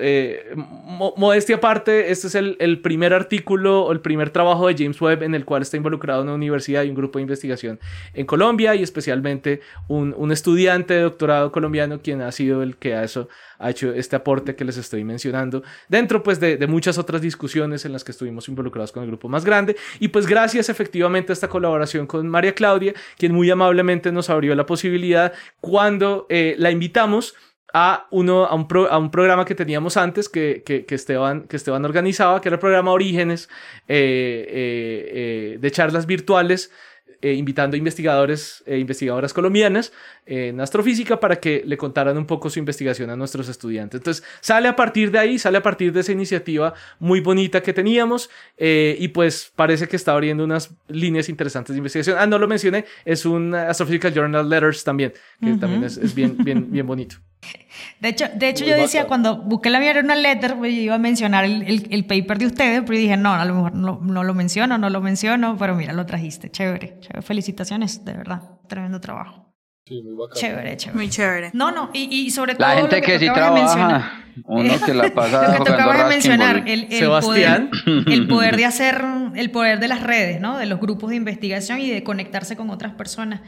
modestia 1.16 1.56
aparte, 1.56 2.10
este 2.10 2.28
es 2.28 2.34
el, 2.34 2.56
el, 2.60 2.80
primer 2.80 3.12
artículo 3.12 3.84
o 3.84 3.92
el 3.92 4.00
primer 4.00 4.30
trabajo 4.30 4.68
de 4.68 4.74
James 4.76 5.00
Webb 5.00 5.24
en 5.24 5.34
el 5.34 5.44
cual 5.44 5.62
está 5.62 5.76
involucrado 5.76 6.22
una 6.22 6.34
universidad 6.34 6.84
y 6.84 6.88
un 6.88 6.94
grupo 6.94 7.18
de 7.18 7.22
investigación 7.22 7.80
en 8.14 8.26
Colombia 8.26 8.74
y 8.74 8.82
especialmente 8.82 9.60
un, 9.88 10.14
un 10.16 10.32
estudiante 10.32 10.94
de 10.94 11.00
doctorado 11.02 11.52
colombiano 11.52 12.00
quien 12.00 12.22
ha 12.22 12.32
sido 12.32 12.62
el 12.62 12.76
que 12.76 12.94
ha, 12.94 13.04
eso, 13.04 13.28
ha 13.58 13.70
hecho 13.70 13.92
este 13.92 14.16
aporte 14.16 14.54
que 14.54 14.64
les 14.64 14.76
estoy 14.76 15.04
mencionando 15.04 15.62
dentro 15.88 16.22
pues 16.22 16.40
de, 16.40 16.64
muchas 16.66 16.98
otras 16.98 17.20
discusiones 17.20 17.84
en 17.84 17.92
las 17.92 18.04
que 18.04 18.12
estuvimos 18.12 18.48
involucrados 18.48 18.92
con 18.92 19.02
el 19.02 19.08
grupo 19.08 19.28
más 19.28 19.44
grande. 19.44 19.76
Y 20.00 20.08
pues 20.08 20.26
gracias 20.26 20.68
efectivamente 20.68 21.32
a 21.32 21.34
esta 21.34 21.48
colaboración 21.48 22.06
con 22.06 22.28
María 22.28 22.54
Claudia, 22.54 22.94
quien 23.16 23.34
muy 23.34 23.50
amablemente 23.50 24.12
nos 24.12 24.30
abrió 24.30 24.54
la 24.54 24.66
posibilidad 24.66 25.32
cuando 25.60 26.26
eh, 26.28 26.54
la 26.58 26.70
invitamos 26.70 27.34
a, 27.72 28.06
uno, 28.10 28.44
a, 28.44 28.54
un, 28.54 28.66
a 28.90 28.98
un 28.98 29.10
programa 29.10 29.44
que 29.44 29.54
teníamos 29.54 29.96
antes 29.96 30.28
que, 30.28 30.62
que, 30.64 30.86
que, 30.86 30.94
Esteban, 30.94 31.42
que 31.42 31.56
Esteban 31.56 31.84
organizaba, 31.84 32.40
que 32.40 32.48
era 32.48 32.54
el 32.56 32.60
programa 32.60 32.92
Orígenes 32.92 33.48
eh, 33.88 34.46
eh, 34.48 35.58
de 35.60 35.70
charlas 35.70 36.06
virtuales 36.06 36.72
eh, 37.20 37.32
invitando 37.32 37.74
a 37.74 37.78
investigadores 37.78 38.62
e 38.66 38.78
investigadoras 38.78 39.32
colombianas 39.32 39.92
en 40.26 40.60
astrofísica 40.60 41.18
para 41.18 41.36
que 41.36 41.62
le 41.66 41.76
contaran 41.76 42.16
un 42.16 42.26
poco 42.26 42.48
su 42.50 42.58
investigación 42.58 43.10
a 43.10 43.16
nuestros 43.16 43.48
estudiantes. 43.48 44.00
Entonces, 44.00 44.24
sale 44.40 44.68
a 44.68 44.76
partir 44.76 45.10
de 45.10 45.18
ahí, 45.18 45.38
sale 45.38 45.58
a 45.58 45.62
partir 45.62 45.92
de 45.92 46.00
esa 46.00 46.12
iniciativa 46.12 46.74
muy 46.98 47.20
bonita 47.20 47.62
que 47.62 47.72
teníamos 47.72 48.30
eh, 48.56 48.96
y 48.98 49.08
pues 49.08 49.52
parece 49.56 49.88
que 49.88 49.96
está 49.96 50.12
abriendo 50.12 50.44
unas 50.44 50.74
líneas 50.88 51.28
interesantes 51.28 51.74
de 51.74 51.78
investigación. 51.78 52.16
Ah, 52.18 52.26
no 52.26 52.38
lo 52.38 52.46
mencioné, 52.46 52.84
es 53.04 53.26
un 53.26 53.54
Astrophysical 53.54 54.14
Journal 54.14 54.48
Letters 54.48 54.84
también, 54.84 55.12
que 55.40 55.54
también 55.54 55.84
es, 55.84 55.96
es, 55.96 56.14
bien, 56.14 56.36
bien, 56.38 56.70
bien 56.70 56.86
bonito. 56.86 57.16
De 58.00 58.08
hecho, 58.08 58.26
de 58.34 58.48
hecho 58.48 58.64
yo 58.64 58.76
decía, 58.76 59.06
cuando 59.06 59.36
busqué 59.36 59.70
la 59.70 59.78
una 59.78 60.14
letter, 60.14 60.56
pues 60.56 60.72
iba 60.72 60.94
a 60.94 60.98
mencionar 60.98 61.44
el, 61.44 61.86
el, 61.90 62.04
paper 62.04 62.38
de 62.38 62.46
ustedes, 62.46 62.82
pero 62.86 62.98
dije, 62.98 63.16
no, 63.16 63.32
a 63.32 63.44
lo 63.44 63.54
mejor 63.54 63.74
no, 63.74 64.00
no, 64.02 64.24
lo 64.24 64.34
menciono, 64.34 64.78
no 64.78 64.90
lo 64.90 65.00
menciono, 65.00 65.56
pero 65.58 65.74
mira, 65.74 65.92
lo 65.92 66.06
trajiste, 66.06 66.50
chévere, 66.50 66.98
chévere, 67.00 67.22
felicitaciones, 67.22 68.04
de 68.04 68.12
verdad, 68.12 68.42
tremendo 68.68 69.00
trabajo. 69.00 69.52
Sí, 69.84 70.02
muy 70.02 70.14
bacano. 70.14 70.40
Chévere, 70.40 70.76
chévere. 70.76 70.96
Muy 70.96 71.08
chévere. 71.08 71.50
No, 71.54 71.70
no, 71.70 71.90
y, 71.92 72.26
y 72.26 72.30
sobre 72.30 72.54
todo. 72.54 72.68
La 72.68 72.74
lo 72.74 72.80
gente 72.82 73.00
que 73.00 73.18
sí 73.18 73.26
trabaja, 73.32 74.22
uno 74.44 74.74
que 74.84 74.94
la 74.94 75.14
pasa 75.14 75.48
Lo 75.58 75.64
que 75.64 75.70
tocaba 75.70 75.96
de 75.96 76.04
mencionar, 76.08 76.64
el, 76.66 76.84
el 76.84 76.92
Sebastián. 76.92 77.70
Poder, 77.84 78.12
el 78.12 78.28
poder 78.28 78.56
de 78.56 78.64
hacer, 78.64 79.04
el 79.34 79.50
poder 79.50 79.80
de 79.80 79.88
las 79.88 80.02
redes, 80.02 80.40
¿no? 80.40 80.58
De 80.58 80.66
los 80.66 80.78
grupos 80.80 81.10
de 81.10 81.16
investigación 81.16 81.80
y 81.80 81.90
de 81.90 82.02
conectarse 82.02 82.56
con 82.56 82.70
otras 82.70 82.94
personas. 82.94 83.40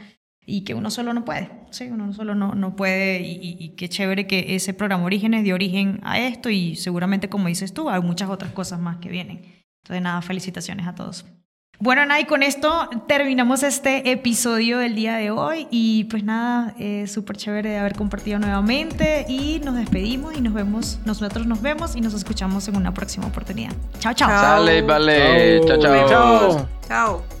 Y 0.45 0.63
que 0.63 0.73
uno 0.73 0.89
solo 0.89 1.13
no 1.13 1.23
puede, 1.23 1.49
sí, 1.69 1.85
uno 1.91 2.11
solo 2.13 2.33
no, 2.35 2.55
no 2.55 2.75
puede. 2.75 3.21
Y, 3.21 3.33
y- 3.33 3.57
y 3.59 3.69
qué 3.75 3.87
chévere 3.89 4.25
que 4.27 4.55
ese 4.55 4.73
programa 4.73 5.03
Orígenes 5.05 5.43
dio 5.43 5.53
origen 5.55 5.99
a 6.03 6.19
esto 6.19 6.49
y 6.49 6.75
seguramente, 6.75 7.29
como 7.29 7.47
dices 7.47 7.73
tú, 7.73 7.89
hay 7.89 8.01
muchas 8.01 8.29
otras 8.29 8.51
cosas 8.51 8.79
más 8.79 8.97
que 8.97 9.09
vienen. 9.09 9.41
Entonces, 9.83 10.01
nada, 10.01 10.21
felicitaciones 10.21 10.87
a 10.87 10.95
todos. 10.95 11.25
Bueno, 11.79 12.05
nada, 12.05 12.19
y 12.19 12.25
con 12.25 12.43
esto 12.43 12.89
terminamos 13.07 13.63
este 13.63 14.11
episodio 14.11 14.77
del 14.77 14.93
día 14.93 15.15
de 15.15 15.31
hoy. 15.31 15.67
Y 15.71 16.03
pues 16.05 16.23
nada, 16.23 16.75
eh, 16.77 17.07
súper 17.07 17.37
chévere 17.37 17.69
de 17.69 17.77
haber 17.79 17.95
compartido 17.95 18.37
nuevamente. 18.37 19.25
Y 19.27 19.61
nos 19.65 19.75
despedimos 19.75 20.37
y 20.37 20.41
nos 20.41 20.53
vemos, 20.53 20.99
nosotros 21.05 21.47
nos 21.47 21.61
vemos 21.63 21.95
y 21.95 22.01
nos 22.01 22.13
escuchamos 22.13 22.67
en 22.67 22.75
una 22.77 22.93
próxima 22.93 23.25
oportunidad. 23.27 23.73
Chao, 23.99 24.13
chao. 24.13 24.29
Chao. 24.29 24.41
Sale, 24.59 24.81
vale. 24.83 25.61
Chao, 25.65 25.79
Chao. 25.79 26.07
chao. 26.07 26.09
Chao. 26.09 26.67
Chao. 26.87 27.40